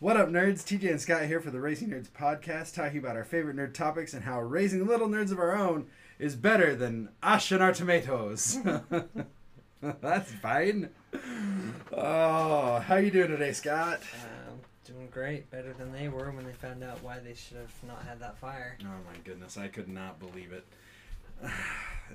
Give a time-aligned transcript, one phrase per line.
[0.00, 0.64] What up, nerds?
[0.64, 4.14] TJ and Scott here for the Raising Nerds podcast, talking about our favorite nerd topics
[4.14, 5.88] and how raising little nerds of our own
[6.18, 8.56] is better than ashing our tomatoes.
[9.82, 10.88] That's fine.
[11.92, 14.00] Oh, how you doing today, Scott?
[14.48, 17.84] Um, doing great, better than they were when they found out why they should have
[17.86, 18.78] not had that fire.
[18.82, 20.64] Oh my goodness, I could not believe it.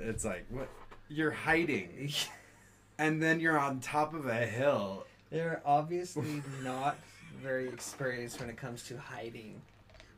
[0.02, 0.70] It's like what
[1.08, 2.12] you're hiding,
[2.98, 5.06] and then you're on top of a hill.
[5.30, 6.98] They're obviously not
[7.46, 9.62] very experienced when it comes to hiding.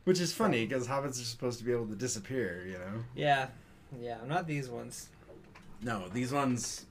[0.04, 3.04] Which is funny because hobbits are supposed to be able to disappear, you know.
[3.14, 3.48] Yeah,
[4.00, 5.10] yeah, not these ones.
[5.82, 6.86] No, these ones,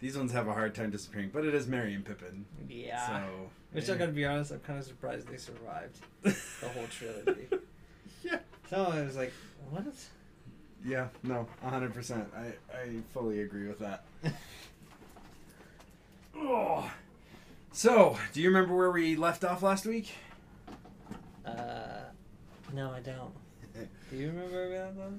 [0.00, 1.30] these ones have a hard time disappearing.
[1.32, 3.06] But it is Merry and Pippin, Yeah.
[3.06, 3.50] so.
[3.72, 3.94] Which eh.
[3.94, 7.46] I gotta be honest, I'm kind of surprised they survived the whole trilogy.
[8.22, 8.38] Yeah.
[8.70, 9.32] So I was like,
[9.70, 9.84] what?
[10.84, 12.26] Yeah, no, hundred percent.
[12.34, 14.04] I I fully agree with that.
[16.34, 16.90] oh.
[17.80, 20.14] So, do you remember where we left off last week?
[21.44, 22.04] Uh,
[22.72, 23.34] no, I don't.
[24.10, 25.12] Do you remember about those?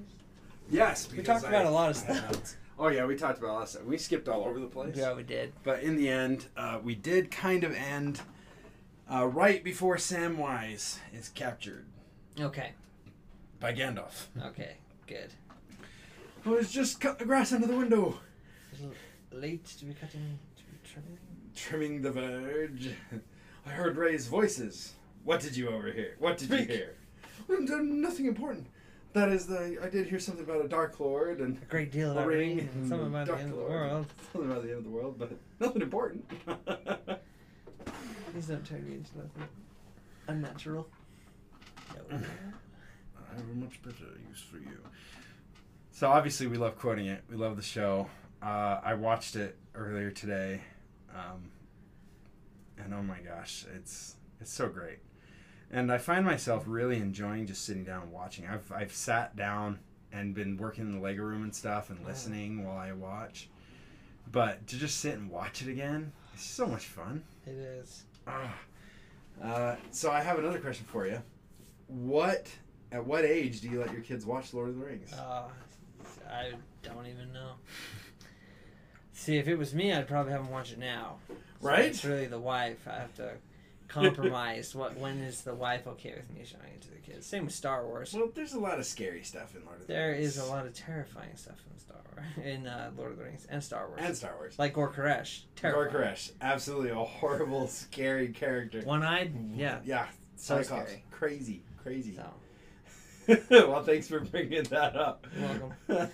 [0.67, 2.55] Yes, We talked about a lot of stuff.
[2.79, 3.83] oh yeah, we talked about a lot of stuff.
[3.83, 4.95] We skipped all over the place.
[4.97, 5.53] Yeah, we did.
[5.63, 8.21] But in the end, uh, we did kind of end
[9.07, 11.85] uh, right before Samwise is captured
[12.39, 12.71] Okay.
[13.59, 14.29] by Gandalf.
[14.47, 14.77] Okay.
[15.05, 15.31] Good.
[16.43, 18.17] I was just cut the grass under the window,
[18.73, 18.95] A little
[19.31, 21.19] late to be cutting, to be trimming.
[21.61, 22.89] Trimming the verge.
[23.65, 24.93] I heard Ray's voices.
[25.23, 26.15] What did you overhear?
[26.19, 26.95] What did you hear?
[27.47, 28.67] Well, nothing important.
[29.13, 29.77] That is the.
[29.83, 32.57] I did hear something about a Dark Lord and A great deal a about ring.
[32.57, 33.71] ring and something about the Dark end of the Lord.
[33.71, 34.05] world.
[34.31, 36.29] Something about the end of the world, but nothing important.
[38.31, 39.43] Please don't turn me into nothing
[40.27, 40.87] unnatural.
[41.95, 42.17] No.
[42.17, 44.77] I have a much better use for you.
[45.91, 47.23] So obviously we love quoting it.
[47.29, 48.07] We love the show.
[48.41, 50.61] Uh, I watched it earlier today,
[51.17, 51.51] um,
[52.77, 54.99] and oh my gosh, it's it's so great.
[55.71, 58.47] And I find myself really enjoying just sitting down and watching.
[58.47, 59.79] I've I've sat down
[60.11, 62.07] and been working in the Lego room and stuff and Oh.
[62.07, 63.49] listening while I watch.
[64.31, 67.23] But to just sit and watch it again, it's so much fun.
[67.45, 68.03] It is.
[68.27, 68.53] Ah.
[69.41, 71.21] Uh, so I have another question for you.
[71.87, 72.47] What
[72.91, 75.13] at what age do you let your kids watch Lord of the Rings?
[75.13, 75.43] Uh,
[76.29, 77.53] I don't even know.
[79.19, 81.15] See, if it was me, I'd probably have them watch it now.
[81.27, 81.85] So Right?
[81.85, 82.87] It's really the wife.
[82.87, 83.31] I have to
[83.87, 84.75] compromise.
[84.75, 87.25] what when is the wife okay with me showing it to the kids?
[87.25, 88.13] Same with Star Wars.
[88.13, 90.37] well, there's a lot of scary stuff in Lord of the There Rings.
[90.37, 93.47] is a lot of terrifying stuff in Star Wars, in uh, Lord of the Rings
[93.49, 93.99] and Star Wars.
[94.03, 94.57] and Star Wars.
[94.59, 95.89] like Gor Koresh, terrifying.
[95.95, 98.81] Gorkoresh, absolutely a horrible, scary character.
[98.81, 99.79] One-eyed, yeah.
[99.83, 101.03] Yeah, So scary.
[101.11, 102.15] crazy, crazy.
[102.15, 102.29] So
[103.49, 105.27] well, thanks for bringing that up.
[105.37, 106.09] You're welcome.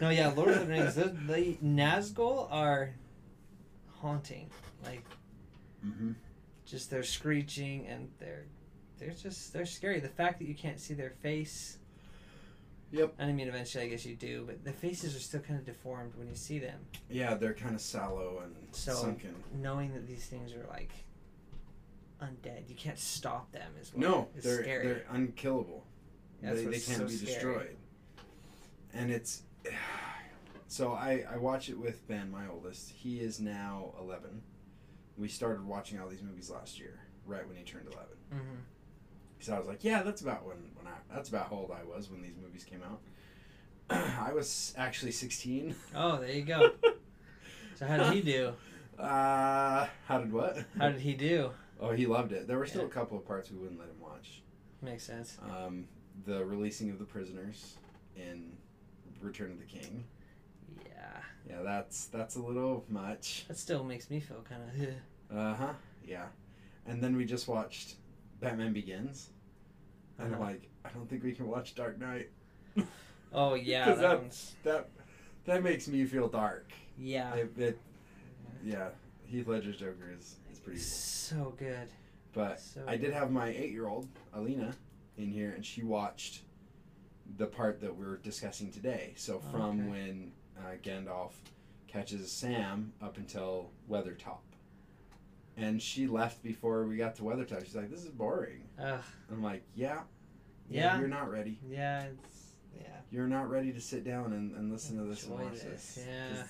[0.00, 0.94] no, yeah, Lord of the Rings.
[0.94, 2.90] The, the Nazgul are
[4.00, 4.50] haunting.
[4.84, 5.02] Like
[5.82, 6.12] hmm
[6.64, 8.46] just they're screeching and they're
[8.98, 10.00] they're just they're scary.
[10.00, 11.78] The fact that you can't see their face.
[12.92, 13.14] Yep.
[13.18, 15.64] And I mean, eventually, I guess you do, but the faces are still kind of
[15.66, 16.78] deformed when you see them.
[17.10, 19.34] Yeah, they're kind of sallow and So- sunken.
[19.60, 20.90] Knowing that these things are like
[22.22, 23.72] undead, you can't stop them.
[23.80, 24.86] Is what No, is they're scary.
[24.86, 25.84] they're unkillable.
[26.42, 27.32] That's they, they can't so be scary.
[27.34, 27.76] destroyed.
[28.94, 29.42] And it's
[30.68, 32.90] so I I watch it with Ben, my oldest.
[32.90, 34.42] He is now eleven.
[35.16, 38.16] We started watching all these movies last year, right when he turned eleven.
[38.32, 38.56] hmm
[39.40, 41.84] So I was like, yeah, that's about when when I that's about how old I
[41.84, 43.00] was when these movies came out.
[44.20, 45.74] I was actually sixteen.
[45.94, 46.72] Oh, there you go.
[47.76, 48.52] so how did he do?
[48.98, 50.56] Uh, how did what?
[50.78, 51.50] How did he do?
[51.78, 52.46] Oh, he loved it.
[52.48, 52.86] There were still Yeah.
[52.86, 54.40] a couple of parts we wouldn't let him watch.
[54.80, 55.36] Makes sense.
[55.42, 55.86] Um,
[56.24, 57.76] the releasing of the prisoners
[58.16, 58.52] in
[59.20, 60.04] Return of the King.
[60.84, 63.44] Yeah, Yeah, that's that's a little much.
[63.48, 64.62] that still makes me feel kind
[65.30, 65.36] of.
[65.36, 65.72] Uh huh.
[66.04, 66.26] Yeah,
[66.86, 67.96] and then we just watched
[68.40, 69.30] Batman Begins,
[70.18, 70.42] and I'm Uh-huh.
[70.44, 72.30] like, I don't think we can watch Dark Knight.
[73.32, 74.88] Oh yeah, that that- That
[75.46, 76.70] that makes me feel dark.
[76.98, 77.34] yeah.
[77.34, 77.78] It, it,
[78.64, 78.88] yeah,
[79.24, 80.78] Heath Ledger's Joker is is pretty.
[80.78, 81.88] So good.
[82.32, 83.14] But So I did good.
[83.14, 84.74] have my eight-year-old Alina
[85.16, 86.42] in here, and she watched
[87.38, 89.14] the part that we're discussing today.
[89.16, 89.88] So Oh, from okay.
[89.88, 91.32] when uh, Gandalf
[91.88, 94.38] catches Sam up until Weathertop,
[95.56, 97.64] and she left before we got to Weathertop.
[97.64, 99.00] She's like, "This is boring." Ugh.
[99.30, 100.02] I'm like, "Yeah,
[100.68, 100.98] Yeah.
[100.98, 101.58] you're not ready.
[101.68, 102.88] Yeah, it's yeah.
[103.10, 105.94] You're not ready to sit down and, and listen to this and Enjoy watch this,
[105.94, 106.42] this." yeah.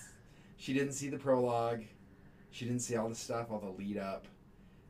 [0.58, 1.82] She didn't see the prologue.
[2.50, 4.26] She didn't see all the stuff, all the lead up.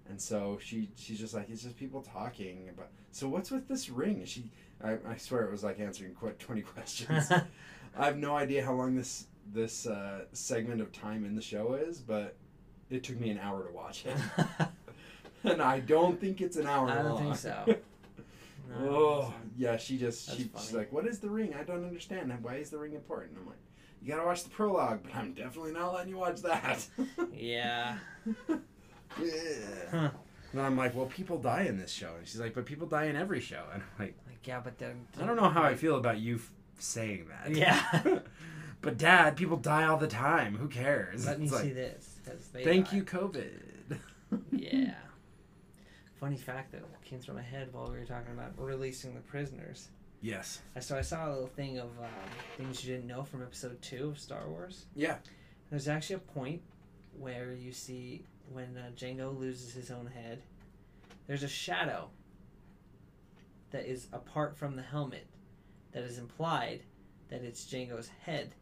[0.09, 2.89] And so she she's just like it's just people talking about.
[3.17, 4.17] So what's with this ring?
[4.17, 4.51] And she
[4.85, 7.33] I, I swear it was like answering qu- twenty questions.
[7.97, 11.75] I have no idea how long this this uh, segment of time in the show
[11.75, 12.37] is, but
[12.91, 14.17] it took me an hour to watch it.
[15.45, 17.23] and I don't think it's an hour I don't long.
[17.23, 17.65] think so.
[18.69, 19.79] No, Oh, yeah.
[19.79, 21.55] She just she, she's like, "What is the ring?
[21.59, 22.31] I don't understand.
[22.43, 23.57] Why is the ring important?" I'm like,
[24.03, 26.87] "You gotta watch the prologue, but I'm definitely not letting you watch that."
[27.33, 27.97] Yeah.
[29.19, 29.55] yeah.
[29.91, 30.11] Huh.
[30.57, 33.05] And I'm like, "Well, people die in this show," and she's like, "But people die
[33.05, 35.75] in every show," and I'm like, Like yeah, but then "I don't know how I
[35.75, 38.21] feel about you f- saying that." Yeah.
[38.81, 40.57] but Dad, people die all the time.
[40.57, 41.27] Who cares?
[41.27, 42.21] Let me like, see this.
[42.55, 42.97] Thank die.
[42.97, 43.51] you, COVID.
[44.51, 44.95] Yeah.
[46.19, 49.89] Funny fact that came through my head while we were talking about releasing the prisoners.
[50.21, 50.61] Yes.
[50.75, 52.09] I so I saw a little thing of um,
[52.57, 54.87] things you didn't know from episode two of Star Wars.
[54.97, 55.19] Yeah.
[55.71, 56.63] There's actually a point
[57.17, 60.43] where you see when uh, Jango loses his own head.
[61.27, 62.11] There's a shadow
[63.71, 65.27] that is apart from the helmet,
[65.93, 66.81] that is implied
[67.29, 68.53] that it's Jango's head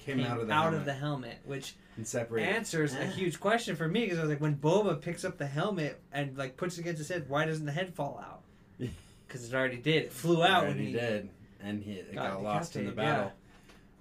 [0.00, 2.48] Came, out of the helmet the helmet, which and separated.
[2.48, 3.10] answers a Ah.
[3.10, 6.36] huge question for me because I was like, when Boba picks up the helmet and
[6.36, 8.42] like puts it against his head, why doesn't the head fall out?
[9.26, 10.04] Because it already did.
[10.04, 11.28] It flew out when he did,
[11.60, 13.24] and he it got got, lost in the decapitated, yeah.
[13.24, 13.32] battle.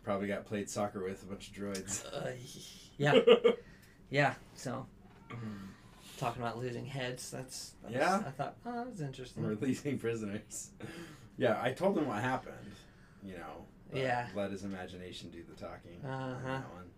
[0.06, 2.06] Probably got played soccer with a bunch of droids.
[2.06, 2.32] Uh,
[2.98, 3.20] yeah,
[4.10, 4.36] yeah.
[4.56, 4.86] So
[6.18, 8.24] talking about losing heads, that's, that's Yeah.
[8.26, 9.44] I thought, oh, that was interesting.
[9.46, 10.70] Releasing prisoners.
[11.38, 12.56] Yeah, I told him what happened.
[13.24, 13.66] You know.
[13.94, 14.28] Yeah.
[14.36, 16.04] Let his imagination do the talking.
[16.06, 16.48] Uh-huh.
[16.48, 16.90] that one,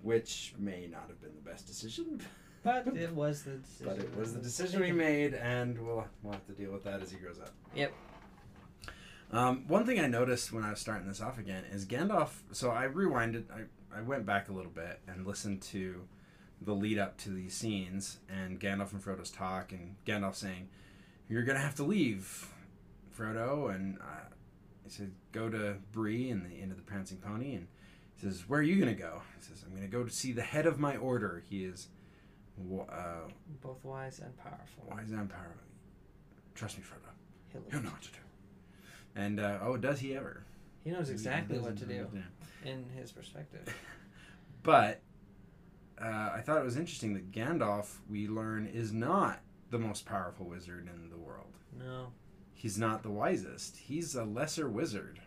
[0.00, 2.20] Which may not have been the best decision,
[2.64, 3.86] But it was the decision.
[3.86, 7.02] but it was the decision we made, and we'll we'll have to deal with that
[7.02, 7.50] as he grows up.
[7.74, 7.92] Yep.
[9.32, 12.30] Um, one thing I noticed when I was starting this off again is Gandalf.
[12.52, 13.44] So I rewinded.
[13.50, 16.02] I, I went back a little bit and listened to
[16.64, 20.68] the lead up to these scenes and Gandalf and Frodo's talk and Gandalf saying,
[21.28, 22.48] "You're gonna have to leave,
[23.16, 24.28] Frodo." And uh,
[24.84, 27.66] he said, "Go to Bree and the end of the Prancing Pony." And
[28.16, 30.42] he says, "Where are you gonna go?" He says, "I'm gonna go to see the
[30.42, 31.42] head of my order.
[31.48, 31.88] He is
[32.88, 33.28] uh,
[33.62, 34.84] Both wise and powerful.
[34.90, 35.56] wise and powerful.
[36.54, 37.10] Trust me, Frodo.
[37.52, 38.18] He'll He'll know what to do."
[39.14, 40.44] And uh, oh, does he ever?
[40.84, 42.08] He knows exactly He what to do
[42.64, 43.74] in his perspective.
[44.64, 45.00] But
[46.00, 49.40] uh, I thought it was interesting that Gandalf, we learn, is not
[49.70, 51.52] the most powerful wizard in the world.
[51.78, 52.08] No.
[52.54, 53.76] He's not the wisest.
[53.76, 55.18] He's a lesser wizard.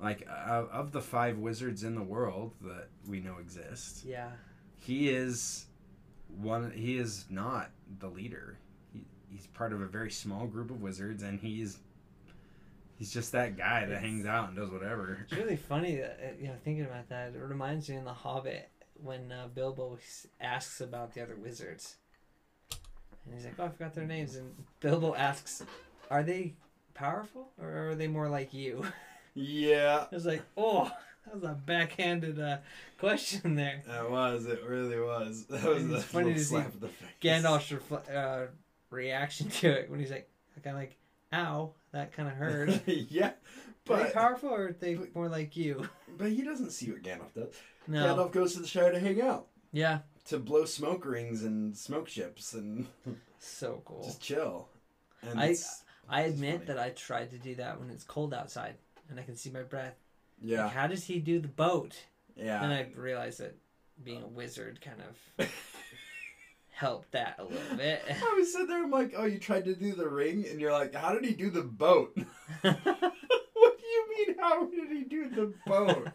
[0.00, 4.30] Like, uh, of the five wizards in the world that we know exist, Yeah.
[4.76, 5.66] he is
[6.28, 6.70] one.
[6.70, 8.58] He is not the leader.
[8.92, 11.78] He, he's part of a very small group of wizards, and he's
[12.96, 15.18] he's just that guy that It's- hangs out and does whatever.
[15.24, 17.34] It's really funny that you know thinking about that.
[17.34, 18.68] It reminds me in The Hobbit
[19.02, 19.98] when uh, Bilbo
[20.40, 21.96] asks about the other wizards,
[23.24, 25.62] and he's like, "Oh, I forgot their names." And Bilbo asks,
[26.10, 26.54] "Are they
[26.94, 28.84] powerful or are they more like you?"
[29.34, 30.90] Yeah, I was like, "Oh,
[31.24, 32.58] that was a backhanded uh,
[32.98, 34.46] question there." That was.
[34.46, 35.46] It really was.
[35.50, 37.08] That was a funny little to see slap in the face.
[37.22, 38.46] Gandalf's refle- uh,
[38.90, 40.28] reaction to it when he's like,
[40.62, 40.96] kind of like,
[41.32, 43.32] "Ow, that kind of hurt." yeah,
[43.90, 45.88] are they powerful or are they but- more like you?
[46.16, 47.54] but he doesn't see what Gandalf does.
[47.86, 48.04] No.
[48.16, 50.00] Gandalf goes to the Shire to hang out, Yeah.
[50.26, 52.86] to blow smoke rings and smoke ships, and
[53.38, 54.02] So cool.
[54.04, 54.68] just chill.
[55.22, 55.56] And I-
[56.08, 58.76] I admit that I tried to do that when it's cold outside
[59.10, 59.94] and I can see my breath.
[60.42, 61.96] yeah, Like, how does he do the boat?
[62.36, 62.62] yeah.
[62.62, 63.56] And I realized that
[64.02, 65.02] being a wizard kind
[65.38, 65.48] of
[66.70, 68.02] helped that a little bit.
[68.08, 68.82] I was sitting there.
[68.84, 71.32] I'm like, oh, you tried to do the ring, and you're like, how did he
[71.34, 72.16] do the boat?
[72.62, 74.27] what do you mean?
[74.40, 76.08] How did he do the boat?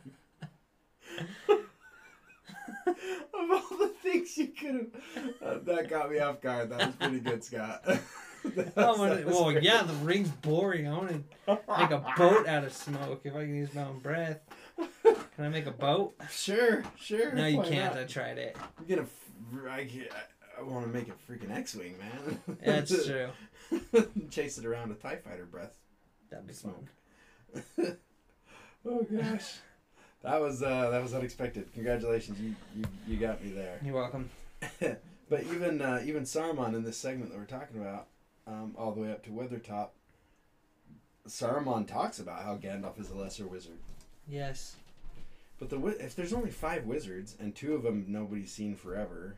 [2.88, 6.70] of all the things you could have, uh, that got me off guard.
[6.70, 7.84] That was pretty good, Scott.
[8.56, 9.64] That Oh, was- was well, great.
[9.64, 10.86] yeah, the ring's boring.
[10.86, 11.24] I want to
[11.80, 14.42] make a boat out of smoke if I can use my own breath.
[15.02, 16.14] Can I make a boat?
[16.30, 17.32] Sure, sure.
[17.32, 17.94] No, you why can't.
[17.96, 18.04] not?
[18.04, 18.58] I tried it.
[18.78, 19.04] I'm gonna.
[19.04, 20.10] f- I, can't-
[20.60, 22.58] I, want to make a freaking X-wing, man.
[22.66, 23.30] That's true.
[24.30, 25.78] Chase it around with Tie Fighter breath.
[26.30, 26.84] That'd be Smoke.
[28.84, 28.94] Fun.
[28.94, 29.56] oh gosh,
[30.24, 31.72] that was uh, that was unexpected.
[31.74, 33.80] Congratulations, you you, you got me there.
[33.84, 34.30] You're welcome.
[34.80, 38.08] but even uh, even Saruman in this segment that we're talking about,
[38.48, 39.90] um, all the way up to Weathertop,
[41.28, 43.78] Saruman talks about how Gandalf is a lesser wizard.
[44.28, 44.76] Yes.
[45.60, 49.36] But the if there's only five wizards and two of them nobody's seen forever,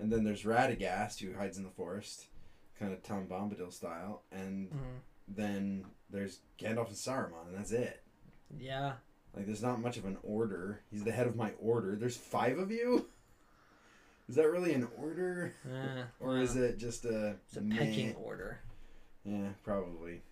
[0.00, 2.26] and then there's Radagast who hides in the forest,
[2.78, 5.00] kind of Tom Bombadil style, and Mhm.
[5.28, 8.02] then there's Gandalf and Saruman, and that's it.
[8.58, 8.92] Yeah.
[9.34, 10.80] Like there's not much of an order.
[10.90, 11.96] He's the head of my order.
[11.96, 13.06] There's five of you.
[14.28, 17.36] Is that really an order, Uh, or is it just a?
[17.46, 17.76] It's a meh?
[17.78, 18.58] pecking order.
[19.24, 20.22] Yeah, probably.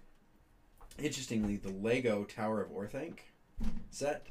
[0.98, 3.18] Interestingly, the Lego Tower of Orthanc
[3.90, 4.26] set,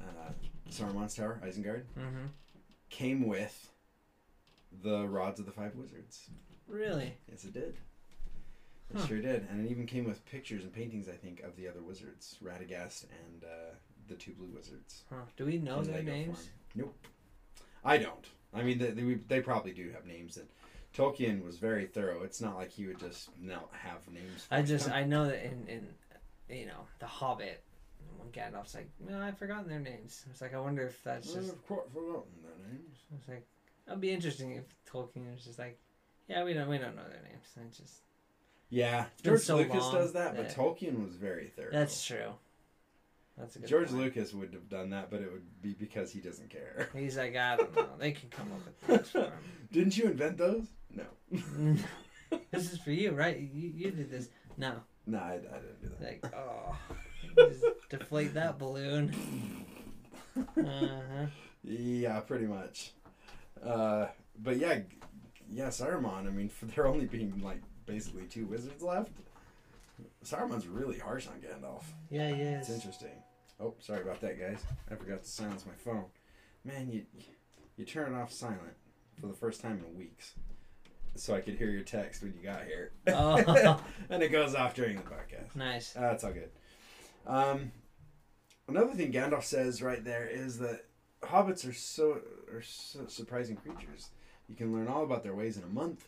[0.00, 0.30] uh,
[0.70, 2.26] Saruman's Tower, Isengard, Mm-hmm.
[2.90, 3.70] came with
[4.82, 6.28] the rods of the five wizards.
[6.68, 7.14] Really?
[7.28, 7.76] Yes, it did.
[8.90, 9.06] It Huh.
[9.06, 11.08] sure did, and it even came with pictures and paintings.
[11.08, 13.74] I think of the other wizards, Radagast and uh,
[14.08, 15.02] the two blue wizards.
[15.10, 15.22] Huh.
[15.36, 16.36] Do we know their names?
[16.36, 16.48] form.
[16.74, 17.06] Nope.
[17.84, 18.26] I don't.
[18.54, 20.36] I mean, they, they, they probably do have names.
[20.36, 20.46] And
[20.96, 22.22] Tolkien was very thorough.
[22.22, 24.46] It's not like he would just not have names.
[24.50, 24.94] I just them.
[24.94, 27.62] I know that in in you know the Hobbit
[28.18, 30.24] when Gandalf's like no I've forgotten their names.
[30.30, 31.50] It's like I wonder if that's just.
[31.50, 32.98] I've quite forgotten their names.
[33.14, 33.46] It's like
[33.84, 35.78] that'd be interesting if Tolkien was just like
[36.28, 37.46] yeah we don't we don't know their names.
[37.56, 38.00] And just
[38.68, 41.70] Yeah, George so Lucas long does that, but Tolkien was very thorough.
[41.72, 42.32] that's true.
[43.38, 43.68] That's a good.
[43.68, 44.00] George point.
[44.00, 46.88] Lucas would have done that, but it would be because he doesn't care.
[46.94, 47.86] He's like I don't know.
[47.98, 49.32] They can come up with names for
[49.72, 50.66] Didn't you invent those?
[50.90, 51.04] No.
[52.50, 53.38] this is for you, right?
[53.38, 54.30] You, you did this.
[54.56, 54.74] No,
[55.06, 56.04] no, I, I didn't do that.
[56.04, 56.76] like oh,
[57.36, 59.14] just deflate that balloon.
[60.36, 61.26] Uh huh.
[61.62, 62.92] Yeah, pretty much.
[63.62, 64.06] Uh,
[64.42, 64.80] but yeah,
[65.50, 66.26] yeah, Saruman.
[66.26, 69.12] I mean, for there only being like basically two wizards left,
[70.24, 71.84] Saruman's really harsh on Gandalf.
[72.10, 72.68] Yeah, he is.
[72.68, 73.22] It's interesting.
[73.60, 74.58] Oh, sorry about that, guys.
[74.90, 76.04] I forgot to silence my phone.
[76.64, 77.04] Man, you
[77.76, 78.74] you turn it off silent
[79.20, 80.34] for the first time in weeks,
[81.14, 83.80] so I could hear your text when you got here, Oh.
[84.10, 85.54] and it goes off during the podcast.
[85.54, 85.92] Nice.
[85.92, 86.50] That's all good.
[87.26, 87.72] Um,
[88.68, 90.84] another thing Gandalf says right there is that
[91.22, 92.20] hobbits are so
[92.52, 94.10] are so surprising creatures.
[94.48, 96.04] You can learn all about their ways in a month,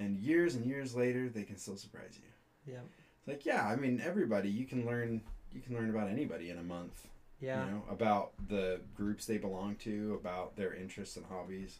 [0.00, 2.72] and years and years later, they can still surprise you.
[2.72, 2.80] Yeah.
[3.18, 5.20] It's like, yeah, I mean, everybody you can learn
[5.52, 7.06] you can learn about anybody in a month.
[7.40, 7.64] Yeah.
[7.64, 11.78] You know, about the groups they belong to, about their interests and hobbies,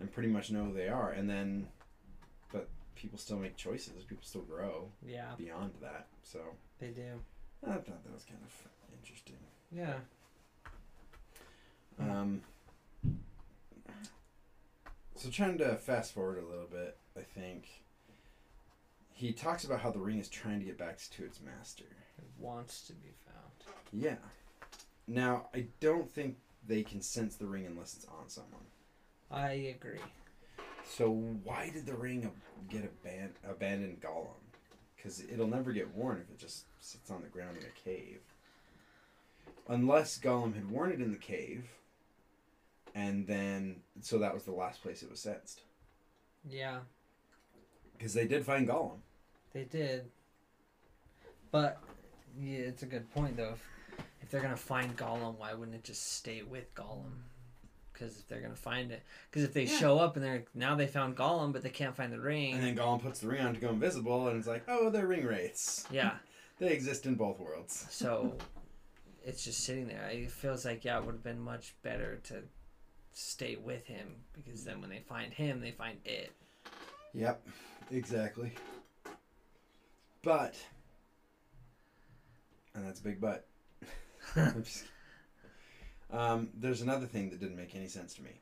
[0.00, 1.10] and pretty much know who they are.
[1.10, 1.68] And then,
[2.52, 4.04] but people still make choices.
[4.04, 6.06] People still grow Yeah, beyond that.
[6.22, 6.40] So
[6.78, 7.20] they do.
[7.62, 8.52] I thought that was kind of
[8.98, 9.36] interesting.
[9.70, 9.94] Yeah.
[11.98, 12.42] Um,
[15.14, 17.68] so trying to fast forward a little bit, I think
[19.12, 21.84] he talks about how the ring is trying to get back to its master.
[22.18, 23.74] It wants to be found.
[23.92, 24.16] Yeah.
[25.06, 28.60] Now I don't think they can sense the ring unless it's on someone.
[29.30, 30.00] I agree.
[30.88, 34.28] So why did the ring ab- get aban- abandoned Gollum?
[34.96, 38.20] Because it'll never get worn if it just sits on the ground in a cave.
[39.68, 41.68] Unless Gollum had worn it in the cave,
[42.94, 45.62] and then so that was the last place it was sensed.
[46.48, 46.78] Yeah,
[47.96, 48.98] Because they did find Gollum.
[49.52, 50.04] they did.
[51.50, 51.80] But
[52.38, 53.54] yeah, it's a good point though.
[53.54, 57.12] If, if they're gonna find Gollum, why wouldn't it just stay with Gollum?
[57.92, 59.78] Because if they're gonna find it, because if they Yeah.
[59.78, 62.54] show up and they're now they found Gollum, but they can't find the ring.
[62.54, 65.06] And then Gollum puts the ring on to go invisible, and it's like, oh, they're
[65.06, 65.86] ring wraiths.
[65.90, 66.16] yeah,
[66.58, 67.86] They exist in both worlds.
[67.90, 68.36] so
[69.24, 70.08] it's just sitting there.
[70.12, 72.42] It feels like yeah, it would have been much better to
[73.14, 76.32] stay with him because then when they find him, they find it.
[77.14, 77.46] Yep,
[77.90, 78.52] exactly.
[80.22, 80.54] But,
[82.74, 83.46] and that's a big but.
[84.36, 84.84] I'm just
[86.10, 86.20] kidding.
[86.20, 88.40] um, there's another thing that didn't make any sense to me,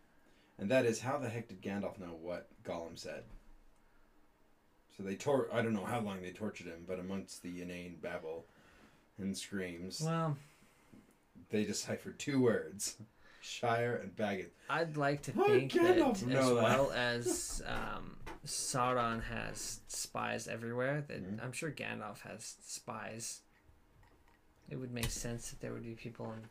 [0.58, 3.24] and that is how the heck did Gandalf know what Gollum said?
[4.96, 7.96] So they tor I don't know how long they tortured him, but amongst the inane
[8.00, 8.46] babble
[9.18, 10.36] and screams, Well,
[11.50, 12.96] they deciphered two words:
[13.40, 14.52] Shire and Baggins.
[14.70, 21.42] I'd like to think that as well as um, Sauron has spies everywhere, that Mhm.
[21.42, 23.40] I'm sure Gandalf has spies.
[24.68, 26.48] It would make sense that there would be people in,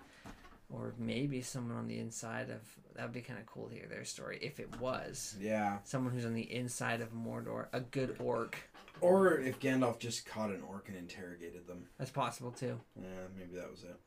[0.69, 2.61] or maybe someone on the inside of.
[2.95, 5.79] That would be kind of cool to hear their story if it was Yeah.
[5.83, 8.55] someone who's on the inside of Mordor, a good orc.
[9.01, 11.89] Or if Gandalf just caught an orc and interrogated them.
[11.97, 12.79] That's possible too.
[12.95, 13.99] Yeah, maybe that was it.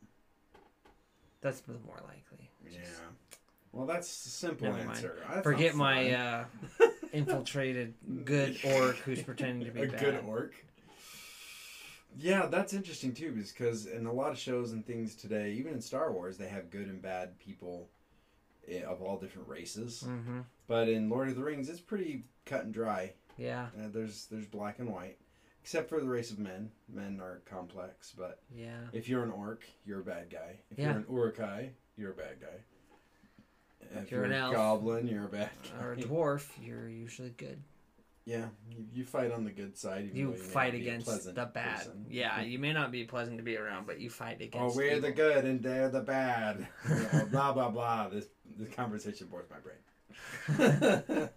[1.40, 2.50] That's more likely.
[2.68, 2.80] Yeah.
[3.72, 5.22] Well, that's a simple answer.
[5.42, 6.44] Forget my uh,
[7.16, 7.94] infiltrated
[8.24, 10.00] good orc who's pretending to be a bad.
[10.00, 10.54] good orc.
[12.18, 15.80] Yeah, that's interesting too, because in a lot of shows and things today, even in
[15.80, 17.88] Star Wars, they have good and bad people
[18.68, 20.04] eh, of all different races.
[20.06, 20.40] Mm-hmm.
[20.66, 23.12] But in Lord of the Rings, it's pretty cut and dry.
[23.36, 23.66] Yeah.
[23.78, 25.18] Uh, there's there's black and white,
[25.62, 26.70] except for the race of men.
[26.88, 28.80] Men are complex, but Yeah.
[28.94, 30.56] if you're an orc, you're a bad guy.
[30.70, 30.84] If Yeah.
[30.90, 32.62] you're an Uruk-hai, you're a bad guy.
[33.80, 35.84] If you're you're, an a elf, goblin, you're a bad guy.
[35.84, 37.62] or a dwarf, you're usually good.
[38.24, 40.06] Yeah, you, you fight on the good side.
[40.06, 41.76] Even You fight not be a against the bad.
[41.78, 42.06] person.
[42.10, 44.56] Yeah, you may not be pleasant to be around, but you fight against.
[44.56, 44.76] Oh, against.
[44.76, 46.66] we're the good and they're the bad.
[47.30, 48.08] Blah blah blah.
[48.08, 48.26] This
[48.58, 51.28] this conversation bores my brain.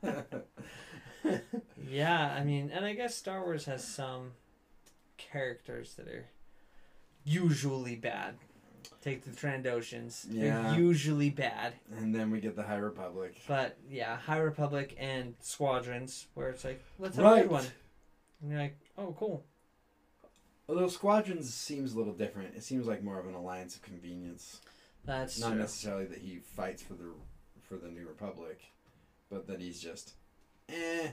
[1.87, 4.31] Yeah, I mean, and I guess Star Wars has some
[5.17, 6.27] characters that are
[7.23, 8.35] usually bad.
[9.01, 10.25] Take the Trandoshans.
[10.29, 10.61] Yeah.
[10.71, 11.73] They're usually bad.
[11.97, 13.35] And then we get the High Republic.
[13.47, 17.41] But yeah, High Republic and Squadrons, where it's like, let's have a Right.
[17.43, 17.65] good one.
[18.41, 19.43] And you're like, oh, cool.
[20.67, 22.55] Although Squadrons seems a little different.
[22.55, 24.61] It seems like more of an alliance of convenience.
[25.05, 25.57] That's Not true.
[25.59, 27.11] necessarily that he fights for the
[27.61, 28.61] for the New Republic,
[29.29, 30.13] but that he's just,
[30.69, 31.09] eh,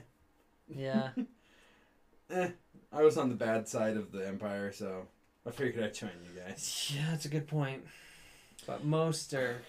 [0.67, 1.09] Yeah.
[2.31, 2.49] eh.
[2.91, 5.07] I was on the bad side of the Empire, so
[5.47, 6.91] I figured I'd join you guys.
[6.95, 7.85] Yeah, that's a good point.
[8.65, 9.61] But most are,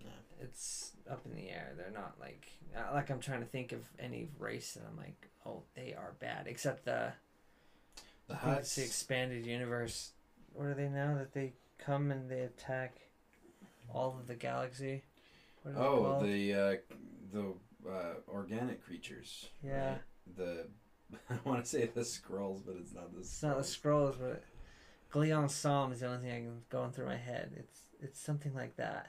[0.00, 0.06] Yeah.
[0.40, 1.72] it's up in the air.
[1.76, 2.48] They're not like,
[2.92, 6.46] like I'm trying to think of any race that I'm like, oh, they are bad.
[6.46, 7.12] Except the,
[8.28, 8.76] The Hutts.
[8.76, 10.12] the expanded universe.
[10.54, 12.96] What are they now that they come and they attack
[13.92, 15.02] all of the galaxy?
[15.62, 16.74] What are Oh, the uh,
[17.32, 17.52] the
[17.90, 19.48] uh, organic creatures.
[19.62, 19.90] Yeah.
[19.90, 19.98] right?
[20.36, 20.66] The
[21.30, 23.20] I want to say the scrolls, but it's not the.
[23.20, 24.42] It's not the scrolls, but
[25.14, 27.52] Glion Psalm is the only thing I can going through my head.
[27.56, 29.06] It's it's something like that.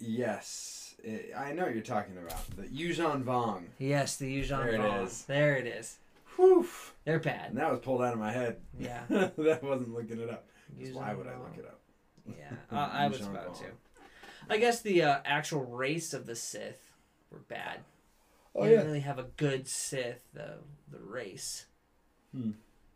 [0.00, 3.64] Yes, it, I know what you're talking about the Yuuzhan Vong.
[3.78, 5.04] Yes, the Yuuzhan There it Vong.
[5.04, 5.22] is.
[5.24, 5.98] There it is.
[6.36, 6.66] Whew.
[7.04, 7.50] They're bad.
[7.50, 8.56] And that was pulled out of my head.
[8.80, 9.02] Yeah.
[9.08, 10.46] that wasn't looking it up.
[10.80, 11.80] Yuuzhan Why would I look it up?
[12.26, 13.58] Yeah, I, I was about Vong.
[13.58, 13.64] to.
[14.48, 16.90] I guess the uh, actual race of the Sith
[17.30, 17.80] were bad.
[18.54, 18.76] Oh they yeah.
[18.76, 20.54] didn't really have a good Sith, the
[20.90, 21.66] the race.
[22.34, 22.52] Hmm.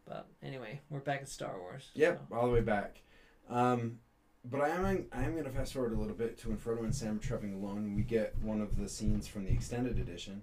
[0.06, 1.90] But anyway, we're back at Star Wars.
[1.94, 2.37] Yep, so.
[2.37, 3.02] all the way back.
[3.49, 3.99] Um,
[4.44, 6.82] but I am I am going to fast forward a little bit to when Frodo
[6.82, 7.94] and Sam are traveling alone.
[7.94, 10.42] We get one of the scenes from the extended edition,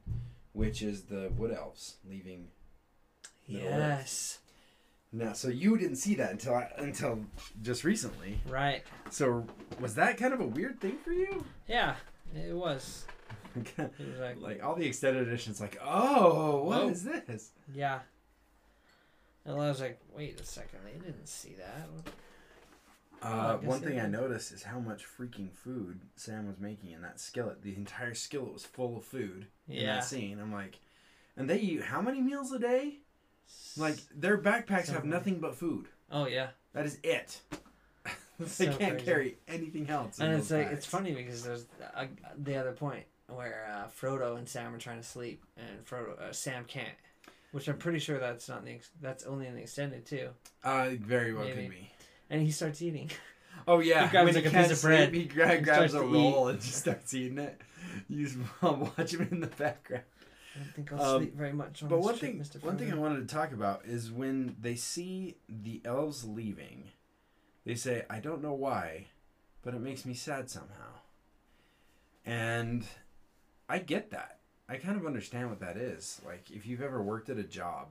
[0.54, 2.48] which is the Wood Elves leaving.
[3.46, 4.40] Yes.
[5.12, 7.20] Now, so you didn't see that until I, until
[7.62, 8.40] just recently.
[8.48, 8.84] Right.
[9.10, 9.46] So
[9.80, 11.44] was that kind of a weird thing for you?
[11.68, 11.96] Yeah,
[12.36, 13.06] it was.
[13.56, 16.90] It was like, like all the extended editions, like oh, what Whoa.
[16.90, 17.52] is this?
[17.74, 18.00] yeah.
[19.46, 21.88] And I was like, wait a second, they didn't see that.
[23.22, 27.02] Uh, one they thing I noticed is how much freaking food Sam was making in
[27.02, 27.62] that skillet.
[27.62, 30.40] The entire skillet was full of food in that scene.
[30.40, 30.80] I'm like,
[31.36, 33.00] and they eat how many meals a day?
[33.76, 35.88] Like their backpacks So have nothing but food.
[36.12, 36.50] Oh yeah.
[36.74, 37.42] That is it.
[38.40, 39.06] they So can't crazy.
[39.06, 40.20] carry anything else.
[40.20, 42.06] And it's like it's funny because there's uh,
[42.38, 46.32] the other point where uh, Frodo and Sam are trying to sleep, and Frodo uh,
[46.32, 46.96] Sam can't,
[47.52, 50.30] which I'm pretty sure that's not in the ex- that's only in the extended too.
[50.64, 51.62] Uh, very well Maybe.
[51.64, 51.92] could be.
[52.30, 53.10] And he starts eating.
[53.68, 55.64] Oh yeah, He grabs, when like, a can't piece of sleep, bread He gra- and
[55.66, 57.60] grabs starts a to roll and just starts eating it.
[58.08, 60.04] You just watch him in the background.
[60.56, 62.64] I don't think I'll Um, sleep very much on But this one trip, thing, Mr.
[62.64, 63.00] one thing I Frodo.
[63.00, 66.90] wanted to talk about is when they see the elves leaving,
[67.66, 69.08] they say, "I don't know why,
[69.62, 70.94] but it makes me sad somehow."
[72.26, 72.86] And
[73.68, 74.39] I get that.
[74.70, 76.22] I kind of understand what that is.
[76.26, 77.88] Like, if you've ever worked at a job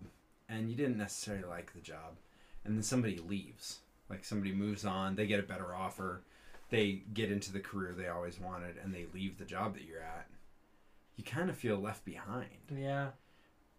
[0.49, 2.17] and you didn't necessarily like the job,
[2.65, 6.23] and then somebody leaves, like somebody moves on, they get a better offer,
[6.71, 10.01] they get into the career they always wanted, and they leave the job that you're
[10.01, 10.29] at,
[11.17, 12.47] you kind of feel left behind.
[12.75, 13.09] Yeah.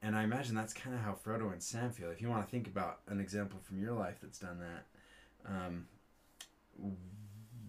[0.01, 2.09] And I imagine that's kind of how Frodo and Sam feel.
[2.09, 5.87] If you want to think about an example from your life that's done that, um,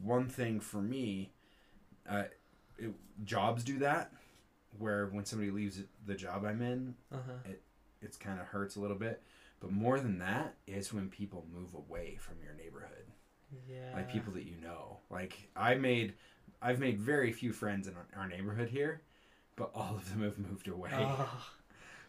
[0.03, 1.31] one thing for me,
[2.09, 2.25] uh,
[2.79, 4.13] it, jobs do that,
[4.79, 7.53] where when somebody leaves the job I'm in, Uh huh.
[8.01, 9.23] it's kind of hurts a little bit.
[9.61, 13.07] But more than that is when people move away from your neighborhood,
[13.69, 13.93] Yeah.
[13.95, 15.01] like people that you know.
[15.11, 16.15] Like I made,
[16.63, 19.03] I've made very few friends in our, our neighborhood here,
[19.57, 20.91] but all of them have moved away.
[20.95, 21.47] Oh,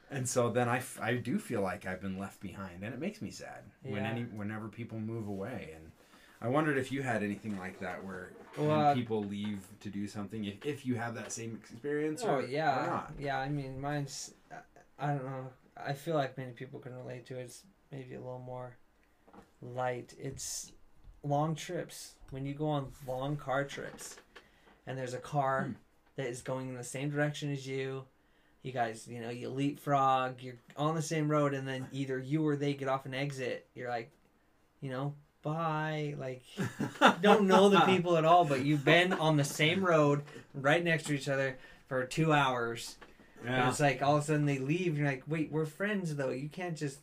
[0.10, 3.00] And so then I, f- I do feel like I've been left behind, and it
[3.00, 5.72] makes me sad when any whenever people move away.
[5.76, 5.91] And
[6.42, 10.08] I wondered if you had anything like that where Well, uh, people leave to do
[10.08, 12.24] something, if, if you have that same experience.
[12.26, 12.84] oh or, yeah.
[12.84, 13.12] Or not.
[13.20, 13.38] Yeah.
[13.40, 14.34] I mean, mine's.
[14.52, 14.56] I-
[15.04, 15.48] I don't know.
[15.84, 17.44] I feel like many people can relate to it.
[17.44, 18.76] It's maybe a little more
[19.62, 20.14] light.
[20.20, 20.72] It's
[21.24, 22.14] long trips.
[22.30, 24.16] When you go on long car trips,
[24.88, 25.72] and there's a car Hmm.
[26.18, 28.04] that is going in the same direction as you.
[28.64, 30.42] You guys, you know, you leapfrog.
[30.42, 33.68] You're on the same road, and then either you or they get off an exit.
[33.74, 34.12] You're like,
[34.82, 36.16] you know, bye.
[36.18, 36.44] Like,
[37.22, 40.24] don't know the people at all, but you've been on the same road
[40.54, 42.98] right next to each other for two hours.
[43.46, 44.98] And it's like all of a sudden they leave.
[44.98, 46.30] You're like, wait, we're friends though.
[46.30, 47.00] You can't just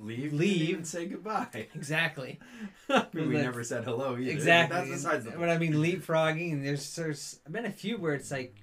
[0.00, 0.32] Leave.
[0.32, 0.60] Leave.
[0.60, 0.76] Leave.
[0.76, 1.66] And say goodbye.
[1.74, 2.38] exactly,
[2.88, 4.30] we Like- never said hello either.
[4.30, 4.76] exactly.
[4.78, 5.40] That's besides the point.
[5.40, 6.52] But I mean, leapfrogging.
[6.52, 8.54] And there's there's been a few where it's like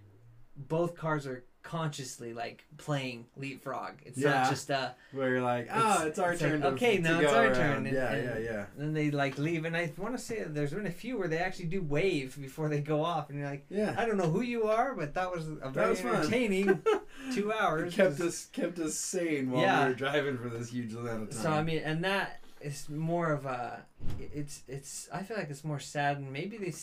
[0.56, 3.95] both cars are consciously like playing leapfrog.
[4.06, 4.30] It's Yeah.
[4.41, 6.62] not just a Where you're like, It's- oh, it's our it's like, turn.
[6.62, 7.56] to, okay, to now it's our around.
[7.56, 8.65] turn, and- yeah, and- yeah, yeah.
[8.78, 11.28] Then they like leave, and I want to say that there's been a few where
[11.28, 13.95] they actually do wave before they go off, and you're like, Yeah.
[13.97, 16.84] I don't know who you are, but that was a very was entertaining
[17.34, 17.95] two It hours.
[17.95, 19.84] kept us kept us sane while Yeah.
[19.86, 21.41] we were driving for this huge amount of time.
[21.41, 23.86] So I mean, and that is more of a
[24.19, 26.73] it's it's I feel like it's more sad and maybe they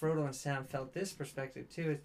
[0.00, 1.98] Frodo and Sam felt this perspective too is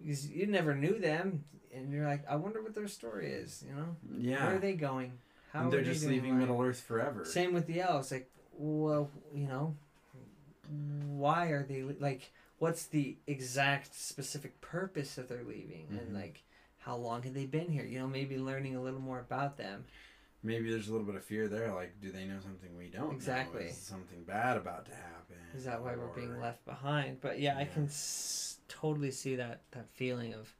[0.00, 3.74] because you never knew them and you're like I wonder what their story is you
[3.74, 4.46] know Yeah.
[4.46, 5.12] where are they going
[5.52, 6.38] how and are they're they just doing leaving?
[6.38, 7.24] Middle Earth forever.
[7.24, 9.76] same with the elves like well you know
[11.16, 16.14] why are they like what's the exact specific purpose that they're leaving and Mhm.
[16.14, 16.42] like
[16.78, 19.84] how long have they been here you know maybe learning a little more about them
[20.42, 21.72] Maybe there's a little bit of fear there.
[21.74, 23.08] Like, do they know something we don't?
[23.08, 23.10] know?
[23.10, 23.64] Exactly.
[23.64, 25.36] Is something bad about to happen?
[25.56, 27.20] Is that why we're being left behind?
[27.20, 30.52] But yeah, I can s- totally see that that feeling of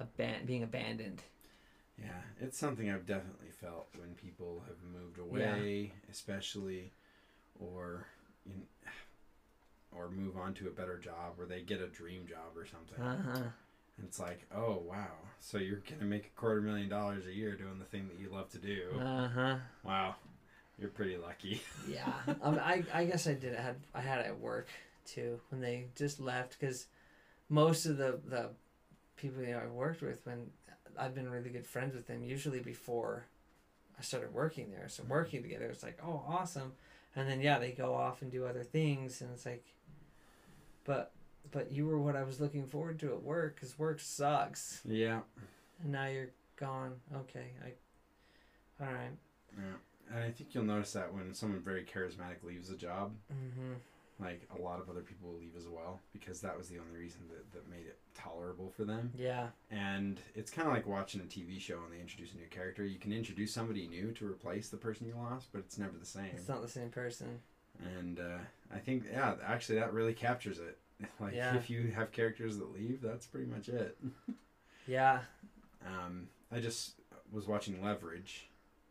[0.00, 1.22] aban- being abandoned.
[2.00, 6.92] Yeah, it's something I've definitely felt when people have moved away, especially,
[7.58, 8.06] or
[9.96, 13.02] or move on to a better job, or they get a dream job or something.
[13.02, 13.42] Uh huh.
[13.96, 17.56] And it's like, oh wow, so you're gonna make a quarter million dollars a year
[17.56, 18.90] doing the thing that you love to do.
[19.00, 19.56] Uh huh.
[19.82, 20.14] Wow,
[20.78, 21.62] you're pretty lucky.
[21.88, 22.12] Yeah.
[22.42, 23.56] um, I I guess I did.
[23.56, 24.68] I had I had it at work
[25.04, 26.86] too when they just left because
[27.48, 28.50] most of the the
[29.16, 30.50] people you know I worked with when
[30.98, 33.26] I've been really good friends with them usually before
[33.98, 34.88] I started working there.
[34.88, 36.72] So working together, it's like oh awesome,
[37.16, 39.64] and then yeah they go off and do other things and it's like,
[40.84, 41.12] but
[41.50, 45.20] but you were what I was looking forward to at work because work sucks yeah,
[45.82, 46.94] and now you're gone.
[47.14, 49.10] Okay, I all right.
[49.56, 53.72] yeah, and I think you'll notice that when someone very charismatic leaves a job, Mm-hmm.
[54.20, 56.98] Like a lot of other people will leave as well because that was the only
[56.98, 59.12] reason that, that made it tolerable for them.
[59.16, 59.46] Yeah.
[59.70, 62.84] And it's kind of like watching a TV show and they introduce a new character.
[62.84, 66.06] You can introduce somebody new to replace the person you lost, but it's never the
[66.06, 66.30] same.
[66.34, 67.38] It's not the same person.
[67.96, 68.38] And uh,
[68.74, 70.78] I think, yeah, actually, that really captures it.
[71.20, 71.54] Like, Yeah.
[71.56, 73.96] if you have characters that leave, that's pretty much it.
[74.88, 75.20] Yeah.
[75.86, 76.92] Um, I just
[77.30, 78.48] was watching Leverage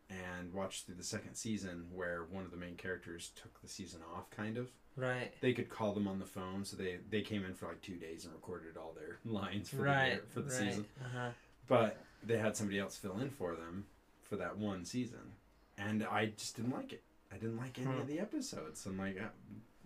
[0.08, 4.00] and watched through the second season where one of the main characters took the season
[4.14, 4.70] off, kind of.
[4.98, 5.32] Right.
[5.40, 7.96] They could call them on the phone, so they, they came in for like two
[7.96, 10.04] days and recorded all their lines for right.
[10.04, 10.68] the, year- for the right.
[10.70, 10.86] season.
[11.04, 11.28] Uh-huh.
[11.68, 13.86] But they had somebody else fill in for them
[14.22, 15.32] for that one season,
[15.78, 17.02] and I just didn't like it.
[17.32, 18.00] I didn't like any Hmm.
[18.00, 18.84] of the episodes.
[18.86, 19.26] I'm like, uh,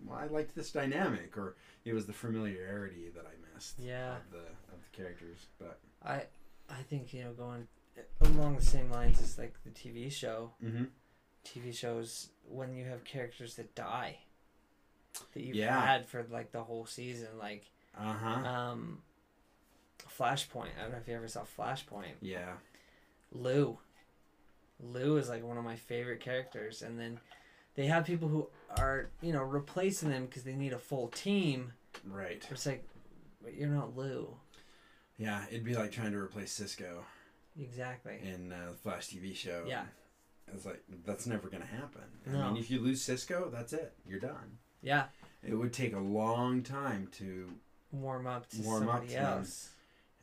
[0.05, 4.15] well, I liked this dynamic, or it was the familiarity that I missed Yeah.
[4.17, 5.45] of the of the characters.
[5.59, 6.23] But I
[6.69, 7.67] I think you know going
[8.21, 10.51] along the same lines as like the TV show.
[10.63, 10.85] mm-hmm.
[11.45, 14.19] TV shows when you have characters that die
[15.33, 15.79] that you've Yeah.
[15.85, 19.01] had for like the whole season, like uh huh, um,
[20.17, 20.69] Flashpoint.
[20.77, 22.13] I don't know if you ever saw Flashpoint.
[22.21, 22.53] yeah,
[23.31, 23.77] Lou.
[24.79, 27.19] Lou is like one of my favorite characters, and then
[27.75, 28.47] they have people who
[28.77, 31.73] are you know replacing them because they need a full team.
[32.07, 32.83] right, It's like,
[33.41, 34.35] but you're not Lou.
[35.17, 35.45] yeah.
[35.49, 37.05] It'd be like trying to replace Cisco
[37.59, 38.19] Exactly.
[38.23, 39.63] in uh, the Flash TV show.
[39.67, 39.85] Yeah.
[40.53, 42.01] It's like that's never gonna happen.
[42.25, 42.41] No.
[42.41, 43.93] I mean, if you lose Cisco, that's it.
[44.05, 44.57] You're done.
[44.83, 45.05] Yeah.
[45.47, 47.49] It would take a long time to
[47.91, 49.37] Warm up to Warm up somebody to them.
[49.39, 49.69] else.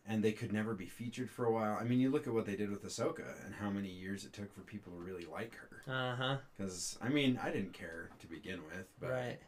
[0.07, 1.77] and they could never be featured for a while.
[1.81, 4.33] I mean, you look at what they did with Ahsoka and how many years it
[4.33, 5.83] took for people to really like her.
[5.93, 6.37] Uh huh.
[6.57, 9.39] Because I mean, I didn't care to begin with, but Right.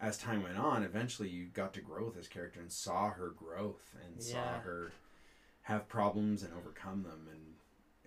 [0.00, 3.30] as time went on, eventually you got to grow with this character and saw her
[3.30, 4.92] growth and saw her
[5.62, 7.53] have problems and overcome them, and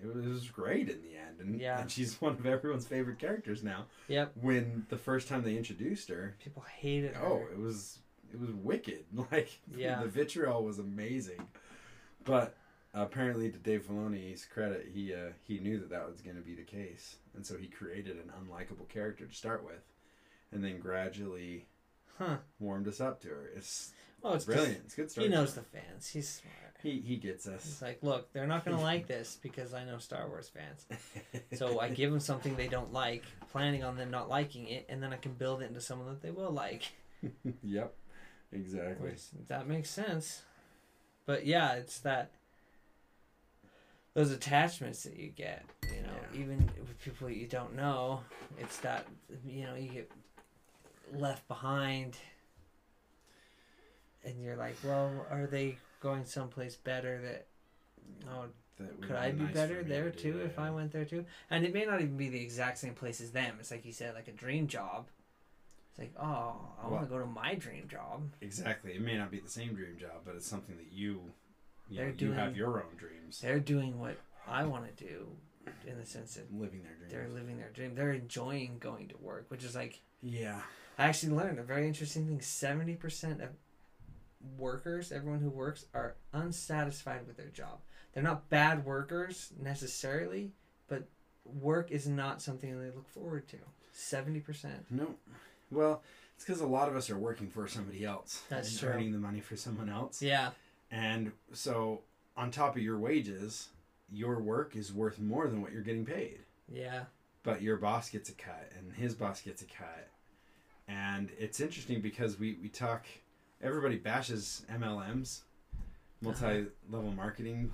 [0.02, 1.40] it was, great in the end.
[1.40, 1.80] And, Yeah.
[1.82, 3.86] and she's one of everyone's favorite characters now.
[4.08, 4.34] Yep.
[4.42, 7.26] When the first time they introduced her, People hated her.
[7.26, 8.00] Oh, it was
[8.32, 9.06] it was wicked.
[9.32, 10.02] Like Yeah.
[10.02, 11.48] the vitriol was amazing.
[12.26, 12.56] But
[12.94, 16.56] apparently, to Dave Filoni's credit, he uh, he knew that that was going to be
[16.56, 19.82] the case, and so he created an unlikable character to start with,
[20.52, 21.66] and then gradually
[22.18, 22.38] Huh.
[22.60, 23.50] warmed us up to her.
[23.56, 24.82] It's Oh, it's brilliant.
[24.86, 26.10] It's good He knows the fans.
[26.10, 26.67] He's smart.
[26.88, 27.82] He he gets us.
[27.82, 30.86] like, look, they're not gonna like this because I know Star Wars fans.
[31.58, 35.04] So I give them something they don't like, planning on them not liking it, and
[35.04, 36.84] then I can build it into someone that they will like.
[37.64, 37.94] yep,
[38.54, 39.10] exactly.
[39.10, 40.44] Which, that makes sense.
[41.26, 42.32] But yeah, it's that
[44.14, 46.40] those attachments that you get, you know, Yeah.
[46.40, 48.22] even with people you don't know,
[48.58, 49.06] it's that
[49.46, 50.12] you know you get
[51.14, 52.18] left behind,
[54.24, 57.22] and you're like, well, are they going someplace better?
[57.22, 57.48] That
[58.30, 58.46] oh,
[58.80, 61.26] That could I be nice better there to too do, if I went there too?
[61.50, 63.56] And it may not even be the exact same place as them.
[63.60, 65.08] It's like you said, like a dream job.
[65.92, 68.22] It's like, oh, I want to go to my dream job.
[68.42, 68.94] Exactly.
[68.94, 71.22] It may not be the same dream job, but it's something that you,
[71.90, 73.42] you, know, you have your own dreams.
[73.42, 75.28] They're doing what I want to do,
[75.86, 77.12] in the sense that living their dreams.
[77.12, 77.96] they're living their dream.
[77.96, 80.62] They're enjoying going to work, which is like yeah.
[80.98, 82.42] I actually learned a very interesting thing.
[82.42, 83.50] Seventy percent of
[84.58, 87.80] workers, everyone who works, are unsatisfied with their job.
[88.14, 90.52] They're not bad workers necessarily,
[90.88, 91.08] but
[91.46, 93.58] work is not something they look forward to.
[93.92, 94.86] Seventy percent.
[94.90, 95.16] No.
[95.72, 96.02] Well,
[96.36, 98.44] it's because a lot of us are working for somebody else.
[98.50, 98.90] That's and true.
[98.90, 100.22] Earning the money for someone else.
[100.22, 100.52] Yeah.
[100.92, 102.02] And so,
[102.38, 103.70] on top of your wages,
[104.12, 106.40] your work is worth more than what you're getting paid.
[106.72, 107.04] Yeah.
[107.44, 110.10] But your boss gets a cut, and his boss gets a cut.
[110.88, 113.06] And it's interesting because we, we talk,
[113.62, 115.42] everybody bashes MLMs,
[116.22, 117.72] multi level marketing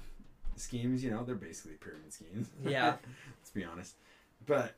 [0.56, 1.04] schemes.
[1.04, 2.50] You know, they're basically pyramid schemes.
[2.69, 2.96] Yeah.
[3.39, 3.96] Let's be honest.
[4.46, 4.76] But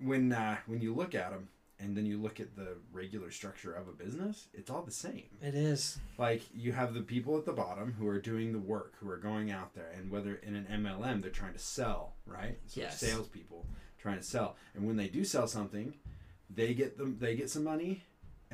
[0.00, 1.48] when uh, when you look at them,
[1.80, 5.24] and then you look at the regular structure of a business, it's all the same.
[5.42, 5.98] It is.
[6.18, 9.16] Like you have the people at the bottom who are doing the work, who are
[9.16, 12.58] going out there, and whether in an MLM they're trying to sell, right?
[12.66, 12.98] So Yes.
[13.00, 13.66] salespeople
[13.98, 15.94] trying to sell, and when they do sell something,
[16.50, 18.04] they get them, they get some money,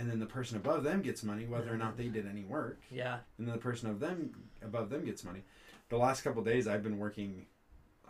[0.00, 2.80] and then the person above them gets money, whether or not they did any work,
[2.90, 3.18] Yeah.
[3.36, 4.30] and then the person of them
[4.62, 5.42] above them gets money.
[5.90, 7.44] The last couple days, I've been working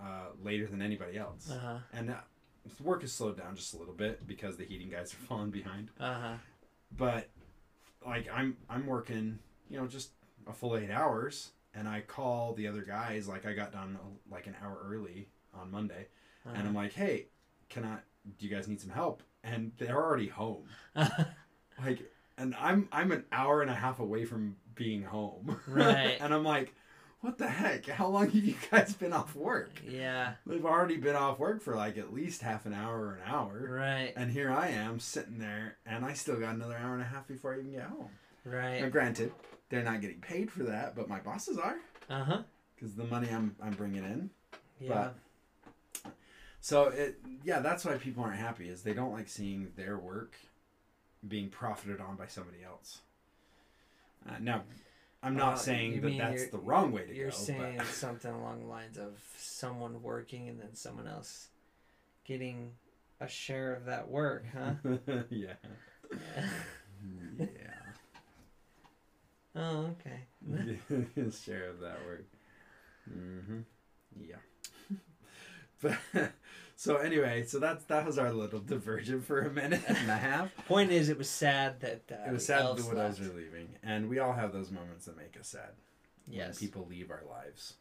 [0.00, 1.78] uh, later than anybody else, Uh huh.
[1.92, 2.14] and uh,
[2.82, 5.90] work has slowed down just a little bit because the heating guys are falling behind
[5.98, 6.34] Uh huh.
[6.96, 7.28] but
[8.06, 10.10] like I'm I'm working, you know, just
[10.46, 13.98] a full eight hours, and I call the other guys like I got done
[14.30, 16.06] like an hour early on Monday,
[16.46, 17.26] and I'm like, hey,
[17.68, 17.96] can I?
[18.38, 19.22] Do you guys need some help?
[19.42, 21.24] And they're already home, Uh-huh.
[21.84, 22.00] like,
[22.38, 26.16] and I'm I'm an hour and a half away from being home, Right.
[26.20, 26.74] and I'm like,
[27.20, 27.86] what the heck?
[27.86, 29.70] How long have you guys been off work?
[29.86, 30.34] yeah.
[30.46, 33.68] They've already been off work for like at least half an hour or an hour.
[33.70, 34.12] Right.
[34.16, 37.28] And here I am sitting there, and I still got another hour and a half
[37.28, 38.08] before I even get home.
[38.44, 38.80] Right.
[38.80, 39.32] Now, granted,
[39.68, 41.76] they're not getting paid for that, but my bosses are
[42.08, 42.42] Uh huh.
[42.74, 44.30] because the money I'm I'm bringing in.
[44.80, 45.10] Yeah.
[46.62, 50.34] So it yeah, that's why people aren't happy is they don't like seeing their work
[51.26, 53.00] being profited on by somebody else.
[54.28, 54.62] Uh, now,
[55.22, 57.12] I'm not Uh, saying that that's the wrong way to go.
[57.14, 61.48] You're saying but something along the lines of someone working and then someone else
[62.24, 62.72] getting
[63.20, 64.74] a share of that work, huh?
[65.30, 65.54] yeah,
[67.38, 67.46] yeah,
[69.56, 70.20] oh, okay.
[71.30, 72.24] share of that work.
[73.04, 73.60] hmm
[74.18, 74.36] Yeah.
[75.82, 75.98] but
[76.80, 80.48] so anyway, so that's that was our little divergent for a minute and a half.
[80.66, 83.30] Point is, it was sad that uh, it was sad that the widows left.
[83.30, 85.72] are leaving, and we all have those moments that make us sad.
[86.26, 86.58] Yes.
[86.58, 87.74] when people leave our lives,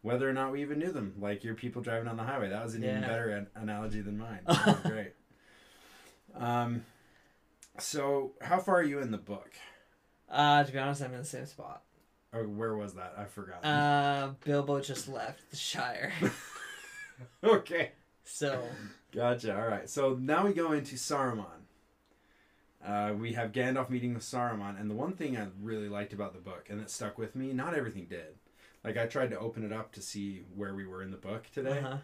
[0.00, 1.12] whether or not we even knew them.
[1.20, 2.48] Like your people driving on the highway.
[2.48, 4.40] That was an even better an- analogy than mine.
[4.46, 5.12] That was great.
[6.34, 6.86] Um,
[7.78, 9.52] so how far are you in the book?
[10.30, 11.82] Uh, to be honest, I'm in the same spot.
[12.32, 13.16] Or where was that?
[13.18, 13.62] I forgot.
[13.62, 16.10] Uh, Bilbo just left the Shire,
[17.44, 17.92] okay.
[18.26, 18.62] So
[19.12, 19.56] Gotcha.
[19.58, 19.88] All right.
[19.88, 21.44] So now we go into Saruman.
[22.84, 26.34] Uh, we have Gandalf meeting with Saruman, and the one thing I really liked about
[26.34, 28.34] the book, and that stuck with me, not everything did.
[28.84, 31.44] Like I tried to open it up to see where we were in the book
[31.52, 31.78] today.
[31.78, 31.96] uh-huh.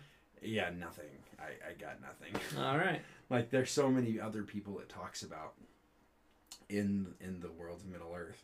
[0.44, 1.04] Yeah, nothing.
[1.38, 2.35] I, I got nothing.
[2.58, 3.00] all right.
[3.30, 5.52] like there's so many other people it talks about
[6.68, 8.42] in in the world of Middle Earth.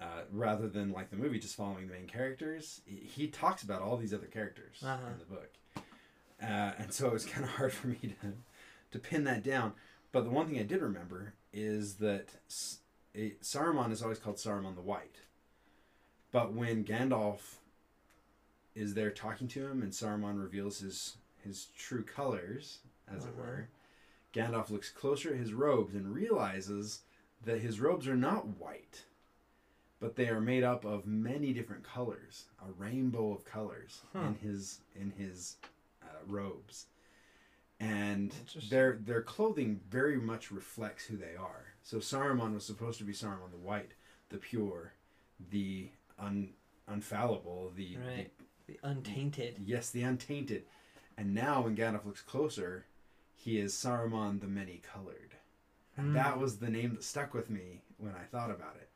[0.00, 3.80] Uh, rather than like the movie just following the main characters, he, he talks about
[3.80, 4.98] all these other characters Uh-huh.
[5.12, 5.50] in the book,
[6.42, 8.32] uh, and so it was kind of hard for me to
[8.92, 9.72] to pin that down.
[10.12, 12.28] But the one thing I did remember is that
[13.16, 15.16] a, Saruman is always called Saruman the White,
[16.32, 17.56] but when Gandalf
[18.74, 23.42] is there talking to him and Saruman reveals his his true colors, as it Uh-huh.
[23.42, 23.68] were,
[24.32, 27.02] Gandalf looks closer at his robes and realizes
[27.44, 29.04] that his robes are not white,
[30.00, 34.20] but they are made up of many different colors, a rainbow of colors Huh.
[34.28, 35.56] in his in his
[36.26, 36.86] robes,
[37.80, 38.32] and
[38.70, 41.66] their their clothing very much reflects who they are.
[41.82, 43.92] So Saruman was supposed to be Saruman the White,
[44.30, 44.92] the pure,
[45.50, 46.50] the un,
[46.88, 48.30] unfallible, the, the Right.
[48.66, 49.60] The untainted.
[49.62, 50.64] Yes, the untainted.
[51.18, 52.86] And now when Gandalf looks closer,
[53.34, 55.34] he is Saruman the many colored.
[55.96, 56.12] And Hmm.
[56.14, 58.88] that was the name that stuck with me when I thought about it.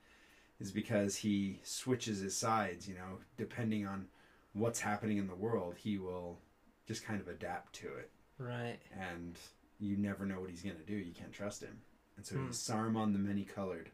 [0.59, 4.09] Is because he switches his sides, you know, depending on
[4.55, 6.41] what's happening in the world, he will
[6.89, 8.11] just kind of adapt to it.
[8.39, 8.79] Right.
[8.99, 9.37] And
[9.79, 10.95] you never know what he's going to do.
[10.95, 11.79] You can't trust him.
[12.17, 12.47] And so Hmm.
[12.49, 13.91] he's Saruman the many colored.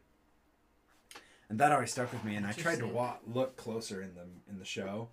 [1.49, 2.35] And that always stuck with me.
[2.35, 5.09] And I tried to wa- look closer in the in the show,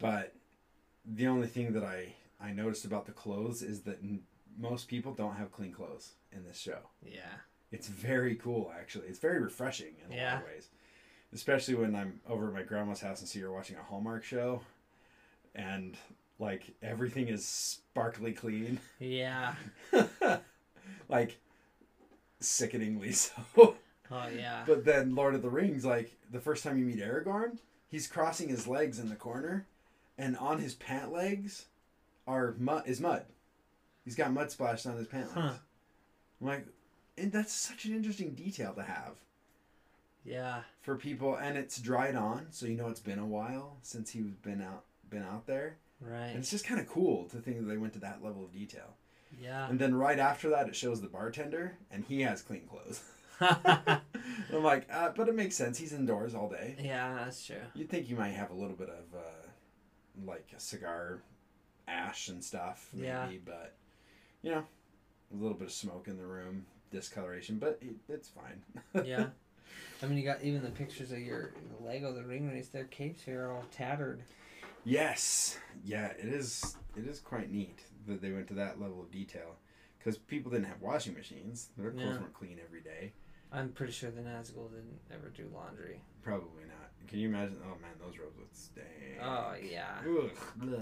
[0.00, 0.34] but
[1.04, 4.24] the only thing that I I noticed about the clothes is that n-
[4.58, 6.78] most people don't have clean clothes in this show.
[7.02, 7.32] Yeah.
[7.70, 9.06] It's very cool, actually.
[9.08, 10.68] It's very refreshing in a lot of ways,
[11.32, 14.62] especially when I'm over at my grandma's house and see her watching a Hallmark show,
[15.54, 15.96] and
[16.38, 19.54] like everything is sparkly clean, Yeah.
[21.08, 21.38] like
[22.40, 23.32] sickeningly so.
[24.10, 24.64] Oh yeah.
[24.66, 28.48] But then Lord of the Rings, like the first time you meet Aragorn, he's crossing
[28.48, 29.66] his legs in the corner,
[30.18, 31.66] and on his pant legs
[32.26, 33.24] are mud is mud.
[34.04, 35.40] He's got mud splashed on his pant legs.
[35.40, 35.52] Huh.
[36.40, 36.66] I'm like,
[37.18, 39.14] and that's such an interesting detail to have
[40.24, 40.60] Yeah.
[40.82, 44.26] for people, and it's dried on, so you know it's been a while since he's
[44.42, 46.34] been out been out there, and Right.
[46.36, 48.96] it's just kind of cool to think that they went to that level of detail.
[49.40, 49.68] Yeah.
[49.68, 53.02] And then right after that, it shows the bartender, and he has clean clothes.
[53.40, 55.78] I'm like, uh, but it makes sense.
[55.78, 56.76] He's indoors all day.
[56.80, 57.56] yeah, that's true.
[57.74, 59.48] You'd think you might have a little bit of uh,
[60.24, 61.22] like a cigar
[61.88, 63.28] ash and stuff, maybe, Yeah.
[63.44, 63.74] but
[64.42, 64.64] you know,
[65.32, 68.62] a little bit of smoke in the room, discoloration, but it, it's fine.
[69.06, 69.26] Yeah.
[70.02, 71.52] I mean, you got even the pictures of your
[71.84, 72.68] Lego, the ring wraiths.
[72.68, 74.22] Their capes here are all tattered.
[74.86, 76.76] Yes, yeah, it is.
[76.96, 79.56] It is quite neat that they went to that level of detail,
[79.98, 81.68] because people didn't have washing machines.
[81.76, 83.12] Their clothes weren't clean every day.
[83.52, 86.00] I'm pretty sure the Nazgul didn't ever do laundry.
[86.22, 86.90] Probably not.
[87.08, 87.58] Can you imagine?
[87.64, 88.86] Oh man, those robes would stink.
[89.22, 89.98] Oh yeah.
[90.06, 90.30] Ugh,
[90.62, 90.80] ugh.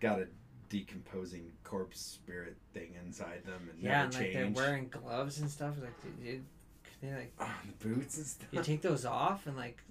[0.00, 0.26] Got a
[0.68, 5.50] decomposing corpse spirit thing inside them and Yeah, never and like they're wearing gloves and
[5.50, 5.74] stuff.
[5.80, 6.42] Like, did you,
[6.84, 8.48] could they like Oh, the boots and stuff.
[8.52, 9.82] you take those off and like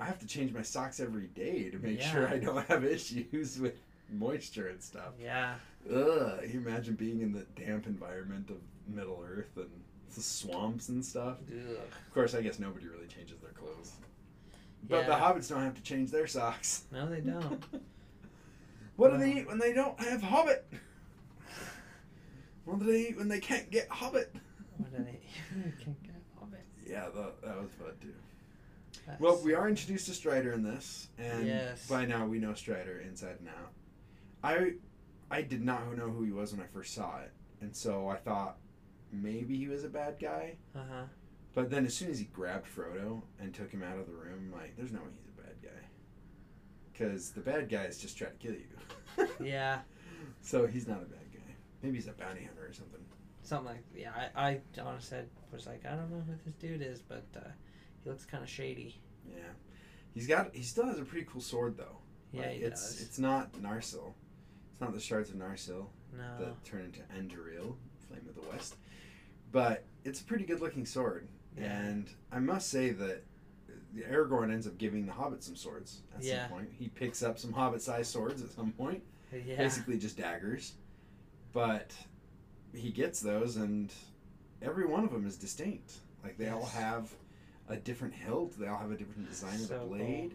[0.00, 3.58] I have to change my socks every day to make sure I don't have issues
[3.58, 3.74] with
[4.10, 5.12] moisture and stuff.
[5.20, 5.54] yeah
[5.88, 8.56] Ugh, you imagine being in the damp environment of
[8.92, 9.70] Middle Earth and
[10.14, 11.36] the swamps and stuff.
[11.50, 11.76] ugh.
[12.06, 13.92] Of course, I guess nobody really changes their clothes.
[14.88, 16.84] But the hobbits don't have to change their socks.
[16.92, 17.62] no they don't.
[18.96, 20.66] What do they eat when they don't have hobbit?
[22.64, 24.34] What do they eat when they can't get hobbit?
[24.76, 25.10] what do they?
[25.10, 26.64] Eat when they can't get off it.
[26.84, 28.12] Yeah, that, that was fun too.
[29.08, 31.88] That's- Well, we are introduced to Strider in this, and Yes.
[31.88, 33.72] by now we know Strider inside and out.
[34.44, 34.74] I
[35.30, 38.16] I did not know who he was when I first saw it, and so I
[38.16, 38.58] thought
[39.10, 40.56] maybe he was a bad guy.
[40.74, 41.04] Uh huh.
[41.54, 44.52] But then as soon as he grabbed Frodo and took him out of the room,
[44.52, 45.88] like, there's no way he's a bad guy.
[46.92, 49.26] Because the bad guys just try to kill you.
[49.44, 49.80] Yeah.
[50.42, 51.54] So he's not a bad guy.
[51.82, 53.00] Maybe he's a bounty hunter or something.
[53.42, 54.12] Something like yeah.
[54.36, 55.18] I I honestly
[55.52, 57.40] was like I don't know who this dude is, but uh,
[58.08, 59.00] looks kind of shady.
[59.30, 59.42] Yeah.
[60.14, 60.54] He's got.
[60.54, 61.98] He still has a pretty cool sword though.
[62.32, 63.00] Yeah, Like, he it's does.
[63.02, 64.12] it's not Narsil.
[64.72, 66.38] It's not the shards of Narsil no.
[66.38, 67.74] that turn into Anduril,
[68.08, 68.76] Flame of the West.
[69.52, 71.28] But it's a pretty good looking sword.
[71.56, 71.64] Yeah.
[71.78, 73.22] And I must say that
[73.98, 76.42] Aragorn ends up giving the Hobbit some swords at Yeah.
[76.48, 76.70] some point.
[76.78, 79.02] He picks up some Hobbit sized swords at some point.
[79.32, 79.56] Uh, yeah.
[79.56, 80.72] Basically just daggers.
[81.52, 81.92] But
[82.74, 83.92] he gets those and
[84.62, 85.94] every one of them is distinct.
[86.22, 87.10] Like they all have
[87.68, 89.88] a different hilt, they all have a different design of So the cool.
[89.88, 90.34] blade.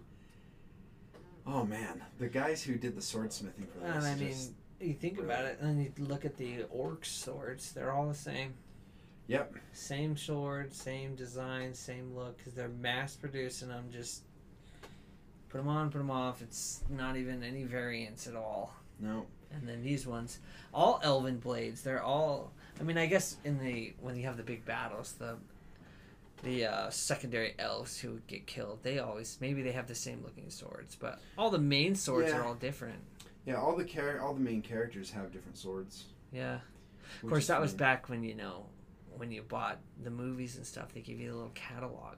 [1.46, 4.94] Oh man, the guys who did the swordsmithing for this And I mean, just you
[4.94, 7.72] think about it, and you look at the orc swords.
[7.72, 8.54] They're all the same.
[9.28, 9.56] Yep.
[9.72, 13.86] Same sword, same design, same look, because they're mass producing them.
[13.92, 14.24] Just
[15.50, 16.42] put them on, put them off.
[16.42, 18.74] It's not even any variance at all.
[19.00, 19.26] No.
[19.54, 20.40] And then these ones,
[20.74, 21.82] all elven blades.
[21.82, 22.52] They're all.
[22.80, 25.38] I mean, I guess in the when you have the big battles, the
[26.44, 30.50] the uh, secondary elves who get killed, they always maybe they have the same looking
[30.50, 32.38] swords, but all the main swords Yeah.
[32.40, 33.00] are all different.
[33.46, 36.06] Yeah, all the char- all the main characters have different swords.
[36.32, 36.60] Yeah.
[37.22, 38.66] Of course, that was back when you know,
[39.18, 40.94] when you bought the movies and stuff.
[40.94, 42.16] They give you a little catalog,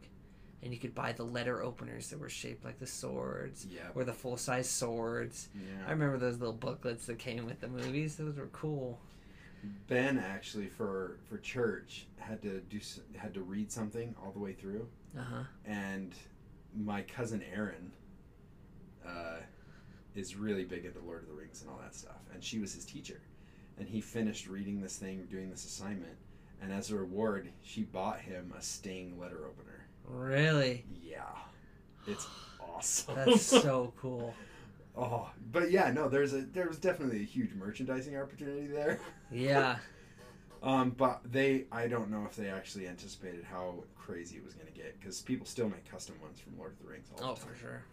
[0.63, 3.89] and you could buy the letter openers that were shaped like the swords, Yeah.
[3.95, 5.49] or the full size swords.
[5.55, 5.85] Yeah.
[5.88, 8.15] I remember those little booklets that came with the movies.
[8.15, 8.99] Those were cool.
[9.88, 12.80] Ben actually for for church had to do
[13.15, 15.43] had to read something all the way through, Uh huh.
[15.65, 16.13] and
[16.75, 17.91] my cousin Aaron
[19.08, 19.38] uh,
[20.15, 22.73] is really big into Lord of the Rings and all that stuff, and she was
[22.73, 23.21] his teacher,
[23.78, 26.17] and he finished reading this thing, doing this assignment,
[26.62, 29.86] and as a reward, she bought him a Sting letter opener.
[30.08, 30.86] Really?
[31.01, 31.23] Yeah,
[32.08, 32.28] it's
[32.60, 33.15] awesome.
[33.15, 34.34] That's so cool.
[34.97, 38.99] Oh, but yeah, no, there's a there was definitely a huge merchandising opportunity there.
[39.31, 39.77] Yeah.
[40.63, 44.65] Um, but they, I don't know if they actually anticipated how crazy it was going
[44.65, 47.34] to get because people still make custom ones from Lord of the Rings all Oh,
[47.36, 47.49] the time.
[47.53, 47.84] for sure.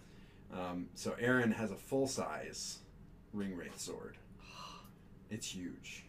[0.55, 2.79] Um, so Aaron has a full size
[3.35, 4.17] ring wraith sword.
[5.31, 6.05] It's huge.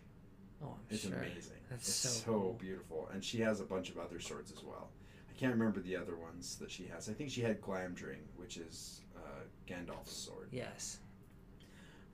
[0.63, 1.15] Oh, I'm It's sure.
[1.17, 1.51] amazing.
[1.69, 2.57] That's it's so so, cool.
[2.61, 4.87] beautiful, and she has a bunch of other swords as well.
[5.29, 7.09] I can't remember the other ones that she has.
[7.09, 9.01] I think she had Glamdring, which is
[9.67, 10.49] Gandalf's sword.
[10.51, 10.99] Yes.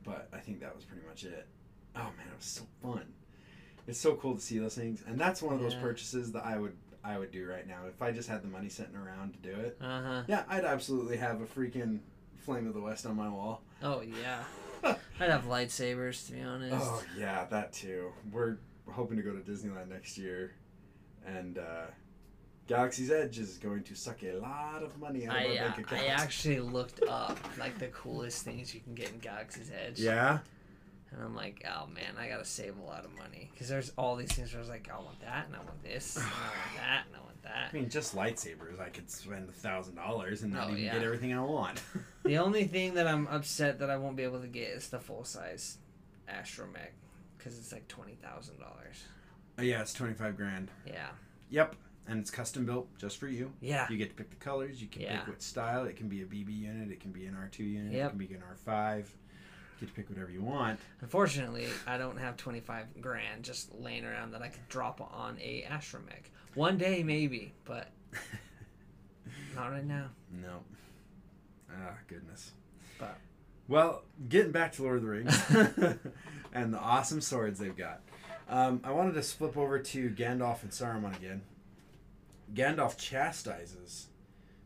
[0.03, 1.47] but I think that was pretty much it.
[1.95, 3.05] Oh man, it was so fun.
[3.87, 5.81] It's so cool to see those things, and that's one of those Yeah.
[5.81, 8.69] purchases that I would I would do right now if I just had the money
[8.69, 9.77] sitting around to do it.
[9.81, 10.23] Uh huh.
[10.27, 11.99] Yeah, I'd absolutely have a freaking
[12.37, 13.61] Flame of the West on my wall.
[13.83, 14.43] Oh yeah.
[14.83, 16.75] I'd have lightsabers to be honest.
[16.79, 18.11] Oh yeah, that too.
[18.31, 18.57] We're
[18.89, 20.51] hoping to go to Disneyland next year,
[21.25, 21.85] and uh,
[22.69, 25.67] Galaxy's Edge is going to suck a lot of money out of I our uh,
[25.71, 26.01] bank account.
[26.03, 29.99] I actually looked up like the coolest things you can get in Galaxy's Edge.
[29.99, 30.37] yeah.
[31.11, 34.15] And I'm like, oh man, I gotta save a lot of money because there's all
[34.15, 36.27] these things where I was like, I want that, and I want this, and I
[36.29, 37.69] want that, and I want that.
[37.73, 40.93] I mean, just lightsabers, I could spend a thousand dollars and not Oh, even yeah.
[40.93, 41.81] get everything I want.
[42.25, 44.99] The only thing that I'm upset that I won't be able to get is the
[44.99, 45.79] full size
[46.31, 46.91] astromech
[47.37, 49.03] because it's like twenty thousand dollars.
[49.57, 50.69] Uh, yeah, it's twenty five grand.
[50.85, 51.07] Yeah,
[51.49, 51.75] Yep,
[52.09, 53.51] and it's custom built just for you.
[53.61, 54.81] yeah, You get to pick the colors.
[54.81, 55.19] You can Yeah.
[55.19, 55.85] pick what style.
[55.85, 56.91] It can be a BB unit.
[56.91, 57.93] It can be an R two unit.
[57.93, 59.09] It can be an R five.
[59.79, 60.79] You get to pick whatever you want.
[61.01, 65.63] Unfortunately, I don't have 25 grand just laying around that I could drop on a
[65.69, 66.25] astromech.
[66.55, 67.87] One day, maybe, but
[69.55, 70.09] not right now.
[70.41, 70.61] No.
[71.71, 72.51] Ah, goodness.
[72.97, 73.17] But-
[73.67, 75.41] Well, getting back to Lord of the Rings
[76.53, 78.01] and the awesome swords they've got.
[78.49, 81.41] Um, I wanted to flip over to Gandalf and Saruman again.
[82.53, 84.07] Gandalf chastises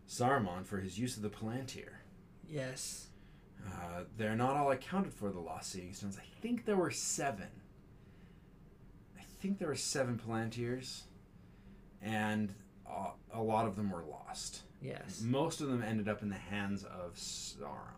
[0.08, 1.90] Saruman for his use of the Palantir.
[2.50, 3.08] Yes.
[3.66, 6.18] Uh, they're not all accounted for, the Lost Seeing Stones.
[6.20, 7.48] I think there were seven.
[9.18, 11.04] I think there were seven Palantirs,
[12.02, 12.54] and
[12.90, 14.62] uh, a lot of them were lost.
[14.82, 15.22] Yes.
[15.24, 17.90] Most of them ended up in the hands of Sauron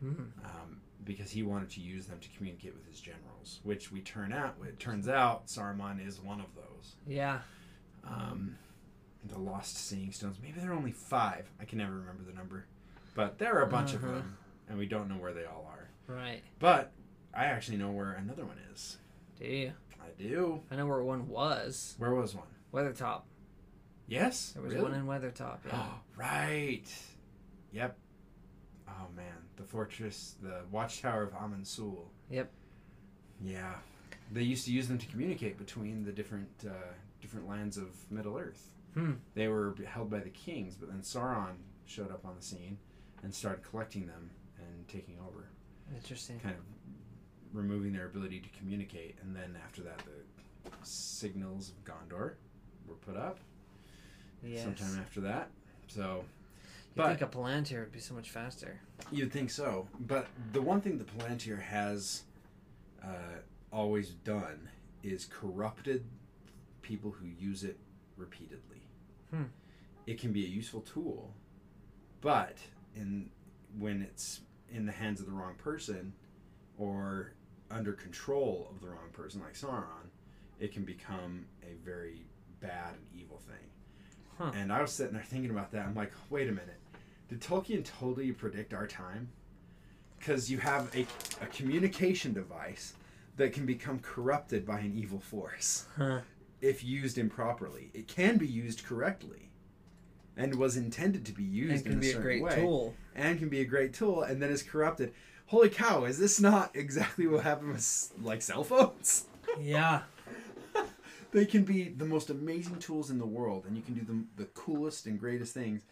[0.00, 0.24] Hmm.
[0.44, 4.32] um, because he wanted to use them to communicate with his generals, which we turn
[4.32, 4.56] out.
[4.66, 6.96] It turns out Saruman is one of those.
[7.06, 7.38] Yeah.
[8.04, 8.56] Um,
[9.28, 10.38] the lost seeing stones.
[10.42, 11.50] Maybe there are only five.
[11.60, 12.66] I can never remember the number,
[13.14, 14.14] but there are a bunch of Uh-huh.
[14.14, 14.36] them,
[14.68, 15.88] and we don't know where they all are.
[16.14, 16.42] Right.
[16.58, 16.92] But
[17.34, 18.98] I actually know where another one is.
[19.38, 19.72] Do you?
[20.00, 20.60] I do.
[20.70, 21.94] I know where one was.
[21.98, 22.46] Where was one?
[22.72, 23.22] Weathertop.
[24.06, 24.52] Yes.
[24.52, 24.84] There was really?
[24.90, 25.58] one in Weathertop.
[25.66, 25.72] Yeah.
[25.82, 26.84] Oh, right.
[27.72, 27.96] Yep.
[28.88, 32.08] Oh man, the fortress, the watchtower of Amon Sul.
[32.30, 32.50] Yep.
[33.42, 33.74] Yeah,
[34.32, 36.70] they used to use them to communicate between the different uh,
[37.20, 38.70] different lands of Middle Earth.
[38.96, 39.12] Hmm.
[39.34, 42.78] They were held by the kings, but then Sauron showed up on the scene
[43.22, 45.48] and started collecting them and taking over,
[45.94, 46.40] Interesting.
[46.40, 46.62] kind of
[47.52, 49.16] removing their ability to communicate.
[49.22, 52.34] And then after that, the signals of Gondor
[52.88, 53.38] were put up
[54.42, 54.62] Yes.
[54.64, 55.50] sometime after that.
[55.88, 58.80] So You but- think a Palantir would be so much faster?
[59.12, 62.22] You'd think so, but the one thing the Palantir has
[63.02, 63.40] uh,
[63.70, 64.70] always done
[65.02, 66.04] is corrupted
[66.82, 67.78] people who use it
[68.16, 68.75] repeatedly.
[69.36, 69.44] Hmm.
[70.06, 71.34] It can be a useful tool,
[72.20, 72.58] but
[72.94, 73.30] in
[73.78, 76.12] when it's in the hands of the wrong person
[76.78, 77.32] or
[77.70, 80.10] under control of the wrong person, like Sauron,
[80.60, 82.22] it can become a very
[82.60, 83.56] bad and evil thing.
[84.38, 84.52] Huh.
[84.54, 85.86] And I was sitting there thinking about that.
[85.86, 86.80] I'm like, wait a minute.
[87.28, 89.28] Did Tolkien totally predict our time?
[90.18, 91.06] Because you have a,
[91.42, 92.94] a communication device
[93.36, 96.20] that can become corrupted by an evil force Huh.
[96.60, 97.90] If used improperly.
[97.94, 99.50] It can be used correctly
[100.36, 102.94] and was intended to be used It in can a be a great way tool.
[103.14, 105.12] and can be a great tool and then is corrupted.
[105.46, 109.24] Holy cow, is this not exactly what happened with like cell phones?
[109.60, 110.02] Yeah.
[111.32, 114.42] they can be the most amazing tools in the world and you can do the,
[114.42, 115.82] the coolest and greatest things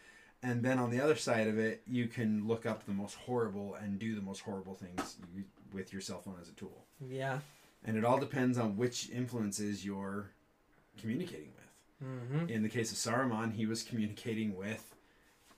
[0.42, 3.74] and then on the other side of it you can look up the most horrible
[3.76, 7.38] and do the most horrible things you, with your cell phone as a tool Yeah.
[7.84, 10.30] and it all depends on which influences you're
[11.00, 11.60] communicating with
[12.04, 12.50] Mm-hmm.
[12.50, 14.94] in the case of saruman he was communicating with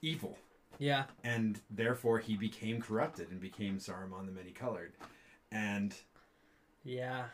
[0.01, 0.37] evil
[0.77, 1.05] Yeah.
[1.23, 4.93] and therefore he became corrupted and became saruman the many colored
[5.51, 5.93] and
[6.85, 7.25] Yeah.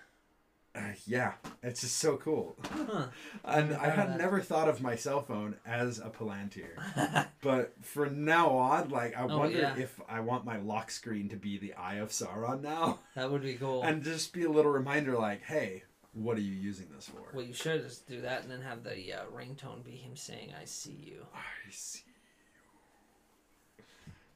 [0.74, 3.08] uh, yeah it's just so cool Huh.
[3.43, 7.28] And I had never thought of my cell phone as a Palantir.
[7.41, 9.76] But from now on, like, I Oh, wonder yeah.
[9.78, 12.99] if I want my lock screen to be the Eye of Sauron now.
[13.16, 13.84] that would be cool.
[13.88, 15.84] And just be a little reminder like, hey,
[16.14, 17.36] what are you using this for?
[17.36, 20.53] Well, you should just do that and then have the uh, ringtone be him saying,
[20.59, 21.26] I see you.
[21.34, 23.84] I see you.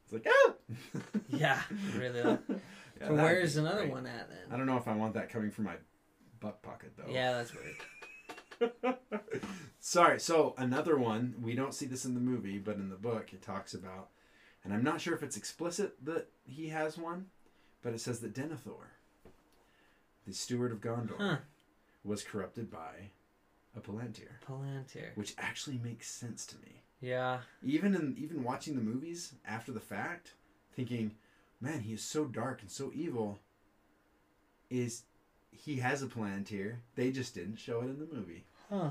[0.04, 0.52] It's like, ah!
[1.28, 1.60] Yeah.
[1.96, 2.38] Really.
[3.00, 3.92] Yeah, so where's another great.
[3.92, 4.38] one at then?
[4.50, 5.76] I don't know if I want that coming from my
[6.40, 7.12] butt pocket, though.
[7.12, 8.96] Yeah, that's weird.
[9.80, 10.18] Sorry.
[10.18, 11.34] So another one.
[11.40, 14.08] We don't see this in the movie, but in the book, it talks about,
[14.64, 17.26] and I'm not sure if it's explicit that he has one,
[17.82, 18.88] but it says that Denethor,
[20.26, 21.36] the steward of Gondor, Huh.
[22.08, 23.10] Was corrupted by
[23.76, 25.14] a Palantir, Palantir.
[25.14, 26.82] which actually makes sense to me.
[27.00, 27.40] Yeah.
[27.62, 30.32] Even in even watching the movies after the fact,
[30.74, 31.12] thinking,
[31.60, 33.38] man, he is so dark and so evil.
[34.70, 35.02] Is
[35.50, 36.76] he has a Palantir?
[36.96, 38.90] They just didn't show it in the movie, Huh.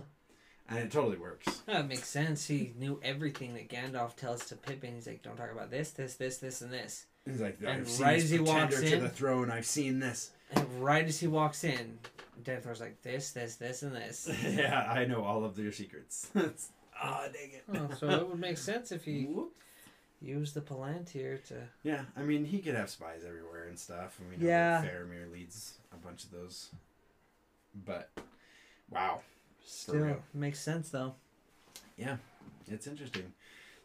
[0.69, 1.47] and it totally works.
[1.67, 2.47] That makes sense.
[2.47, 4.95] He knew everything that Gandalf tells to Pippin.
[4.95, 7.05] He's like, don't talk about this, this, this, this, and this.
[7.25, 9.51] He's like, And right as he walks pretender to in- the throne.
[9.51, 10.31] I've seen this.
[10.51, 11.99] And right as he walks in,
[12.43, 14.29] Denethor's like, this, this, this, and this.
[14.43, 16.29] yeah, I know all of your secrets.
[16.99, 17.63] Ah, dang it.
[17.71, 19.55] Oh, so it would make sense if he Whoop.
[20.19, 21.53] use the Palantir to.
[21.83, 24.17] Yeah, I mean, he could have spies everywhere and stuff.
[24.19, 24.81] And we know Yeah.
[24.81, 26.69] that Faramir leads a bunch of those.
[27.85, 28.09] But,
[28.89, 29.21] wow.
[29.63, 31.13] Still makes sense though.
[31.97, 32.17] Yeah,
[32.67, 33.31] it's interesting.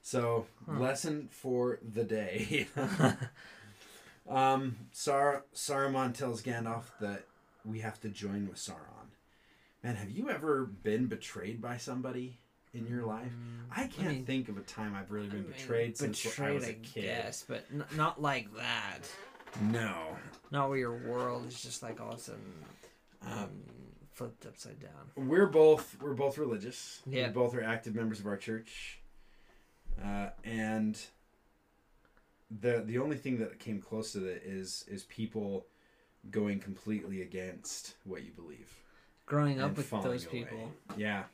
[0.00, 0.78] So, Huh.
[0.78, 2.66] lesson for the day.
[4.28, 7.24] um, Sar- Saruman tells Gandalf that
[7.64, 9.08] we have to join with Sauron.
[9.82, 12.38] Man, have you ever been betrayed by somebody
[12.72, 13.32] in your life?
[13.74, 16.28] I can't mean- think of a time I've really been I mean, betrayed since I
[16.28, 17.02] betrayed, was a I kid.
[17.02, 19.00] guess, but n- not like that.
[19.60, 20.16] No.
[20.50, 22.52] Not where your world is just like all of a sudden
[23.22, 23.50] Um, um,
[24.12, 25.10] flipped upside down.
[25.28, 27.00] we're both we're both religious.
[27.06, 27.26] Yeah.
[27.28, 29.00] We both are active members of our church.
[30.02, 30.98] Uh, and
[32.60, 35.66] the the only thing that came close to that is is people
[36.30, 38.70] going completely against what you believe.
[39.26, 40.44] Growing up with those away.
[40.44, 41.24] people Yeah.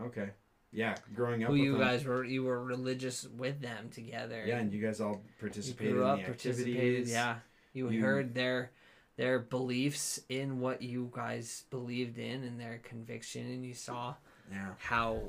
[0.00, 0.30] Okay.
[0.72, 0.96] Yeah.
[1.14, 1.80] Growing up who you them.
[1.80, 4.44] guys were, you were religious with them together.
[4.46, 7.08] Yeah, and you guys all you participated grew up, in the participated.
[7.08, 7.36] Yeah,
[7.72, 8.70] you, You- heard their
[9.16, 14.14] their beliefs in what you guys believed in and their conviction, and you saw
[14.50, 14.74] Yeah.
[14.78, 15.20] how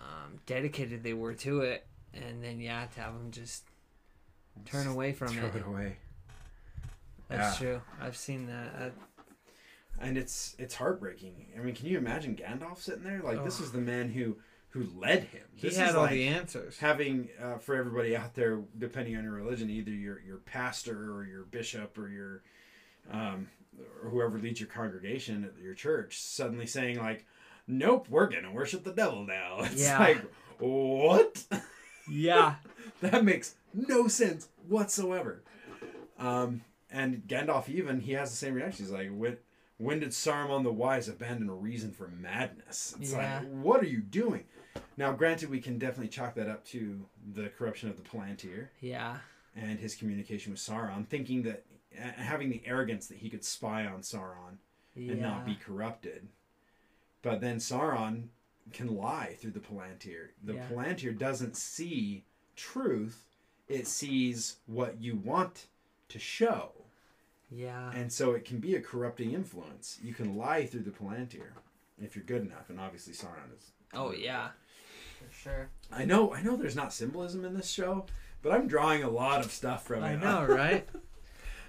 [0.00, 1.86] um, dedicated they were to it.
[2.12, 3.69] And then yeah, to have them just
[4.66, 5.56] turn away from Throw it.
[5.56, 5.96] it away.
[7.28, 7.66] That's Yeah.
[7.66, 7.82] true.
[8.00, 8.74] I've seen that.
[8.78, 8.90] Uh,
[10.00, 11.46] and it's it's heartbreaking.
[11.56, 13.20] I mean, can you imagine Gandalf sitting there?
[13.22, 14.36] Like this is the man who
[14.70, 15.42] who led him.
[15.56, 16.78] he had is all like the answers.
[16.78, 21.24] having uh, for everybody out there, depending on your religion, either your your pastor or
[21.24, 22.42] your bishop or your
[23.12, 23.48] um,
[24.02, 27.26] or whoever leads your congregation at your church, suddenly saying like,
[27.66, 29.98] "Nope, we're gonna worship the devil now." It's Yeah.
[29.98, 30.22] like
[30.58, 31.44] what?
[32.08, 32.56] yeah,
[33.00, 35.42] that makes no sense whatsoever.
[36.18, 38.84] Um, and Gandalf even he has the same reaction.
[38.84, 39.36] He's like, "When
[39.78, 43.40] when did Saruman the Wise abandon a reason for madness?" It's Yeah.
[43.40, 44.44] like, what are you doing?
[44.96, 49.18] Now, granted, we can definitely chalk that up to the corruption of the Palantir yeah,
[49.56, 51.64] and his communication with Sauron, thinking that
[51.98, 54.58] uh, having the arrogance that he could spy on Sauron
[54.94, 55.12] yeah.
[55.12, 56.28] and not be corrupted.
[57.22, 58.28] But then Sauron
[58.72, 60.28] can lie through the Palantir.
[60.44, 60.68] The Yeah.
[60.68, 62.24] Palantir doesn't see
[62.56, 63.26] truth,
[63.68, 65.66] it sees what you want
[66.08, 66.72] to show.
[67.50, 67.90] yeah.
[67.92, 69.98] And so it can be a corrupting influence.
[70.02, 71.52] You can lie through the Palantir
[72.00, 73.72] if you're good enough, and obviously Sauron is.
[73.92, 74.50] Oh yeah,
[75.18, 75.70] for sure.
[75.92, 78.06] I know I know there's not symbolism in this show,
[78.42, 80.16] but I'm drawing a lot of stuff from I it.
[80.16, 80.88] I know, right?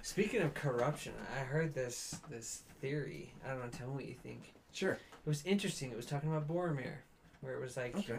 [0.02, 3.32] Speaking of corruption, I heard this this theory.
[3.44, 3.68] I don't know.
[3.68, 4.54] Tell me what you think.
[4.72, 4.98] Sure.
[5.24, 5.90] It was interesting.
[5.90, 6.96] It was talking about Boromir,
[7.40, 8.18] where it was like Okay.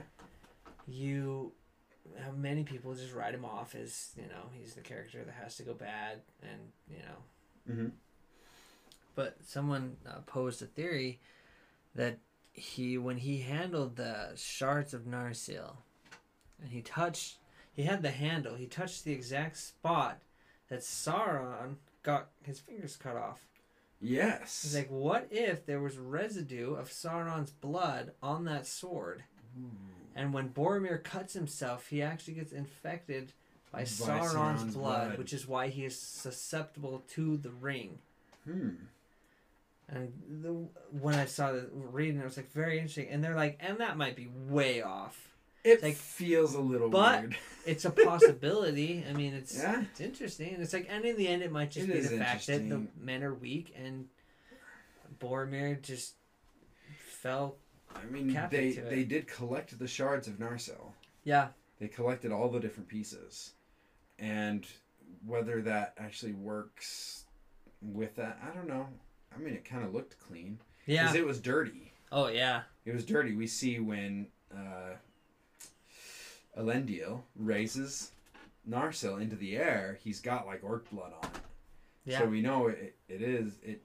[0.88, 1.52] you,
[2.20, 5.56] how many people just write him off as you know he's the character that has
[5.58, 7.74] to go bad, and you know.
[7.74, 7.88] Mm-hmm.
[9.16, 11.20] But someone uh, posed a theory
[11.96, 12.18] that
[12.52, 15.76] he, when he handled the shards of Narsil,
[16.62, 17.38] and he touched,
[17.74, 18.56] he had the handle.
[18.56, 20.22] He touched the exact spot
[20.70, 23.46] that Sauron got his fingers cut off.
[24.04, 24.62] Yes.
[24.64, 29.24] He's like, what if there was residue of Sauron's blood on that sword?
[30.16, 33.32] And when Boromir cuts himself, he actually gets infected
[33.72, 35.18] by, By Sauron's, Sauron's blood, blood.
[35.18, 38.00] which is why he is susceptible to the ring.
[38.46, 38.70] hmm.
[39.90, 40.54] And the
[40.98, 43.10] when I saw the reading, it was like very interesting.
[43.10, 45.33] And they're like, and that might be way off.
[45.64, 47.38] It Like, feels a little but- weird.
[47.66, 49.06] It's a possibility.
[49.10, 49.84] I mean, it's Yeah.
[49.84, 50.58] it's interesting.
[50.60, 52.88] It's like, and in the end, it might just It be the fact that the
[53.00, 54.10] men are weak and
[55.18, 56.16] Boromir just
[57.08, 57.56] fell.
[57.96, 60.92] I mean, they they did collect the shards of Narsil.
[61.24, 61.50] Yeah,
[61.80, 63.52] They collected all the different pieces,
[64.20, 64.66] and
[65.26, 67.24] whether that actually works
[67.82, 68.88] with that, I don't know.
[69.34, 71.04] I mean, it kind of looked clean yeah.
[71.04, 71.94] because it was dirty.
[72.12, 73.36] oh yeah, It was dirty.
[73.36, 74.96] We see when uh,
[76.58, 78.12] Elendil raises
[78.70, 81.42] Narsil into the air, he's got like orc blood on it.
[82.06, 82.20] yeah.
[82.20, 83.82] So we know it, it is it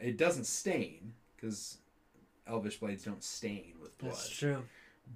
[0.00, 1.78] it doesn't stain because
[2.46, 4.12] elvish blades don't stain with blood.
[4.12, 4.62] That's true.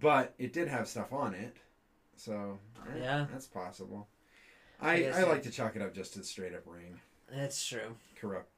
[0.01, 1.57] But it did have stuff on it,
[2.17, 2.59] so
[2.89, 3.27] eh, Yeah.
[3.31, 4.09] that's possible.
[4.81, 6.99] I I, I like to chalk it up just to straight up ring
[7.31, 7.95] That's true.
[8.17, 8.49] corrupt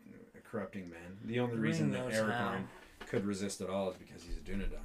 [0.45, 1.19] corrupting men.
[1.25, 2.65] The only Ring reason that Aragorn
[3.07, 4.79] could resist at all is because he's a Dunedain.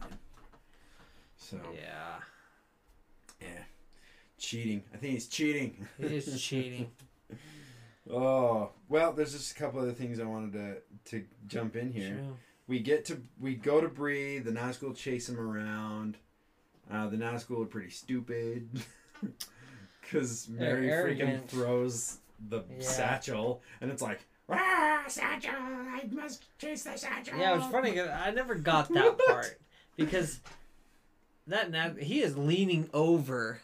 [1.38, 2.16] So Yeah,
[3.42, 3.48] yeah,
[4.38, 4.84] cheating.
[4.94, 5.88] I think he's cheating.
[5.98, 6.92] he is cheating.
[8.10, 10.78] Oh well, there's just a couple other things I wanted to
[11.12, 12.14] to jump in here.
[12.16, 12.38] True.
[12.68, 14.40] we get to we go to Bree.
[14.40, 16.18] The Nazgul chase him around.
[16.92, 18.70] Uh, the Nazgul are pretty stupid
[20.02, 22.20] because Merry freaking throws
[22.50, 22.82] the Yeah.
[22.86, 25.52] satchel, and it's like, ah, satchel!
[25.54, 27.38] I must chase the satchel.
[27.38, 28.00] Yeah, it was funny.
[28.00, 29.60] I never got that part
[29.98, 30.40] because
[31.48, 33.62] that nat- he is leaning over,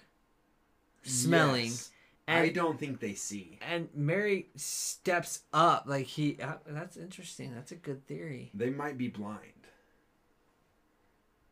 [1.04, 1.90] smelling, Yes.
[2.28, 3.60] I don't think they see.
[3.70, 6.38] and Merry steps up like he.
[6.42, 7.54] Uh, that's interesting.
[7.54, 9.40] That's a good theory They might be blind.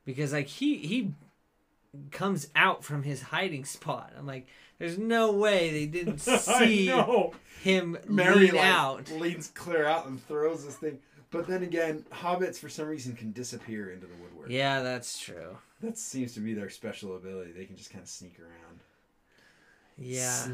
[0.05, 1.11] because like he he
[2.11, 4.13] comes out from his hiding spot.
[4.17, 4.47] I'm like,
[4.79, 6.88] there's no way they didn't see
[7.61, 9.11] him Merry lean like, out.
[9.11, 10.99] leans clear out and throws this thing.
[11.32, 14.49] But then again, hobbits for some reason can disappear into the woodwork.
[14.49, 15.57] Yeah, that's true.
[15.82, 17.53] That seems to be their special ability.
[17.53, 18.79] They can just kind of sneak around.
[19.97, 20.47] Yeah,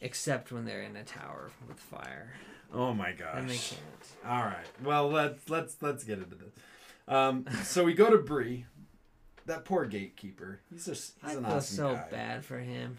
[0.00, 2.32] except when they're in a tower with fire.
[2.72, 3.34] Oh my gosh.
[3.34, 4.26] Then they can't.
[4.26, 4.66] All right.
[4.84, 6.52] Well, let's let's let's get into this.
[7.08, 8.66] Um, so we go to Bree.
[9.46, 10.60] That poor gatekeeper.
[10.72, 12.06] He's just he's I an feel awesome so guy.
[12.10, 12.98] bad for him.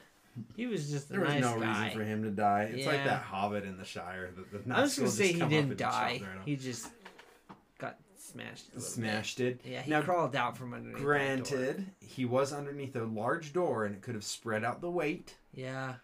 [0.56, 1.84] He was just There was nice no guy.
[1.86, 2.72] reason for him to die.
[2.74, 4.32] It's like that hobbit in the Shire.
[4.36, 6.18] That the I was gonna say he didn't die.
[6.20, 6.46] their head off.
[6.46, 6.88] He just
[7.80, 8.80] got smashed.
[8.82, 9.62] Smashed it.
[9.64, 11.02] Yeah, he Now, crawled out from underneath.
[11.04, 15.36] Granted, he was underneath a large door, and it could have spread out the weight
[15.54, 15.96] Yeah,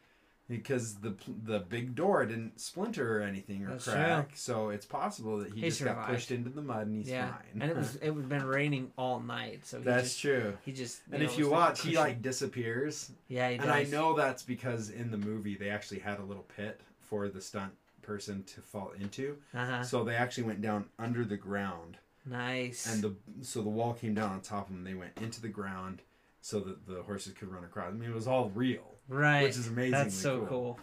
[0.50, 1.16] because the
[1.46, 4.32] the big door didn't splinter or anything or That's crack.
[4.36, 7.32] So it's possible that he, He just got pushed into the mud and he's yeah,
[7.32, 7.62] fine.
[7.62, 10.58] and it was it would been raining all night, so he That's just true.
[10.66, 11.02] he just.
[11.12, 13.12] And know, if you like watch, he like disappears.
[13.28, 13.66] yeah, he does.
[13.66, 17.30] And I know that's because in the movie they actually had a little pit for
[17.30, 17.72] the stunt
[18.02, 19.38] person to fall into.
[19.54, 19.84] Uh huh.
[19.84, 22.91] So they actually went down under the ground, Nice.
[22.91, 24.84] and the so the wall came down on top of them.
[24.84, 26.02] They went into the ground
[26.41, 27.88] so that the horses could run across.
[27.88, 29.43] I mean, it was all real, right.
[29.43, 29.91] which is amazing.
[29.91, 30.80] That's so cool.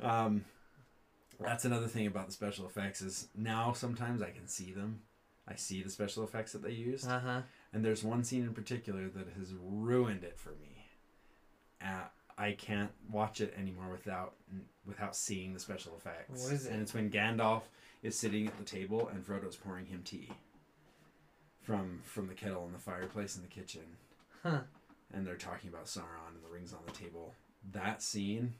[0.00, 0.44] Um,
[1.40, 5.00] that's another thing about the special effects is now sometimes I can see them.
[5.48, 7.40] I see the special effects that they used, Uh huh.
[7.72, 10.86] and there's one scene in particular that has ruined it for me.
[11.84, 12.04] Uh,
[12.38, 14.34] I can't watch it anymore without
[14.86, 16.44] without seeing the special effects.
[16.44, 16.72] What is it?
[16.72, 17.62] And it's when Gandalf
[18.04, 20.30] is sitting at the table and Frodo's pouring him tea
[21.60, 23.82] from from the kettle in the fireplace in the kitchen,
[24.42, 24.60] Huh.
[25.12, 27.34] And they're talking about Sauron and the rings on the table.
[27.72, 28.54] That scene,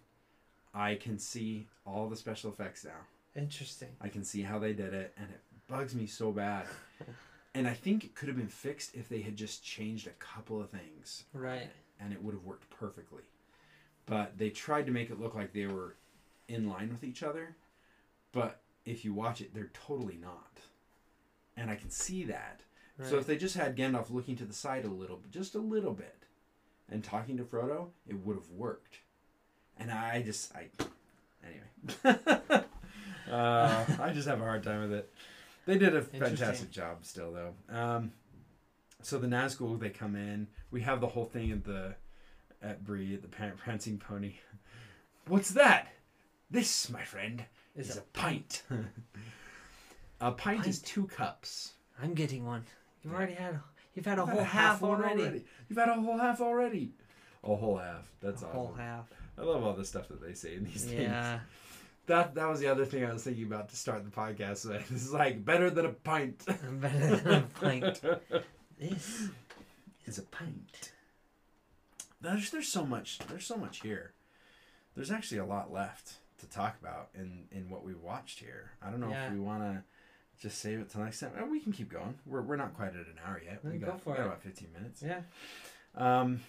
[0.75, 2.91] I can see all the special effects now.
[3.35, 3.89] Interesting.
[4.01, 6.67] I can see how they did it, and it bugs me so bad.
[7.55, 10.61] and I think it could have been fixed if they had just changed a couple
[10.61, 11.71] of things, Right.
[12.01, 13.23] and it would have worked perfectly.
[14.07, 15.97] But they tried to make it look like they were
[16.49, 17.57] in line with each other,
[18.33, 20.59] but if you watch it, they're totally not.
[21.57, 22.61] And I can see that.
[22.99, 23.09] Right.
[23.09, 25.93] So if they just had Gandalf looking to the side a little, just a little
[25.95, 26.17] bit,
[26.93, 28.99] and talking to Frodo, it would have worked.
[29.79, 30.69] And I just, I,
[31.45, 32.19] anyway.
[33.31, 35.13] uh, I just have a hard time with it.
[35.67, 37.55] They did a fantastic job, still though.
[37.75, 38.13] Um,
[39.01, 40.49] so the Nazgul, they come in.
[40.71, 41.95] We have the whole thing at the
[42.63, 44.35] at Bree at the prancing pony.
[45.29, 45.89] What's that?
[46.51, 47.45] This, my friend,
[47.77, 48.63] Is is a a pint.
[50.21, 50.87] a pint is Pint.
[50.87, 51.73] two cups.
[52.03, 52.65] I'm getting one.
[53.03, 53.19] You've Yeah.
[53.19, 53.61] already had.
[53.95, 55.45] You've had a You've whole had half, one already.
[55.69, 56.93] You've had a whole half already.
[57.45, 58.11] A whole half.
[58.21, 58.57] That's a awesome.
[58.59, 59.11] whole half.
[59.39, 61.01] I love all the stuff that they say in these things.
[61.03, 61.41] Yeah.
[62.07, 64.89] That that was the other thing I was thinking about to start the podcast with.
[64.91, 66.45] This is like better than a pint.
[66.81, 68.01] Better than a pint.
[68.79, 69.29] This
[70.07, 70.93] is a pint.
[72.21, 74.15] There's there's so much there's so much here.
[74.97, 78.73] There's actually a lot left to talk about in in what we watched here.
[78.83, 79.27] I don't know Yeah.
[79.27, 79.85] if we want to
[80.43, 81.31] just save it till next time.
[81.41, 82.15] Uh, We can keep going.
[82.27, 83.61] We're, we're not quite at an hour yet.
[83.65, 84.27] We go got, for we got it.
[84.27, 85.03] about 15 minutes.
[85.03, 85.21] Yeah.
[85.97, 86.41] Um,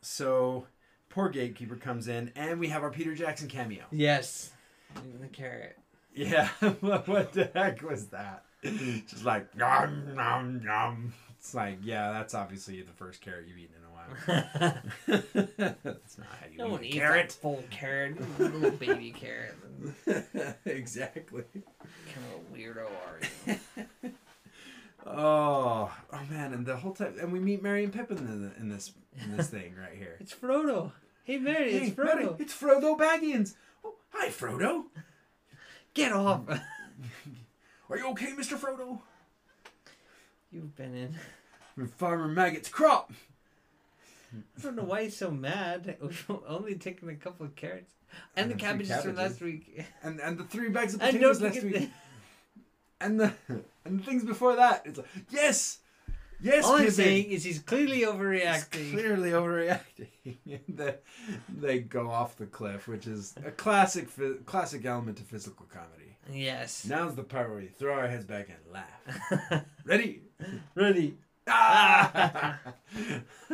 [0.00, 0.66] so
[1.10, 3.84] poor gatekeeper comes in, and we have our Peter Jackson cameo.
[3.90, 4.50] Yes.
[4.98, 5.76] Eating the carrot.
[6.14, 6.48] Yeah,
[6.80, 8.44] what the heck was that?
[8.64, 11.12] Just like yum yum yum.
[11.38, 14.74] It's like yeah, that's obviously the first carrot you've eaten in a while.
[15.06, 17.32] that's not how you no one eat eats carrot.
[17.32, 18.16] full carrot.
[18.38, 19.54] You Little baby carrot.
[20.64, 21.44] exactly.
[21.52, 23.20] kind of a weirdo are
[24.02, 24.12] you?
[25.06, 28.68] Oh, oh man, and the whole time, and we meet Merry and Pippin in, in
[28.68, 30.16] this in this thing right here.
[30.20, 30.92] It's Frodo.
[31.24, 32.04] Hey Merry, it's Frodo.
[32.04, 33.54] Merry, it's Frodo Baggins.
[33.82, 34.84] Oh, hi, Frodo.
[35.94, 36.42] Get off.
[37.88, 39.00] Are you okay, Mister Frodo?
[40.52, 41.86] You've been in.
[41.96, 43.10] Farmer Maggot's crop.
[44.32, 45.96] I don't know why he's so mad.
[46.02, 47.94] We've only taken a couple of carrots
[48.36, 49.84] and, And the few cabbages from last week.
[50.02, 51.90] and and the three bags of potatoes last week, the,
[53.00, 53.32] and the
[53.84, 54.82] and the things before that.
[54.84, 55.78] It's like yes,
[56.40, 56.64] yes.
[56.64, 58.92] all I'm saying is he's clearly He's overreacting.
[58.92, 60.08] clearly overreacting.
[60.68, 60.94] They,
[61.48, 64.08] they go off the cliff, which is a classic
[64.46, 66.16] classic element of physical comedy.
[66.32, 66.84] Yes.
[66.86, 69.64] Now's the part where we throw our heads back and laugh.
[69.84, 70.22] Ready?
[70.74, 71.16] Ready.
[71.46, 72.58] Ah!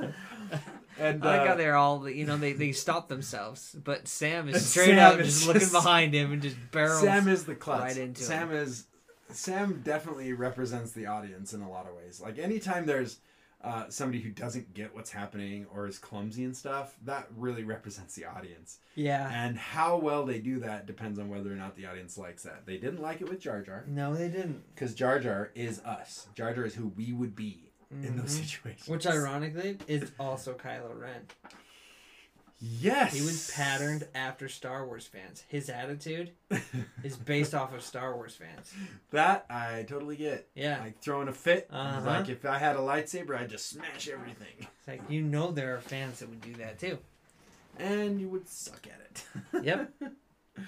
[0.98, 4.48] and I like uh, how they're all, you know, they, they stop themselves, but Sam
[4.48, 7.00] is straight Sam up is just looking behind him and just barrels.
[7.00, 7.82] Sam is the klutz.
[7.82, 8.86] right into Sam is
[9.30, 12.20] Sam definitely represents the audience in a lot of ways.
[12.20, 13.18] Like anytime there's
[13.62, 18.14] uh, somebody who doesn't get what's happening or is clumsy and stuff, that really represents
[18.14, 18.78] the audience.
[18.94, 19.28] Yeah.
[19.32, 22.64] And how well they do that depends on whether or not the audience likes that.
[22.66, 24.62] They didn't like it with Jar Jar No, they didn't.
[24.74, 26.28] because Jar Jar is us.
[26.34, 28.44] Jar Jar is who we would be in those Mhm.
[28.44, 28.88] situations.
[28.88, 31.26] Which, ironically, is also Kylo Ren.
[32.58, 35.44] yes, He was patterned after Star Wars fans.
[35.48, 36.32] His attitude
[37.04, 38.72] is based off of Star Wars fans.
[39.10, 40.48] that I totally get.
[40.54, 40.80] Yeah.
[40.80, 41.68] Like throwing a fit.
[41.70, 42.00] Uh-huh.
[42.06, 45.76] Like if I had a lightsaber, I'd just smash everything, It's like, you know, there
[45.76, 46.98] are fans that would do that too.
[47.78, 49.64] and you would suck at it.
[49.64, 49.92] Yep.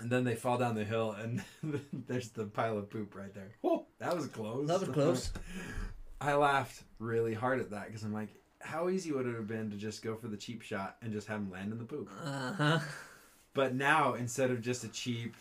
[0.00, 1.42] And then they fall down the hill, and
[1.92, 3.50] there's the pile of poop right there.
[3.60, 4.66] Whoa, that was close.
[4.66, 5.32] That was close.
[6.20, 8.28] I laughed really hard at that because I'm like,
[8.60, 11.26] how easy would it have been to just go for the cheap shot and just
[11.28, 12.10] have him land in the poop?
[12.24, 12.78] Uh huh.
[13.54, 15.34] But now, instead of just a cheap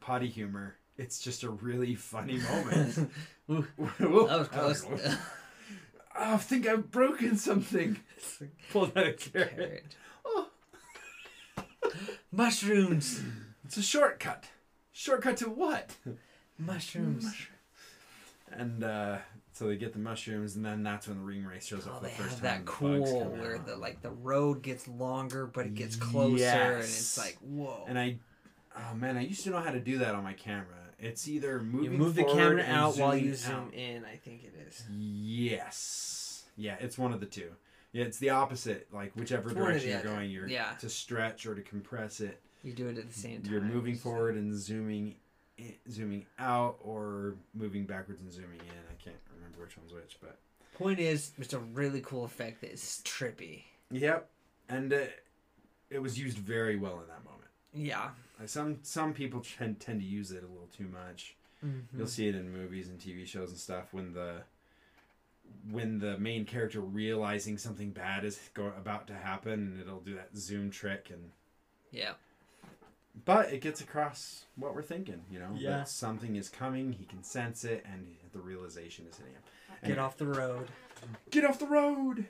[0.00, 3.10] potty humor, it's just a really funny moment.
[3.50, 3.66] Ooh,
[3.98, 4.86] Whoa, that was close.
[4.88, 5.18] Oh,
[6.18, 7.98] I think I've broken something.
[8.16, 9.56] It's like, Pull out a carrot.
[9.56, 9.96] carrot.
[10.24, 10.48] Oh,
[12.32, 13.20] Mushrooms.
[13.66, 14.44] It's a shortcut.
[14.92, 15.94] Shortcut to what?
[16.58, 17.26] Mushrooms.
[18.52, 19.18] And uh,
[19.52, 21.98] so they get the mushrooms, and then that's when the ring wraiths shows up Oh,
[21.98, 22.42] for they the first have time.
[22.42, 23.66] that and the bugs cool where out.
[23.66, 27.84] the like the road gets longer, but it gets closer, and it's like whoa.
[27.88, 28.18] And I,
[28.78, 30.66] oh man, I used to know how to do that on my camera.
[30.98, 33.74] It's either moving you move the camera out while you zoom out.
[33.74, 34.04] in.
[34.04, 34.84] I think it is.
[34.90, 36.44] Yes.
[36.56, 37.50] Yeah, it's one of the two.
[37.92, 38.86] Yeah, it's the opposite.
[38.92, 40.72] Like whichever It's direction you're going, you're Yeah.
[40.80, 42.40] to stretch or to compress it.
[42.66, 43.52] You do it at the same time.
[43.52, 45.14] You're moving forward and zooming,
[45.56, 48.82] in, zooming out, or moving backwards and zooming in.
[48.90, 50.36] I can't remember which one's which, but
[50.74, 53.62] Point is, it's a really cool effect that is trippy.
[53.92, 54.28] yep.
[54.68, 55.04] And uh,
[55.90, 57.50] it was used very well in that moment.
[57.72, 58.08] Yeah.
[58.40, 61.36] Like some some people tend tend to use it a little too much.
[61.64, 61.96] Mm-hmm.
[61.98, 64.42] You'll see it in movies and TV shows and stuff when the
[65.70, 70.16] when the main character realizing something bad is go, about to happen and it'll do
[70.16, 71.30] that zoom trick and
[71.92, 72.14] Yeah.
[73.24, 75.70] But it gets across what we're thinking, you know, Yeah.
[75.78, 79.42] that something is coming, he can sense it and the realization is hitting him.
[79.82, 80.68] And Get off the road.
[81.30, 82.26] Get off the road.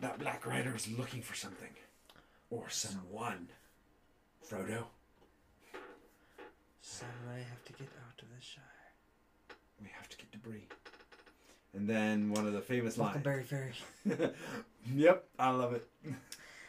[0.00, 1.74] That black rider is looking for something
[2.50, 3.48] or someone.
[4.48, 4.84] Frodo,
[6.80, 8.62] Samurai have to get out of the Shire.
[9.80, 10.66] we have to get to Bree.
[11.74, 13.16] And then one of the famous lines.
[13.16, 13.72] Bucklebury Ferry.
[14.94, 15.88] yep, I love it.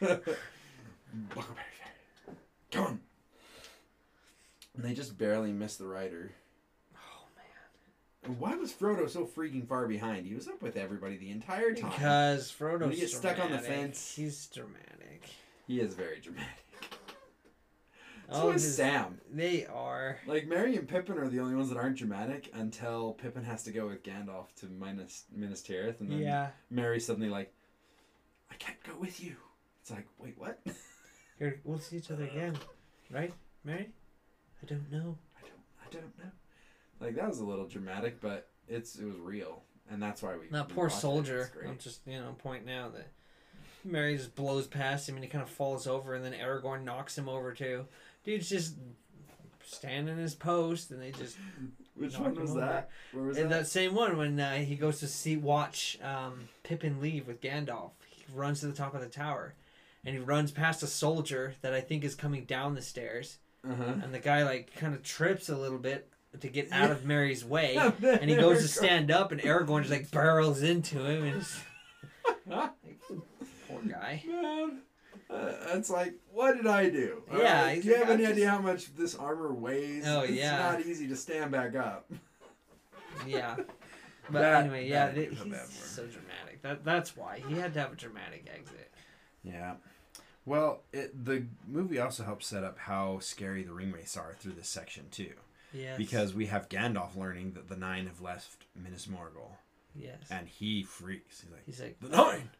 [0.00, 0.36] Bucklebury Ferry.
[1.30, 1.56] Come on.
[2.76, 2.98] And
[4.84, 6.32] they just barely missed the rider.
[6.96, 7.44] Oh man.
[8.30, 10.26] And Why was Frodo so freaking far behind?
[10.26, 11.90] He was up with everybody the entire time.
[11.90, 14.14] Because Frodo's When he gets stuck on the fence.
[14.16, 15.28] He's dramatic.
[15.66, 16.48] He is very dramatic.
[18.32, 19.20] So Oh, is Sam.
[19.30, 20.18] They are.
[20.26, 23.70] Like Merry and Pippin are the only ones that aren't dramatic until Pippin has to
[23.70, 26.48] go with Gandalf to Minas Minas Tirith, and then Yeah.
[26.70, 27.52] Merry's suddenly like,
[28.50, 29.36] "I can't go with you."
[29.82, 30.58] It's like, wait, what?
[31.38, 32.56] Here, we'll see each other again,
[33.10, 33.32] right,
[33.64, 33.90] Merry?
[34.62, 35.18] I don't know.
[35.36, 36.30] I don't, I don't know.
[37.00, 40.46] Like that was a little dramatic, but it's it was real, and that's why we.
[40.50, 41.00] That we poor watched it.
[41.00, 41.40] soldier.
[41.40, 41.68] It's great.
[41.68, 43.08] I'm just you know pointing out that
[43.84, 47.18] Merry just blows past him and he kind of falls over, and then Aragorn knocks
[47.18, 47.86] him over too.
[48.24, 48.76] Dude's just
[49.64, 51.36] standing in his post, and they just
[51.96, 52.60] Which one was over.
[52.60, 52.90] that?
[53.12, 53.60] Where was And that?
[53.62, 57.90] that same one when uh, he goes to see watch um, Pippin leave with Gandalf.
[58.08, 59.54] He runs to the top of the tower,
[60.04, 63.38] and he runs past a soldier that I think is coming down the stairs,
[63.68, 63.94] Uh huh.
[64.02, 67.44] and the guy like kind of trips a little bit to get out of Merry's
[67.44, 71.36] way, And he goes to stand up, and Aragorn just like barrels into him, and
[71.42, 71.60] it's,
[72.46, 72.70] like,
[73.68, 74.22] poor guy.
[74.26, 74.78] Man,
[75.30, 77.22] uh, it's like, what did I do?
[77.32, 80.04] Yeah, he's Do you like, have any I idea how much this armor weighs?
[80.06, 80.58] Oh, it's yeah.
[80.58, 82.10] not easy to stand back up.
[83.26, 83.56] Yeah.
[84.30, 85.38] But That- anyway, yeah, that th- he's
[85.84, 86.62] so dramatic.
[86.62, 88.90] That that's why he had to have a dramatic exit.
[89.42, 89.74] Yeah.
[90.46, 94.52] Well, it, the movie also helps set up how scary the ring wraiths are through
[94.52, 95.32] this section too,
[95.72, 95.96] Yes.
[95.96, 99.52] because we have Gandalf learning that the Nine have left Minas Morgul,
[99.94, 101.40] yes, and he freaks.
[101.40, 102.50] He's like, he's like "The nine,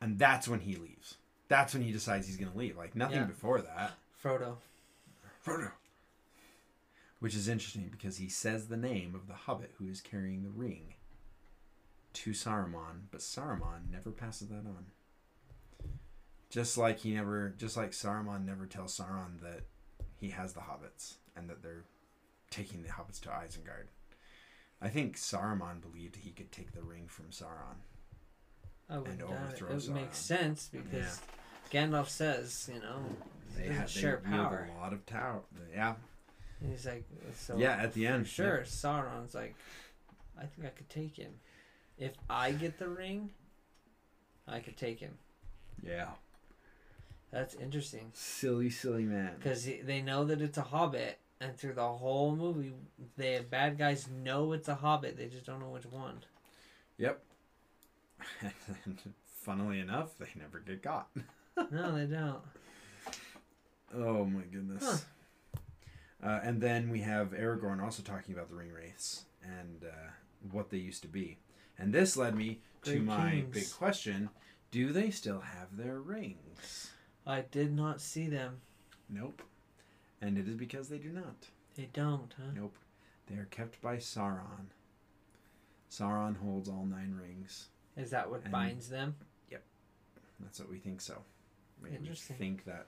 [0.00, 1.16] and that's when he leaves.
[1.48, 2.76] That's when he decides he's gonna leave.
[2.78, 3.24] Like nothing Yeah.
[3.24, 3.92] before that.
[4.22, 4.56] Frodo.
[5.44, 5.72] Frodo.
[7.18, 10.48] Which is interesting because he says the name of the hobbit who is carrying the
[10.50, 10.94] ring
[12.14, 14.86] to Saruman, but Saruman never passes that on.
[16.50, 19.62] Just like he never, just like Saruman never tells Sauron that
[20.16, 21.84] he has the hobbits and that they're
[22.50, 23.86] taking the hobbits to Isengard.
[24.82, 27.76] I think Saruman believed he could take the ring from Sauron.
[28.90, 29.74] Wouldn't overthrow it.
[29.74, 29.94] It Sauron.
[29.94, 31.20] makes sense because
[31.70, 33.04] Gandalf says, you know,
[33.56, 34.68] They they share power.
[34.76, 35.42] a lot of tower.
[35.72, 35.94] Yeah,
[36.60, 37.76] And he's like, so yeah.
[37.80, 39.54] At the end, sure, Sauron's like,
[40.36, 41.34] I think I could take him.
[41.96, 43.30] If I get the ring,
[44.48, 45.12] I could take him.
[45.86, 46.08] Yeah.
[47.32, 49.34] That's interesting Silly, silly man.
[49.38, 52.72] because they know that it's a hobbit, and through the whole movie,
[53.16, 55.16] the bad guys know it's a hobbit.
[55.16, 56.24] They just don't know which one.
[56.98, 57.22] Yep.
[58.42, 61.08] and funnily enough, they never get caught.
[61.70, 62.40] No, they don't.
[63.94, 65.04] Oh my goodness.
[66.22, 70.10] Uh, and then we have Aragorn also talking about the ring wraiths and uh,
[70.52, 71.38] what they used to be.
[71.78, 73.54] And this led me to Great my kings.
[73.54, 74.30] big question
[74.70, 76.90] Do they still have their rings?
[77.26, 78.60] I did not see them.
[79.08, 79.42] Nope.
[80.22, 81.46] And it is because they do not.
[81.76, 82.50] They don't, huh?
[82.54, 82.76] Nope.
[83.28, 84.68] They are kept by Sauron.
[85.90, 87.68] Sauron holds all nine rings.
[87.96, 89.16] Is that what And- binds them?
[89.50, 89.62] Yep.
[90.40, 91.22] That's what we think so.
[91.82, 92.36] We, we Interesting.
[92.36, 92.86] think that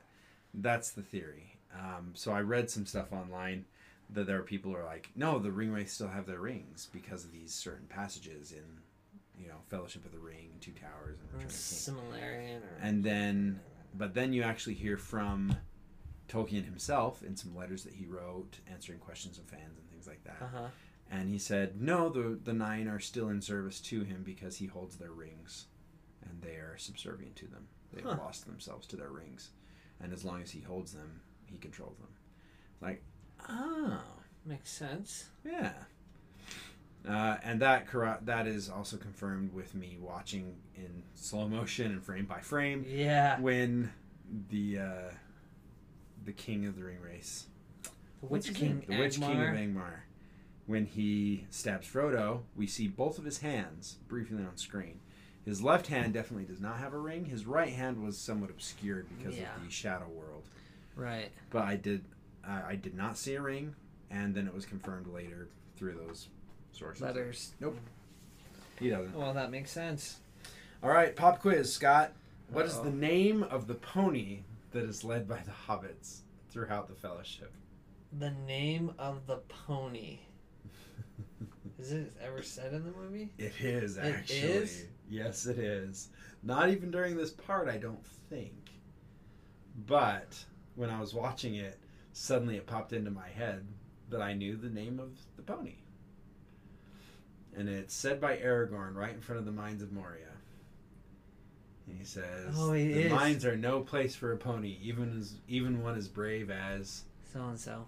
[0.54, 1.58] that's the theory.
[1.74, 3.64] Um, so I read some stuff online
[4.10, 6.88] that there are people who are like, no, the ring wraiths still have their rings
[6.92, 8.62] because of these certain passages in,
[9.40, 12.20] you know, Fellowship of the Ring, Two Towers, and Return of the King.
[12.20, 13.60] Silmarillion or And then,
[13.94, 15.56] but then you actually hear from
[16.28, 20.22] Tolkien himself in some letters that he wrote, answering questions of fans and things like
[20.24, 20.38] that.
[20.40, 20.66] Uh huh.
[21.10, 24.66] And he said, no, the the nine are still in service to him because he
[24.66, 25.66] holds their rings,
[26.28, 27.68] and they are subservient to them.
[27.92, 28.16] They've Huh.
[28.18, 29.50] lost themselves to their rings,
[30.00, 32.08] and as long as he holds them, he controls them.
[32.80, 33.02] Like,
[33.48, 34.00] oh,
[34.46, 35.28] Makes sense.
[35.44, 35.72] yeah.
[37.08, 37.86] Uh, and that
[38.24, 43.40] that is also confirmed with me watching in slow motion and frame by frame Yeah.
[43.40, 43.92] when
[44.50, 45.10] the uh,
[46.24, 47.46] the king of the ring wraiths
[47.82, 48.54] The Witch?
[48.54, 48.84] King.
[48.86, 50.00] The Witch King of Angmar.
[50.66, 55.00] When he stabs Frodo, we see both of his hands briefly on screen.
[55.44, 57.24] His left hand definitely does not have a ring.
[57.24, 59.52] His right hand was somewhat obscured because Yeah.
[59.56, 60.44] of the Shadow World.
[60.94, 61.32] Right.
[61.50, 62.04] But I did,
[62.46, 63.74] uh, I did not see a ring,
[64.08, 66.28] and then it was confirmed later through those
[66.72, 67.02] sources.
[67.02, 67.52] Letters.
[67.60, 67.78] Nope.
[68.78, 69.14] He doesn't.
[69.16, 70.18] Well, that makes sense.
[70.82, 72.12] All right, pop quiz, Scott.
[72.50, 72.84] What is Uh-oh.
[72.84, 74.40] the name of the pony
[74.72, 76.20] that is led by the hobbits
[76.50, 77.52] throughout the Fellowship?
[78.18, 80.18] The name of the pony.
[81.78, 83.30] Is it ever said in the movie?
[83.38, 84.38] It is It actually.
[84.38, 84.84] is?
[85.08, 86.08] Yes, it is.
[86.42, 88.70] Not even during this part, I don't think.
[89.86, 90.44] But
[90.74, 91.78] when I was watching it,
[92.12, 93.66] suddenly it popped into my head
[94.10, 95.76] that I knew the name of the pony.
[97.56, 100.28] And it's said by Aragorn right in front of the mines of Moria.
[101.86, 103.12] And he says, Oh, it "The is.
[103.12, 107.40] mines are no place for a pony, even as even one as brave as So
[107.44, 107.86] and so.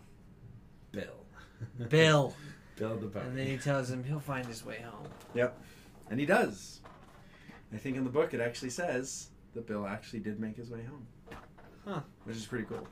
[0.92, 1.24] Bill."
[1.88, 2.34] Bill.
[2.76, 3.26] Bill the pony.
[3.26, 5.06] and then he tells him he'll find his way home.
[5.34, 5.56] Yep,
[6.10, 6.80] and he does.
[7.72, 10.82] I think in the book it actually says that Bill actually did make his way
[10.82, 11.06] home.
[11.86, 12.00] Huh.
[12.24, 12.86] Which is pretty cool.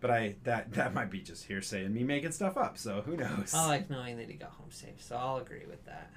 [0.00, 3.16] But I that that might be just hearsay and me making stuff up, so who
[3.16, 3.52] knows?
[3.54, 6.12] I like knowing that he got home safe, so I'll agree with that.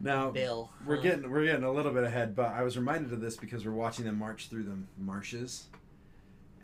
[0.00, 0.70] now Bill.
[0.86, 1.02] we're huh?
[1.02, 3.72] getting we're getting a little bit ahead, but I was reminded of this because we're
[3.72, 5.66] watching them march through the marshes,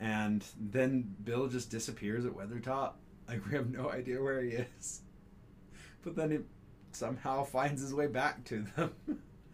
[0.00, 2.92] and then Bill just disappears at Weathertop.
[3.28, 5.00] Like we have no idea where he is,
[6.02, 6.38] but then he
[6.92, 8.92] somehow finds his way back to them.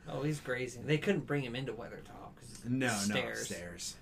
[0.09, 0.87] Oh, he's grazing.
[0.87, 3.39] They couldn't bring him into Weathertop because no, stairs.
[3.51, 3.97] no stairs.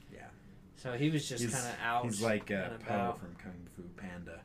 [0.84, 2.04] So he was just kind of out.
[2.04, 4.40] He's like uh, Po from Kung Fu Panda,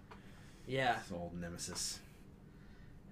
[0.65, 1.99] Yeah, his old nemesis.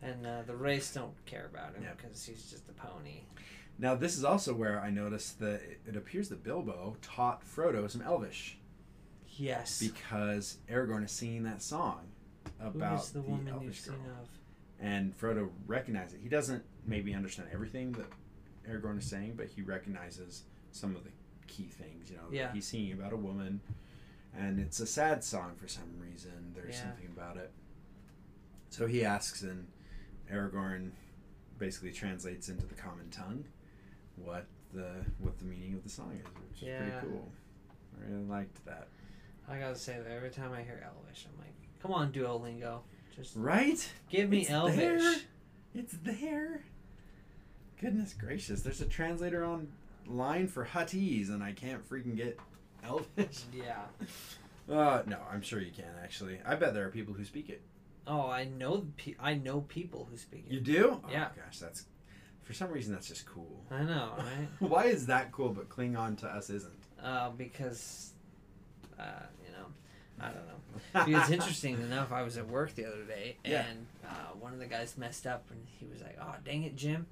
[0.01, 1.89] and uh, the race don't care about him Yeah.
[1.97, 3.21] because he's just a pony.
[3.79, 8.01] Now, this is also where I noticed that it, appears that Bilbo taught Frodo some
[8.01, 8.57] Elvish
[9.35, 9.79] Yes.
[9.85, 12.07] because Aragorn is singing that song
[12.61, 14.29] about the the, woman Elvish girl, seen of?
[14.79, 16.21] and Frodo recognizes it.
[16.23, 18.07] He doesn't maybe understand everything that
[18.71, 21.09] Aragorn is saying, but he recognizes some of the
[21.47, 22.09] key things.
[22.11, 22.51] You know, Yeah.
[22.53, 23.61] he's singing about a woman,
[24.35, 26.51] and it's a sad song for some reason.
[26.55, 26.83] There's Yeah.
[26.83, 27.51] something about it.
[28.69, 29.67] So he asks, and
[30.31, 30.91] Aragorn
[31.57, 33.45] basically translates into the common tongue
[34.15, 36.99] what the what the meaning of the song is, which is Yeah.
[36.99, 37.31] pretty cool.
[37.99, 38.89] I really liked that.
[39.47, 42.81] I gotta say that every time I hear Elvish, I'm like, come on, Duolingo,
[43.15, 43.91] just Right?
[44.09, 44.75] give me It's Elvish.
[44.75, 45.21] there.
[45.73, 46.63] It's there.
[47.79, 49.43] Goodness gracious, there's a translator
[50.09, 52.39] online for Huttese, and I can't freaking get
[52.83, 53.43] Elvish.
[53.53, 53.83] Yeah.
[54.69, 56.39] Uh, no, I'm sure you can actually.
[56.45, 57.61] I bet there are people who speak it.
[58.05, 58.85] Oh, I know.
[58.97, 60.51] Pe- I know people who speak it.
[60.53, 61.01] You do?
[61.09, 61.29] Yeah.
[61.31, 61.85] Oh, gosh, that's
[62.43, 63.63] for some reason that's just cool.
[63.71, 64.49] I know, right?
[64.59, 66.73] Why is that cool, but Klingon to us isn't?
[67.01, 68.11] uh, because,
[68.99, 69.03] uh,
[69.45, 69.67] you know,
[70.19, 71.05] I don't know.
[71.05, 73.53] Because interesting enough, I was at work the other day, and
[74.03, 74.09] Yeah.
[74.09, 77.07] uh, one of the guys messed up, and he was like, "Oh, dang it, Jim,"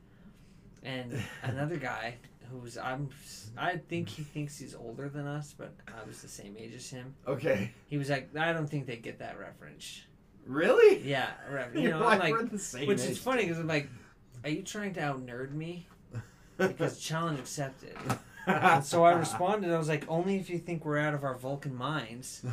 [0.84, 2.16] and another guy
[2.52, 3.10] who's I'm
[3.58, 6.90] I think he thinks he's older than us, but I was the same age as
[6.90, 7.16] him.
[7.28, 7.72] Okay.
[7.88, 10.02] He was like, "I don't think they get that reference."
[10.46, 11.00] Really?
[11.00, 11.30] Yeah.
[11.74, 13.10] You know, Like, I'm like, we're the same which age.
[13.12, 13.90] is funny because I'm like,
[14.44, 15.88] are you trying to out nerd me?
[16.58, 17.96] Because challenge accepted.
[18.84, 19.72] So I responded.
[19.74, 22.46] I was like, only if you think we're out of our Vulcan minds.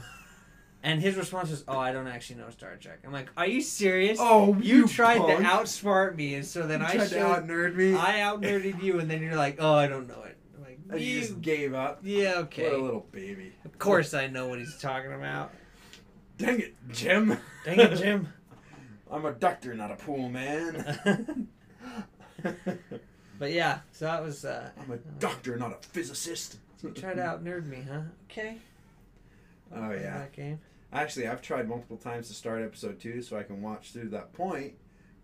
[0.85, 3.61] And his response was, "Oh, I don't actually know Star Trek." I'm like, "Are you
[3.61, 4.18] serious?
[4.20, 5.39] Oh, you, tried punk.
[5.39, 7.95] to outsmart me, and so then You I tried to showed, out nerd me.
[7.95, 11.01] I outnerded you, and then you're like, "Oh, I don't know it." I'm like, and
[11.01, 12.01] you you, just gave up.
[12.03, 12.64] yeah, okay.
[12.64, 13.53] What a little baby.
[13.64, 15.53] Of course, I know what he's talking about.
[16.37, 17.39] Dang it, Jim.
[17.64, 18.33] Dang it, Jim.
[19.11, 21.49] I'm a doctor, not a pool man.
[23.39, 24.45] but yeah, so that was.
[24.45, 26.57] uh I'm a doctor, not a physicist.
[26.83, 28.01] You tried to outnerd me, huh?
[28.28, 28.59] Okay.
[29.74, 30.18] Oh, yeah.
[30.18, 30.59] That game.
[30.93, 34.32] Actually, I've tried multiple times to start episode two so I can watch through that
[34.32, 34.74] point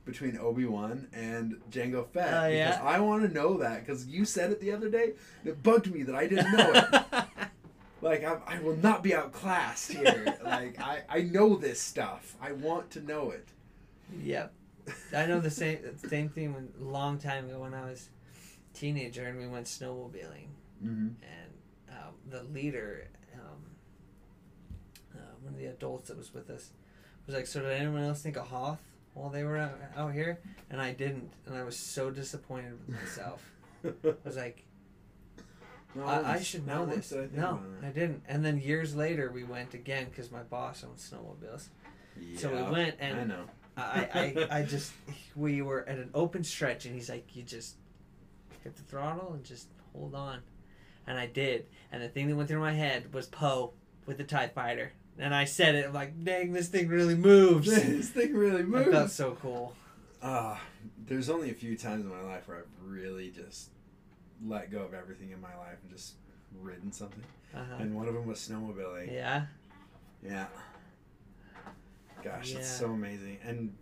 [0.07, 2.33] between Obi Wan and Jango Fett.
[2.33, 2.71] Oh, yeah?
[2.71, 5.13] Because I want to know that because you said it the other day.
[5.45, 7.05] It bugged me that I didn't know it.
[8.01, 10.39] like I, I will not be outclassed here.
[10.43, 12.35] like I, I know this stuff.
[12.41, 13.49] I want to know it.
[14.23, 14.53] Yep.
[15.15, 18.09] I know the same same thing when a long time ago when I was
[18.75, 20.47] a teenager and we went snowmobiling
[20.83, 21.09] Mm-hmm.
[21.09, 21.51] and
[21.91, 23.18] um, the leader, uh,
[25.49, 26.71] one of the adults that was with us,
[27.27, 28.79] was like, "So did anyone else think of Hoth
[29.15, 30.39] while they were out, out here?"
[30.71, 33.51] And I didn't, and I was so disappointed with myself.
[33.85, 34.65] I was like,
[36.05, 37.13] I, I should know this.
[37.35, 38.23] No, I didn't.
[38.29, 41.69] And then years later, we went again because my boss owns snowmobiles.
[42.21, 43.45] Yeah, So we went and I know.
[43.77, 44.09] I,
[44.51, 44.93] I, I just
[45.37, 47.77] we were at an open stretch and he's like you just
[48.65, 50.41] hit the throttle and just hold on
[51.07, 53.73] and I did and the thing that went through my head was Poe
[54.05, 57.67] with the TIE fighter and I said it I'm like dang this thing really moves
[57.75, 58.91] this thing really moves.
[58.93, 59.75] That's so cool
[60.23, 60.57] Uh,
[61.07, 63.71] there's only a few times in my life where I've really just
[64.47, 66.15] let go of everything in my life and just
[66.61, 67.23] ridden something.
[67.55, 67.77] uh-huh.
[67.81, 69.13] And one of them was snowmobiling.
[69.13, 69.47] yeah
[70.23, 70.47] Yeah.
[72.23, 72.59] Gosh, Yeah.
[72.59, 73.39] it's so amazing.
[73.45, 73.75] And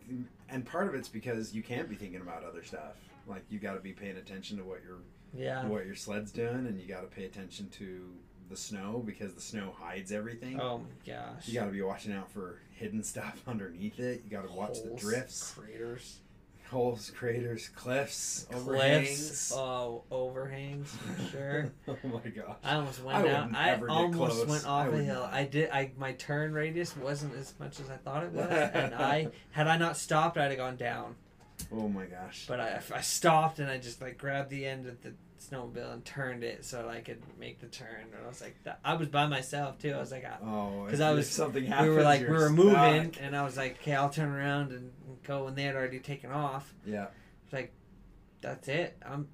[0.48, 2.96] and part of it's because you can't be thinking about other stuff.
[3.26, 4.98] Like you got to be paying attention to what your
[5.34, 8.12] yeah what your sled's doing, and you got to pay attention to
[8.48, 10.60] the snow because the snow hides everything.
[10.60, 14.22] oh my gosh You got to be watching out for hidden stuff underneath it.
[14.24, 16.20] You got to watch the drifts, craters
[16.70, 19.52] holes, craters, cliffs, cliffs overhangs.
[19.54, 22.56] oh overhangs for sure oh my gosh.
[22.64, 23.54] I almost went down.
[23.54, 24.48] I almost close.
[24.48, 25.22] went off a hill.
[25.22, 25.32] not.
[25.32, 25.70] I did.
[25.70, 29.68] I my turn radius wasn't as much as I thought it was, and I had
[29.68, 31.14] I not stopped, I'd have gone down.
[31.72, 32.44] Oh my gosh.
[32.46, 36.04] But I, I stopped and I just like grabbed the end of the snowmobile and
[36.04, 38.02] turned it so I could make the turn.
[38.14, 39.92] And I was like, I was by myself too.
[39.92, 41.90] I was like, I, Oh, 'Cause if- I was- something happened.
[41.90, 43.22] we were like we were moving, stuck.
[43.22, 44.92] and I was like, okay, I'll turn around and,
[45.24, 45.46] go.
[45.46, 46.72] And they had already taken off.
[46.84, 47.08] Yeah.
[47.44, 47.72] It's like,
[48.40, 48.96] that's it.
[49.04, 49.28] I'm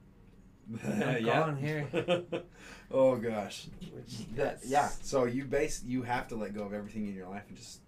[0.84, 1.20] yeah.
[1.20, 1.86] gone here.
[2.90, 3.66] oh gosh.
[3.92, 4.88] which That, that's yeah.
[5.02, 7.80] So you base you have to let go of everything in your life and just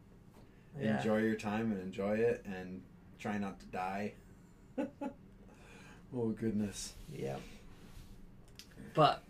[0.79, 0.99] yeah.
[0.99, 2.83] enjoy your time and enjoy it and
[3.19, 4.15] try not to die.
[6.17, 6.93] oh goodness.
[7.13, 7.37] Yeah.
[8.95, 9.23] But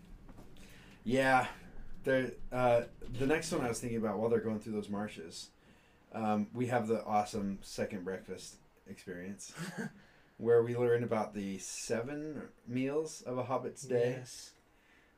[1.03, 1.47] Yeah.
[2.03, 2.31] There.
[2.51, 2.83] Uh,
[3.17, 5.49] the next one I was thinking about while they're going through those marshes,
[6.13, 8.57] um, we have the awesome second breakfast
[8.87, 9.51] experience
[10.37, 14.17] where we learn about the seven meals of a hobbit's day.
[14.19, 14.51] yes.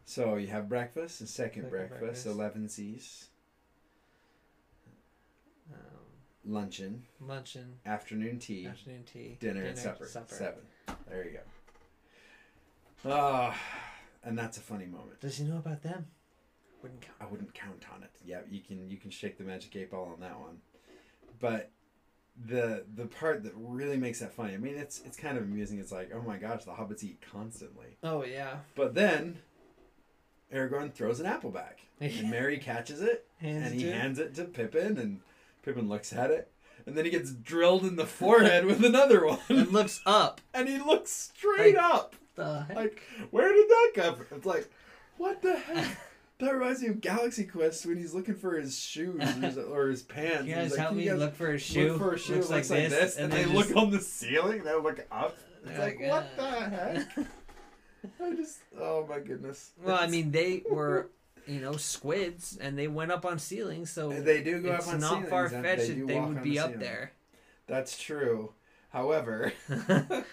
[0.05, 2.27] So you have breakfast and second, Second breakfast, breakfast.
[2.27, 3.25] elevenses,
[5.73, 5.79] Um,
[6.45, 10.05] luncheon, luncheon, afternoon tea, afternoon tea, dinner, and supper.
[10.27, 10.61] Seven.
[11.09, 11.31] There you
[13.03, 13.11] go.
[13.11, 13.59] Ah,
[14.23, 15.19] and that's a funny moment.
[15.21, 16.07] Does he know about them?
[16.83, 17.15] Wouldn't count.
[17.19, 18.11] I wouldn't count on it.
[18.23, 20.57] Yeah, you can you can shake the magic eight ball on that one,
[21.39, 21.71] but
[22.45, 24.53] the the part that really makes that funny.
[24.53, 25.79] I mean, it's it's kind of amusing.
[25.79, 27.97] It's like, oh my gosh, the hobbits eat constantly.
[28.03, 28.57] Oh yeah.
[28.75, 29.39] But then,
[30.53, 34.35] Aragorn throws an apple back, and Merry catches it, Hands and he to- hands it
[34.35, 35.19] to Pippin, and
[35.63, 36.51] Pippin looks at it,
[36.85, 40.39] and then he gets drilled in the forehead with another one, and looks up.
[40.53, 42.15] and he looks straight Like- up.
[42.37, 42.75] The heck?
[42.77, 44.37] Like, where did that come from?
[44.37, 44.71] It's like,
[45.17, 45.97] what the heck?
[46.39, 49.87] That reminds me of Galaxy Quest when he's looking for his shoes or his, or
[49.87, 50.45] his pants.
[50.45, 51.93] you and guys like, help "Can me guys look for a shoe.
[51.93, 52.35] Look for a shoe.
[52.35, 54.61] Looks Looks, like, this, and, they, look on the ceiling.
[54.63, 55.35] They look up.
[55.65, 57.17] It's They're like, like, what uh, the heck?
[58.23, 59.71] I just, oh my goodness.
[59.83, 61.09] well, I mean, they were,
[61.47, 64.93] you know, squids, and they went up on ceilings, so they do go it's up
[64.93, 65.23] on ceilings.
[65.23, 66.79] It's not far fetched that they would be up ceiling.
[66.81, 67.11] there.
[67.65, 68.53] That's true.
[68.89, 70.25] However, that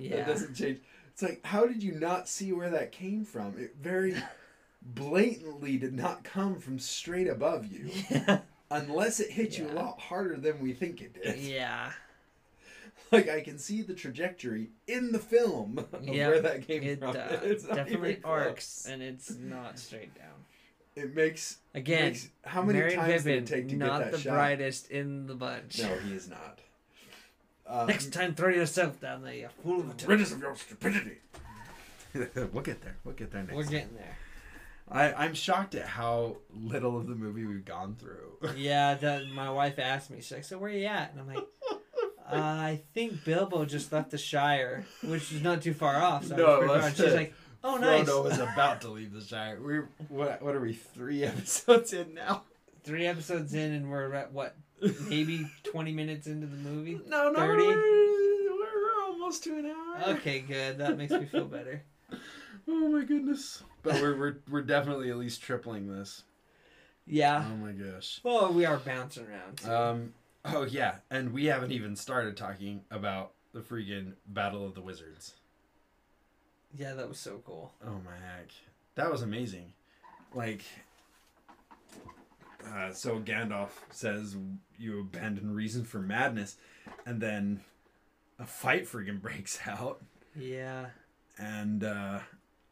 [0.00, 0.24] Yeah.
[0.24, 0.80] doesn't change.
[1.14, 3.54] It's like, how did you not see where that came from?
[3.56, 4.16] It very
[4.82, 8.40] blatantly did not come from straight above you, Yeah.
[8.70, 11.38] unless it hit you a lot harder than we think it did.
[11.38, 11.92] yeah.
[13.12, 16.98] Like I can see the trajectory in the film of Yeah, where that came It
[16.98, 17.10] from.
[17.10, 20.32] uh, It's definitely arcs, and it's not straight down.
[20.96, 24.12] it makes Again, makes- how many Marion times did it take to not get that
[24.16, 24.32] the shot?
[24.32, 25.78] brightest in the bunch.
[25.80, 26.58] No, he is not.
[27.66, 30.54] Um, Next time, throw yourself down there, you fool of a rid us of your
[30.54, 31.18] stupidity.
[32.14, 32.96] we'll get there.
[33.04, 33.54] We'll get there next.
[33.54, 33.72] We're time.
[33.72, 34.16] getting there.
[34.90, 38.20] I, I'm shocked at how little of the movie we've gone through.
[38.56, 40.18] Yeah, that, my wife asked me.
[40.18, 41.44] She's like, "So where are you at?" And I'm like,
[42.30, 46.34] uh, "I think Bilbo just left the Shire, which is not too far off." So
[46.34, 46.96] I No, was pretty that's.
[46.96, 47.16] She's it.
[47.16, 47.34] like,
[47.64, 49.58] "Oh, nice." Frodo was about to leave the Shire.
[49.62, 50.42] We're what?
[50.42, 50.74] What are we?
[50.74, 52.42] Three episodes in now?
[52.84, 54.54] Three episodes in, and we're at what?
[55.08, 57.00] Maybe 20 minutes into the movie.
[57.08, 57.62] No, no, 30?
[57.62, 60.14] We're, we're almost to an hour.
[60.16, 60.78] Okay, good.
[60.78, 61.82] That makes me feel better.
[62.66, 63.62] Oh my goodness.
[63.82, 66.22] But we're we're we're definitely at least tripling this.
[67.06, 67.44] Yeah.
[67.46, 68.20] Oh my gosh.
[68.22, 69.58] Well, we are bouncing around.
[69.58, 69.70] too.
[69.70, 70.14] Um.
[70.46, 75.34] Oh yeah, and we haven't even started talking about the freaking Battle of the Wizards.
[76.74, 77.72] yeah, that was so cool.
[77.86, 78.48] Oh my heck,
[78.94, 79.74] that was amazing.
[80.34, 80.62] Like,
[82.72, 84.36] uh, so Gandalf says
[84.78, 86.56] you abandon reason for madness,
[87.06, 87.60] and then
[88.38, 90.02] a fight freaking breaks out,
[90.36, 90.86] Yeah.
[91.38, 92.20] and uh,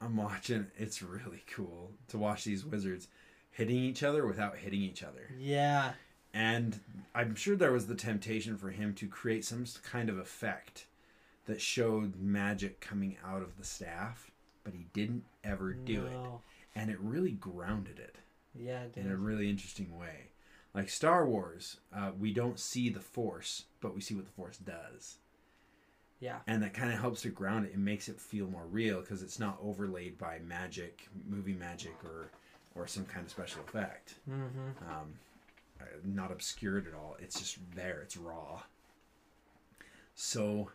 [0.00, 0.66] I'm watching.
[0.76, 3.08] It's really cool to watch these wizards
[3.50, 5.30] hitting each other without hitting each other.
[5.38, 5.92] Yeah.
[6.34, 6.80] And
[7.14, 10.86] I'm sure there was the temptation for him to create some kind of effect
[11.44, 14.30] that showed magic coming out of the staff,
[14.64, 16.16] but he didn't ever do it.
[16.74, 18.16] And it really grounded it
[18.54, 20.28] Yeah, it in a really interesting way.
[20.74, 24.56] Like Star Wars, uh, we don't see the Force, but we see what the Force
[24.56, 25.16] does.
[26.20, 26.38] Yeah.
[26.46, 27.72] And that kind of helps to ground it.
[27.72, 32.28] It makes it feel more real because it's not overlaid by magic, movie magic, or,
[32.74, 34.88] or some kind of special effect Mm-hmm.
[34.90, 35.14] um,
[35.80, 37.16] uh, not obscured at all.
[37.20, 38.00] It's just there.
[38.02, 38.62] It's raw.
[40.14, 40.70] So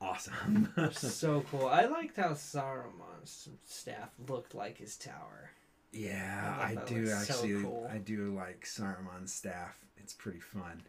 [0.00, 0.72] awesome.
[0.92, 1.66] so cool.
[1.66, 5.50] I liked how Saruman's staff looked like his tower.
[5.94, 7.62] Yeah, I I, do was so actually.
[7.62, 7.88] cool.
[7.92, 9.76] I do like Saruman's staff.
[9.96, 10.82] It's pretty fun.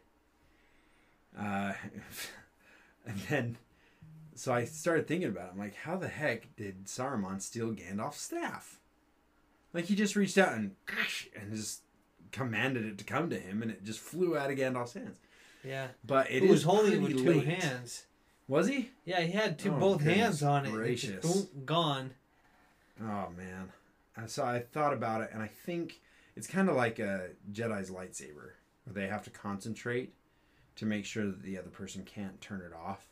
[1.38, 1.74] Uh,
[3.06, 3.58] and then,
[4.36, 5.52] so I started thinking about it.
[5.54, 8.80] I'm like, how the heck did Saruman steal Gandalf's staff?
[9.74, 10.76] Like he just reached out and
[11.40, 11.82] and just
[12.32, 15.18] commanded it to come to him, and it just flew out of Gandalf's hands.
[15.64, 15.88] Yeah.
[16.06, 17.46] But it He was is holding it with two late.
[17.48, 18.06] hands.
[18.48, 18.92] Was he?
[19.06, 20.72] Yeah, he had two Oh, both hands on it.
[20.72, 21.26] gracious.
[21.26, 22.12] boom, gone.
[23.02, 23.72] Oh man.
[24.28, 26.00] So I thought about it, and I think
[26.36, 28.52] it's kind of like a Jedi's lightsaber,
[28.86, 30.14] where they have to concentrate
[30.78, 33.08] to make sure that the other person can't turn it off.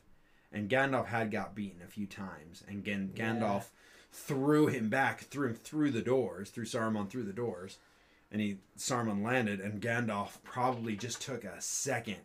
[0.51, 3.33] And Gandalf had got beaten a few times, and Gan- Yeah.
[3.33, 3.65] Gandalf
[4.11, 7.79] threw him back, threw him through the doors, threw Saruman through the doors,
[8.31, 12.17] and he Saruman landed, and Gandalf probably just took a second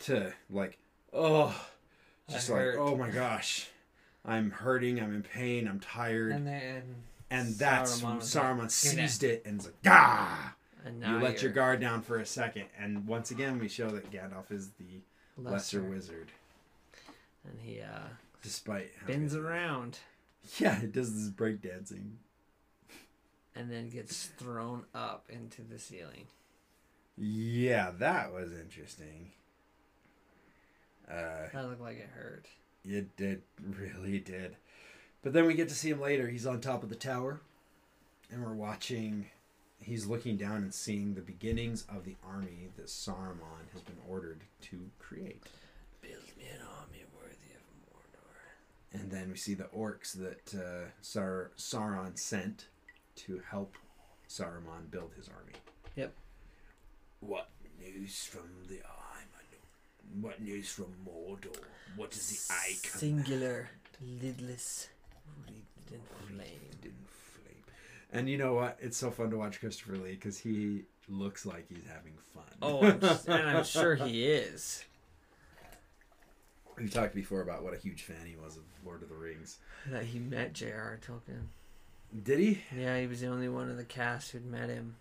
[0.00, 0.78] to like,
[1.12, 1.54] oh,
[2.28, 2.78] I just like, hurt.
[2.78, 3.68] oh my gosh,
[4.24, 6.82] I'm hurting, I'm in pain, I'm tired, And then
[7.32, 10.50] and that's Saruman when Saruman like, seized it and was like, "Gah!"
[10.84, 13.88] and now You let your guard down for a second, and once again we show
[13.90, 15.00] that Gandalf is the
[15.36, 16.30] lesser, wizard,
[17.44, 18.08] And he uh
[18.42, 19.98] despite spins around
[20.58, 22.12] Yeah, it does this breakdancing.
[23.54, 26.26] and then gets thrown up into the ceiling.
[27.16, 29.30] Yeah, that was interesting.
[31.08, 32.46] Uh, That looked like it hurt.
[32.84, 33.42] it did,
[33.78, 34.56] really did.
[35.22, 36.28] But then we get to see him later.
[36.28, 37.40] He's on top of the tower,
[38.30, 39.26] and we're watching.
[39.80, 44.40] He's looking down and seeing the beginnings of the army that Saruman has been ordered
[44.62, 45.42] to create.
[46.00, 49.00] Build me an army worthy of Mordor.
[49.00, 52.66] And then we see the orcs that uh, Sar- Sauron sent
[53.16, 53.74] to help
[54.28, 55.54] Saruman build his army.
[55.96, 56.14] Yep.
[57.20, 57.50] What
[57.80, 60.20] news from the eye, my?
[60.20, 61.56] What news from Mordor?
[61.96, 63.26] What is the eye command?
[63.26, 63.70] Singular,
[64.00, 64.88] lidless,
[65.46, 66.00] wreathed in
[66.36, 66.60] flame.
[66.82, 67.62] In flame.
[68.12, 68.78] And you know what?
[68.80, 72.44] It's so fun to watch Christopher Lee because he looks like he's having fun.
[72.62, 74.84] Oh, I'm, s- and I'm sure he is.
[76.78, 79.58] We've talked before about what a huge fan he was of Lord of the Rings.
[79.90, 80.98] That he met J.R.
[81.06, 81.44] Tolkien.
[82.24, 82.62] Did he?
[82.76, 84.96] Yeah, he was the only one of the cast who'd met him.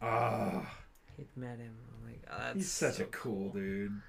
[0.00, 0.76] Ah,
[1.16, 1.74] He'd met him.
[2.00, 4.00] I'm like, oh, he's such so a cool dude.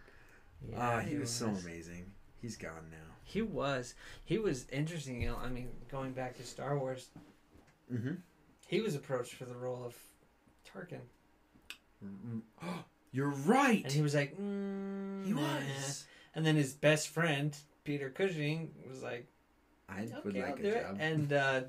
[0.69, 2.11] Yeah, Ah, he, was, so amazing.
[2.41, 3.08] He's gone now.
[3.29, 3.93] He was.
[4.25, 5.21] He was interesting.
[5.21, 7.09] You know, I mean, going back to Star Wars,
[7.93, 8.13] Mm-hmm.
[8.67, 9.95] he was approached for the role of
[10.67, 10.99] Tarkin,
[13.11, 13.83] You're right.
[13.83, 16.05] and he was like, mm, He was.
[16.35, 19.27] And then his best friend Peter Cushing was like,
[19.89, 20.81] I would okay, I'll like do a it.
[20.83, 20.97] job.
[20.99, 21.61] And uh,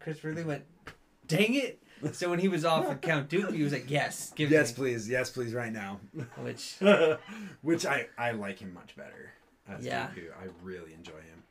[0.00, 0.64] Christopher Lee went,
[1.28, 1.80] dang it.
[2.12, 4.74] So when he was off with Count Dooku, he was like, yes, give yes, it
[4.74, 5.08] to please.
[5.08, 6.00] Yes, please, right now.
[6.42, 6.76] Which,
[7.62, 9.30] Which I I like him much better.
[9.68, 10.08] As Yeah.
[10.08, 10.30] Dooku.
[10.40, 11.42] I really enjoy him,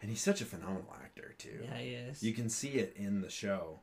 [0.00, 1.60] and he's such a phenomenal actor too.
[1.64, 2.22] yeah, he is.
[2.22, 3.80] You can see it in the show.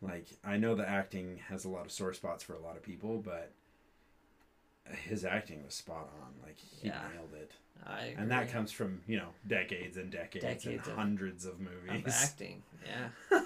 [0.00, 2.82] Like I know the acting has a lot of sore spots for a lot of
[2.82, 3.52] people, but
[5.08, 6.34] his acting was spot on.
[6.42, 7.00] Like he Yeah.
[7.14, 7.52] nailed it,
[7.86, 8.22] I agree.
[8.22, 12.04] and that comes from you know decades and decades, Decades and of- hundreds of movies
[12.04, 12.62] of acting.
[12.86, 13.40] Yeah.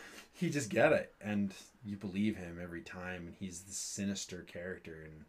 [0.34, 1.52] he just get it, and
[1.84, 5.24] you believe him every time, and he's the sinister character, and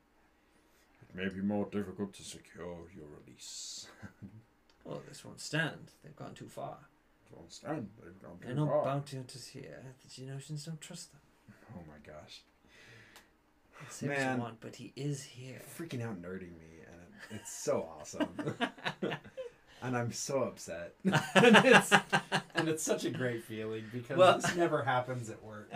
[1.13, 3.87] may be more difficult to secure your release.
[4.85, 5.91] Oh, this won't stand.
[6.03, 6.75] They've gone too far.
[7.33, 7.87] Don't stand.
[8.03, 8.83] They've gone too no far.
[8.83, 9.81] bounty hunters here.
[10.01, 11.21] The Geonosians don't trust them.
[11.73, 12.41] Oh my gosh.
[13.89, 14.35] Say what Man.
[14.35, 15.61] you want, but he is here.
[15.79, 16.99] freaking out nerding me and
[17.31, 18.27] it, it's so awesome
[19.81, 21.15] and i'm so upset and
[21.65, 21.91] it's
[22.55, 25.69] and it's such a great feeling because Well- this never happens at work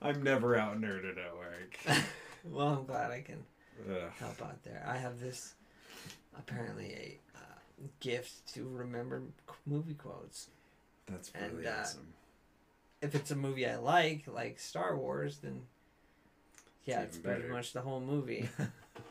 [0.00, 1.76] i'm never out nerded at work
[2.50, 3.44] well, I'm glad I can
[3.88, 4.10] Ugh.
[4.18, 4.84] help out there.
[4.86, 5.54] I have this
[6.38, 9.22] apparently a uh, gift to remember
[9.66, 10.48] movie quotes.
[11.06, 12.08] that's And, really uh, awesome
[13.02, 15.62] If it's a movie I like, like Star Wars, then
[16.84, 17.52] yeah, It's it's, pretty better.
[17.52, 18.48] much the whole movie.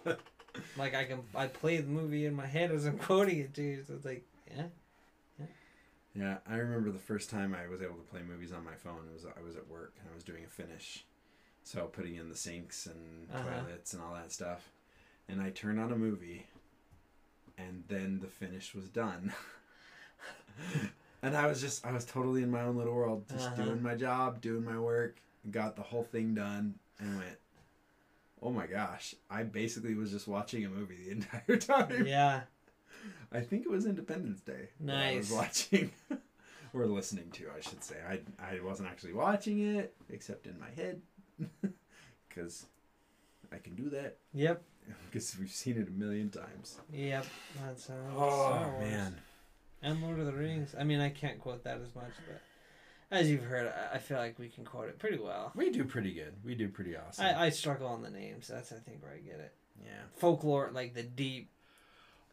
[0.78, 3.62] like I can, I play the movie in my head as I'm quoting it to
[3.64, 3.84] you.
[3.88, 4.24] So it's like,
[4.56, 4.68] yeah,
[6.16, 9.00] yeah i remember the first time i was able to play movies on my phone
[9.10, 11.06] it was i was at work and i was doing a finish
[11.66, 13.44] so putting in the sinks and Uh-huh.
[13.64, 14.70] toilets and all that stuff
[15.28, 16.46] and i turned on a movie
[17.58, 19.34] and then the finish was done
[21.22, 23.64] and i was just i was totally in my own little world just Uh-huh.
[23.64, 25.18] doing my job doing my work
[25.52, 27.38] got the whole thing done and went
[28.42, 32.42] oh my gosh i basically was just watching a movie the entire time yeah.
[33.32, 34.70] I think it was Independence Day.
[34.80, 35.32] that I was Nice.
[35.32, 35.92] watching
[36.74, 37.98] or listening to, I should say.
[38.08, 41.02] I I wasn't actually watching it except in my head
[42.30, 42.66] because
[43.52, 44.62] I can do that Yep.
[45.12, 46.78] because we've seen it a million times.
[46.94, 47.26] Yep.
[47.66, 47.96] That's how.
[48.16, 48.82] Oh Star Wars.
[48.92, 49.16] man,
[49.82, 50.76] And Lord of the Rings.
[50.80, 52.42] I mean, I can't quote that as much, but
[53.12, 55.52] as you've heard, I- I feel like we can quote it pretty well.
[55.56, 56.34] we do pretty good.
[56.44, 57.26] We do pretty awesome.
[57.26, 58.48] I, I struggle on the names.
[58.48, 59.54] That's I think where I get it.
[59.82, 59.90] yeah.
[60.18, 61.50] Folklore, like the deep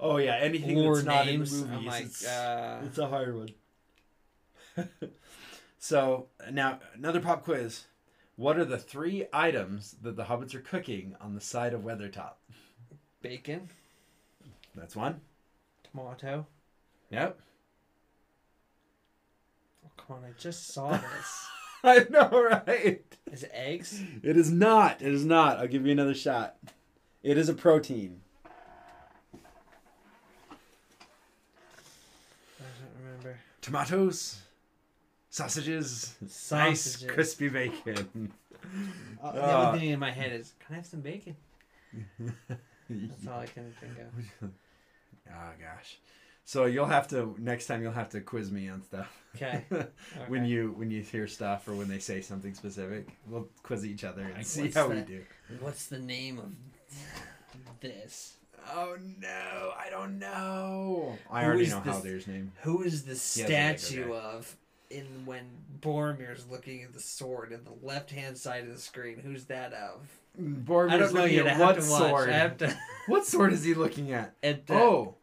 [0.00, 0.36] Oh yeah.
[0.40, 1.52] Anything lore that's not names.
[1.52, 3.48] in the I'm movies, like, it's, uh, it's a hard one.
[5.78, 7.84] so now another pop quiz.
[8.36, 12.32] What are the three items that the hobbits are cooking on the side of Weathertop?
[13.20, 13.68] bacon,
[14.74, 15.20] That's one.
[15.88, 16.46] tomato.
[17.10, 17.38] Yep.
[19.86, 21.46] Oh, come on, I just saw this.
[21.84, 22.28] I know,
[22.66, 23.02] right?
[23.30, 24.02] Is it eggs?
[24.24, 25.02] It is not.
[25.02, 25.58] It is not.
[25.58, 26.56] I'll give you another shot.
[27.22, 28.20] It is a protein.
[32.58, 33.38] I don't remember.
[33.60, 34.40] Tomatoes,
[35.32, 36.14] sausages,
[36.52, 38.30] nice crispy bacon.
[39.20, 41.34] Uh, the Uh, only thing in my head is, can I have some bacon?
[42.88, 44.50] That's all I can think of.
[45.30, 45.98] oh gosh.
[46.44, 49.10] So you'll have to next time you'll have to quiz me on stuff.
[49.36, 49.64] Okay.
[50.28, 54.04] when you when you hear stuff or when they say something specific, we'll quiz each
[54.04, 55.22] other and Like, see how we do.
[55.60, 56.52] What's the name of
[57.80, 58.34] this?
[58.70, 61.16] Oh no, I don't know.
[61.30, 62.52] I Who already know this- Haldir's name.
[62.62, 64.56] Who is the has a Lego statue of
[64.92, 65.44] in when
[65.80, 69.18] Boromir's looking at the sword in the left hand side of the screen?
[69.18, 70.00] Who's that of?
[70.40, 71.46] Boromir's I don't know looking yet.
[71.48, 72.28] At what sword?
[72.30, 72.76] I have to.
[73.08, 74.34] What sword is he looking at?
[74.42, 75.16] at the, Oh.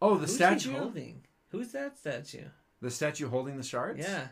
[0.00, 0.72] Oh, the who's statue?
[0.72, 1.22] holding?
[1.50, 2.44] Who's that statue?
[2.80, 4.06] The statue holding the shards?
[4.06, 4.28] Yeah.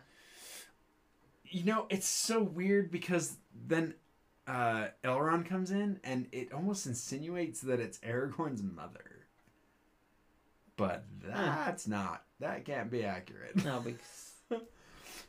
[1.45, 3.95] You know, it's so weird because then
[4.47, 9.27] uh, Elrond comes in and it almost insinuates that it's Aragorn's mother.
[10.77, 12.25] But that's not.
[12.41, 13.65] That can't be accurate.
[13.65, 14.24] No, because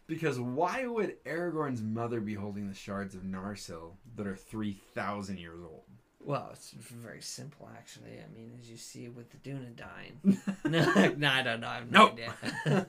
[0.08, 5.60] Because why would Aragorn's mother be holding the shards of Narsil that are 3,000 years
[5.64, 5.82] old?
[6.24, 8.20] well, it's very simple actually.
[8.20, 10.38] I mean, as you see with the Dunedain.
[10.70, 11.68] no, no, I don't know.
[11.68, 12.20] I have no Nope.
[12.44, 12.88] idea.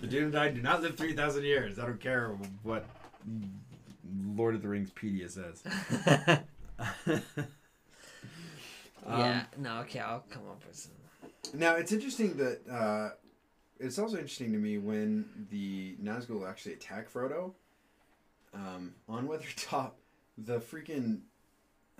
[0.00, 1.78] the Dunedain do not live 3,000 years.
[1.78, 2.84] I don't care what
[4.34, 5.62] Lord of the Rings Pedia says.
[9.08, 9.44] yeah.
[9.56, 9.78] No.
[9.80, 10.00] Okay.
[10.00, 10.92] I'll come up with some.
[11.54, 13.10] Now it's interesting that uh,
[13.80, 17.52] it's also interesting to me when the Nazgul actually attack Frodo.
[18.54, 19.92] Um, on Weathertop,
[20.38, 21.20] the freaking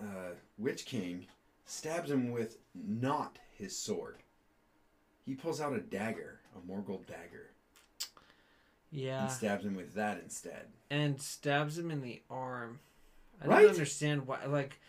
[0.00, 1.26] uh, Witch King
[1.66, 4.16] stabs him with not his sword.
[5.26, 7.50] He pulls out a dagger, a Morgul dagger,
[8.90, 9.24] Yeah.
[9.24, 10.66] and stabs him with that instead.
[10.90, 12.78] and stabs him in the arm.
[13.42, 13.60] I Right?
[13.62, 14.46] don't understand why.
[14.46, 14.80] Like,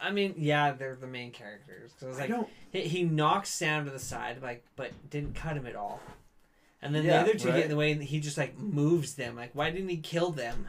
[0.00, 1.92] I mean, yeah, they're the main characters.
[2.02, 2.48] I like don't.
[2.72, 6.00] he, he knocks Sam to the side, like, but didn't cut him at all.
[6.84, 7.56] And then Yeah, the other two right.
[7.56, 9.34] get in the way, and he just like moves them.
[9.34, 10.68] Like, why didn't he kill them?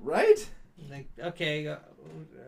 [0.00, 0.46] Right?
[0.90, 1.76] Like, okay, uh,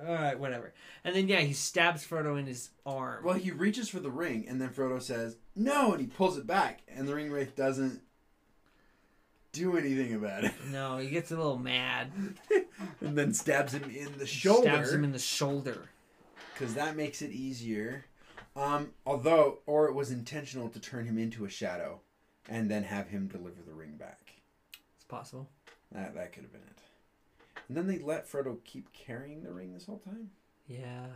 [0.06, 0.74] all right, whatever.
[1.04, 3.24] And then yeah, he stabs Frodo in his arm.
[3.24, 6.46] Well, he reaches for the ring, and then Frodo says no, and he pulls it
[6.46, 8.02] back, and the ring wraith doesn't
[9.52, 10.52] do anything about it.
[10.70, 12.10] No, he gets a little mad.
[13.00, 14.68] and then stabs him in the shoulder.
[14.68, 15.88] Stabs him in the shoulder.
[16.52, 18.04] because that makes it easier.
[18.54, 22.00] Um, although, or it was intentional to turn him into a shadow,
[22.48, 24.32] and then have him deliver the ring back.
[24.96, 25.48] It's possible.
[25.92, 26.78] That that could have been it.
[27.68, 30.30] And then they let Frodo keep carrying the ring this whole time.
[30.68, 31.06] Yeah.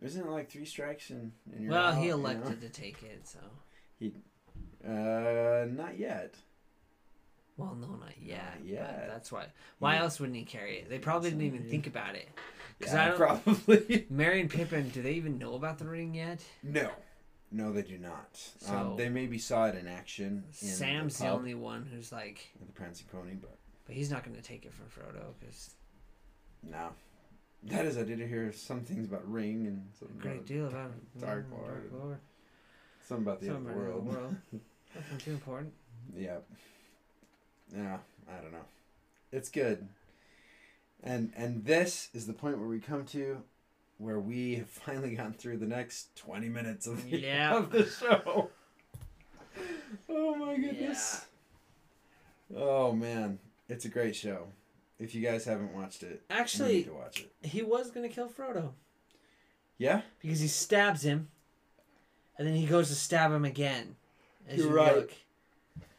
[0.00, 3.02] Isn't it like three strikes and, and you're Well, out, he you elected to take
[3.04, 3.38] it, so.
[3.98, 4.12] he,
[4.84, 6.34] Uh, not yet.
[7.56, 8.58] Well, no, not yet.
[8.64, 9.06] Yeah.
[9.08, 9.46] That's why.
[9.78, 10.02] Why Yeah.
[10.02, 10.88] else wouldn't he carry it?
[10.88, 12.28] They probably didn't even think about it.
[12.80, 14.06] Yeah, I don't- probably.
[14.10, 16.40] Merry and Pippin, do they even know about the ring yet?
[16.64, 16.90] no,
[17.52, 18.28] no, they do not.
[18.58, 20.44] So- um, they maybe saw it in action.
[20.60, 23.56] In Sam's the, the only one who's like, the prancing pony, but
[23.86, 25.70] but he's not going to take it from Frodo because
[26.62, 26.88] no.
[27.64, 30.66] That is, I did hear some things about ring and a something great about deal
[30.66, 31.66] about Dark mm, Lord.
[31.90, 32.18] Dark Lord.
[33.06, 34.16] something about the Something other about the world.
[34.16, 34.36] world.
[34.94, 35.72] Nothing too important.
[36.16, 36.38] Yeah.
[37.74, 37.98] Yeah,
[38.28, 38.66] I don't know.
[39.30, 39.88] It's good.
[41.02, 43.38] And and this is the point where we come to
[44.02, 47.56] where we have finally gotten through the next 20 minutes of the, Yeah.
[47.56, 48.50] of the show.
[50.08, 51.26] Oh my goodness.
[52.54, 53.38] Oh man,
[53.68, 54.48] it's a great show.
[54.98, 57.32] If you guys haven't watched it, you need Actually, to watch it.
[57.46, 58.70] he was going to kill Frodo
[59.78, 60.02] Yeah?
[60.20, 61.28] because he stabs him,
[62.38, 63.96] and then he goes to stab him again.
[64.50, 64.96] You're you right.
[64.96, 65.12] look.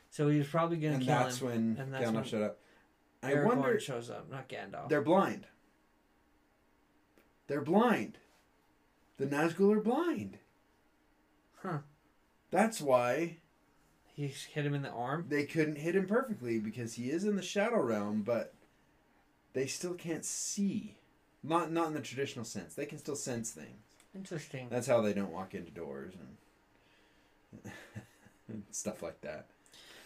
[0.09, 1.47] So he was probably going And to kill that's him.
[1.47, 2.59] when and that's Gandalf when showed up.
[3.23, 4.89] I Aragorn wonder shows up, not Gandalf.
[4.89, 5.47] they're blind.
[7.47, 8.17] They're blind.
[9.17, 10.37] The Nazgul are blind.
[11.61, 11.79] Huh.
[12.51, 13.37] That's why
[14.15, 15.25] He hit him in the arm.
[15.29, 18.53] they couldn't hit him perfectly because he is in the shadow realm, but
[19.53, 20.95] they still can't see.
[21.43, 22.73] Not not in the traditional sense.
[22.73, 23.81] They can still sense things.
[24.15, 24.67] Interesting.
[24.69, 26.13] That's how they don't walk into doors
[27.63, 27.71] and,
[28.47, 29.47] and stuff like that.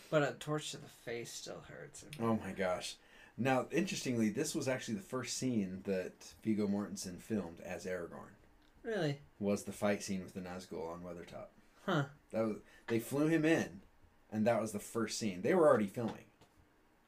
[0.09, 2.05] But a torch to the face still hurts.
[2.21, 2.95] Oh my gosh.
[3.37, 8.33] Now, interestingly, this was actually the first scene that Viggo Mortensen filmed as Aragorn.
[8.83, 9.19] Really?
[9.39, 11.47] Was the fight scene with the Nazgul on Weathertop.
[11.85, 12.05] Huh.
[12.31, 12.57] That was
[12.87, 13.81] they flew him in,
[14.31, 15.41] and that was the first scene.
[15.41, 16.25] They were already filming,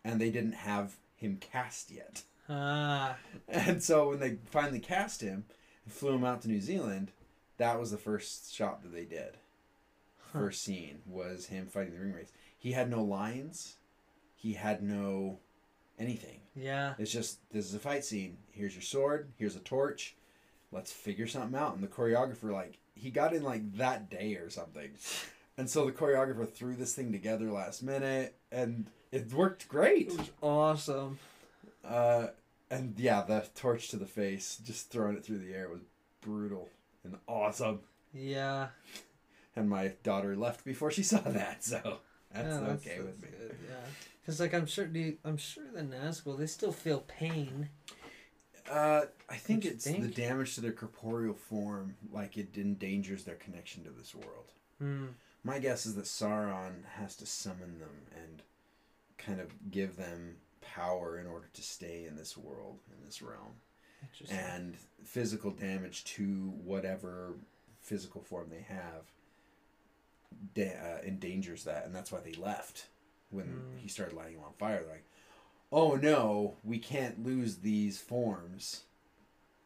[0.03, 2.23] and they didn't have him cast yet.
[2.47, 3.15] Ah.
[3.47, 5.45] And so when they finally cast him
[5.83, 7.11] and flew him out to New Zealand,
[7.57, 9.37] that was the first shot that they did.
[10.31, 10.39] Huh.
[10.39, 12.33] First scene was him fighting the ring wraiths.
[12.57, 13.77] He had no lines.
[14.35, 15.39] He had no
[15.99, 16.39] anything.
[16.55, 16.93] Yeah.
[16.97, 18.37] It's just this is a fight scene.
[18.51, 19.31] Here's your sword.
[19.37, 20.15] Here's a torch.
[20.71, 21.73] Let's figure something out.
[21.75, 24.91] And the choreographer, like, he got in like that day or something.
[25.57, 30.07] And so the choreographer threw this thing together last minute, and it worked great.
[30.09, 31.19] It was awesome.
[31.85, 32.27] Uh,
[32.71, 35.81] and yeah, the torch to the face, just throwing it through the air was
[36.21, 36.69] brutal
[37.03, 37.81] and awesome.
[38.13, 38.67] Yeah.
[39.53, 41.97] And my daughter left before she saw that, so
[42.31, 43.27] that's Yeah, okay with me.
[43.37, 43.75] good, Yeah.
[44.21, 47.69] Because like I'm sure, the I'm sure the Nazgul they still feel pain.
[48.69, 53.83] Uh, I think it's the damage to their corporeal form, like it endangers their connection
[53.83, 54.53] to this world.
[54.79, 55.05] Hmm.
[55.43, 58.43] My guess is that Sauron has to summon them and
[59.17, 63.55] kind of give them power in order to stay in this world, in this realm.
[64.29, 67.33] And physical damage to whatever
[67.81, 69.11] physical form they have
[70.53, 72.85] da- uh, endangers that, and that's why they left
[73.31, 73.77] when Mm.
[73.79, 74.79] he started lighting them on fire.
[74.83, 75.05] They're like,
[75.71, 78.83] oh no, we can't lose these forms.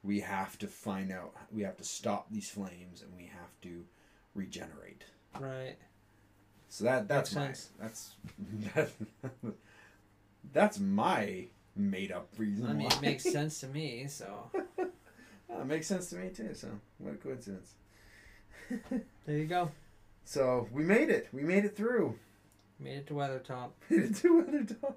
[0.03, 1.34] We have to find out.
[1.52, 3.85] We have to stop these flames, and we have to
[4.35, 5.03] regenerate.
[5.40, 5.77] right.
[6.69, 8.15] So that that's Makes my sense.
[8.60, 8.94] that's
[10.53, 11.45] that's my
[11.76, 12.65] made up reason.
[12.68, 12.95] I mean, why.
[12.95, 14.07] it makes sense to me.
[14.07, 16.53] So it makes sense to me too.
[16.53, 16.68] So
[16.98, 17.73] what a coincidence.
[19.26, 19.72] there you go.
[20.26, 21.27] So we made it.
[21.31, 22.18] We made it through.
[22.84, 23.69] Made it to Weathertop.
[23.89, 24.95] Made it to Weathertop.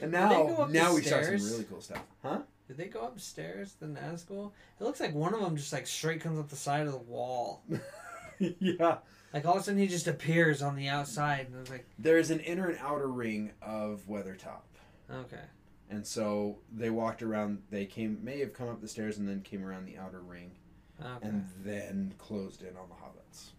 [0.00, 2.40] And now, go up the now we start some really cool stuff, huh?
[2.66, 3.74] Did they go upstairs?
[3.78, 4.50] The Nazgul.
[4.80, 6.98] It looks like one of them just like straight comes up the side of the
[6.98, 7.62] wall.
[8.38, 8.98] yeah.
[9.32, 11.86] Like all of a sudden he just appears on the outside, and I was like,
[11.98, 14.62] There is an inner and outer ring of Weathertop,
[15.10, 15.42] okay,
[15.90, 17.62] and so they walked around.
[17.70, 20.52] They came, may have come up the stairs and then came around the outer ring,
[21.00, 21.28] okay.
[21.28, 23.50] and then closed in on the hobbits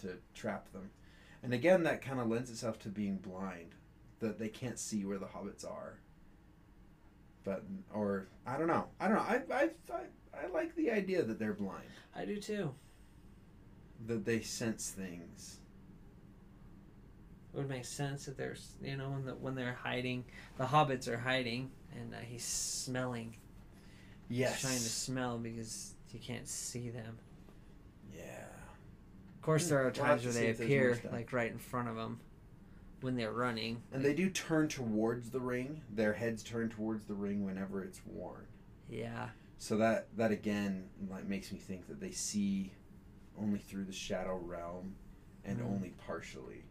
[0.00, 0.90] to trap them.
[1.42, 3.74] And again, that kind of lends itself to being blind,
[4.20, 5.98] that they can't see where the hobbits are.
[7.44, 8.86] But or I don't know.
[9.00, 9.22] I don't know.
[9.22, 12.74] I I I, I like the idea that they're blind, I do too.
[14.06, 15.58] that they sense things.
[17.52, 20.24] It would make sense that there's, you know, when the, when they're hiding,
[20.56, 23.36] the hobbits are hiding, and uh, he's smelling.
[24.28, 24.52] Yes.
[24.52, 27.18] He's trying to smell because you can't see them.
[28.16, 28.49] Yeah.
[29.40, 31.56] Of course, there are We'll times where they if there's more appear like right in
[31.56, 32.20] front of them
[33.00, 33.82] when they're running.
[33.90, 35.80] And they do turn towards the ring.
[35.94, 38.44] Their heads turn towards the ring whenever it's worn.
[38.90, 39.30] Yeah.
[39.56, 42.72] So that that again like makes me think that they see
[43.40, 44.94] only through the shadow realm
[45.42, 45.70] and Mm.
[45.72, 46.64] only partially.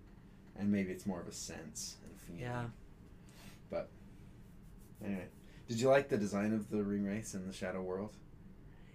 [0.55, 2.41] And maybe it's more of a sense and feeling.
[2.41, 2.65] Yeah.
[3.71, 3.89] But
[5.03, 5.25] anyway.
[5.67, 8.11] Did you like the design of the ring wraiths in the shadow world?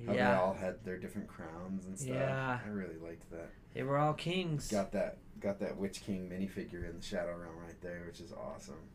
[0.07, 0.41] How they Yeah.
[0.41, 2.15] all had their different crowns and stuff.
[2.15, 2.59] Yeah.
[2.65, 3.51] I really liked that.
[3.75, 4.71] They were all kings.
[4.71, 8.33] Got that got that Witch King minifigure in the Shadow Realm right there, which is
[8.33, 8.89] awesome.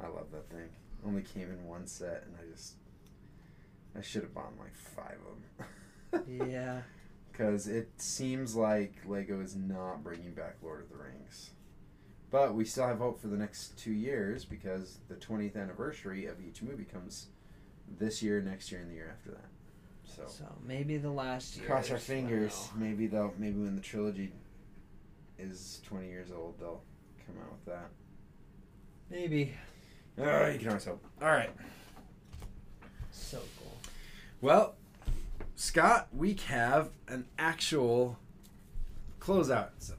[0.00, 0.68] I love that thing.
[1.04, 2.74] Only came in one set, and I just
[3.96, 5.18] I should have bought like five
[6.12, 6.48] of them.
[6.50, 6.82] yeah.
[7.32, 11.50] Because it seems like Lego is not bringing back Lord of the Rings.
[12.30, 16.40] But we still have hope for the next two years because the 20th anniversary of
[16.40, 17.28] each movie comes
[17.98, 19.44] this year, next year, and the year after that.
[20.06, 21.66] So So maybe the last year.
[21.66, 22.68] cross our fingers.
[22.74, 24.32] Maybe they'll maybe when the trilogy
[25.38, 26.82] is 20 years old, they'll
[27.26, 27.88] come out with that.
[29.10, 29.52] Maybe.
[30.18, 31.04] Oh, you can always hope.
[31.20, 31.50] All right.
[33.10, 33.76] So cool.
[34.40, 34.74] Well,
[35.56, 38.18] Scott, we have an actual
[39.20, 39.70] closeout.
[39.78, 39.94] So,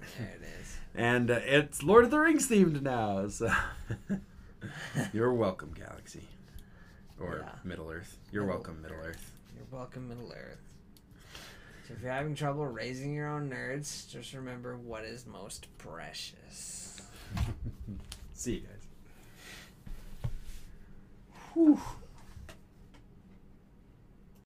[0.18, 0.76] There it is.
[0.94, 3.28] and uh, it's Lord of the Rings themed now.
[3.28, 3.52] So
[5.12, 6.22] you're welcome, Galaxy,
[7.20, 7.50] or Yeah.
[7.64, 8.16] Middle Earth.
[8.32, 9.32] You're Middle welcome, Middle Earth.
[9.56, 10.60] You're welcome, Middle Earth.
[11.86, 17.00] So if you're having trouble raising your own nerds, just remember what is most precious.
[18.34, 20.30] See you guys.
[21.54, 21.80] Whew.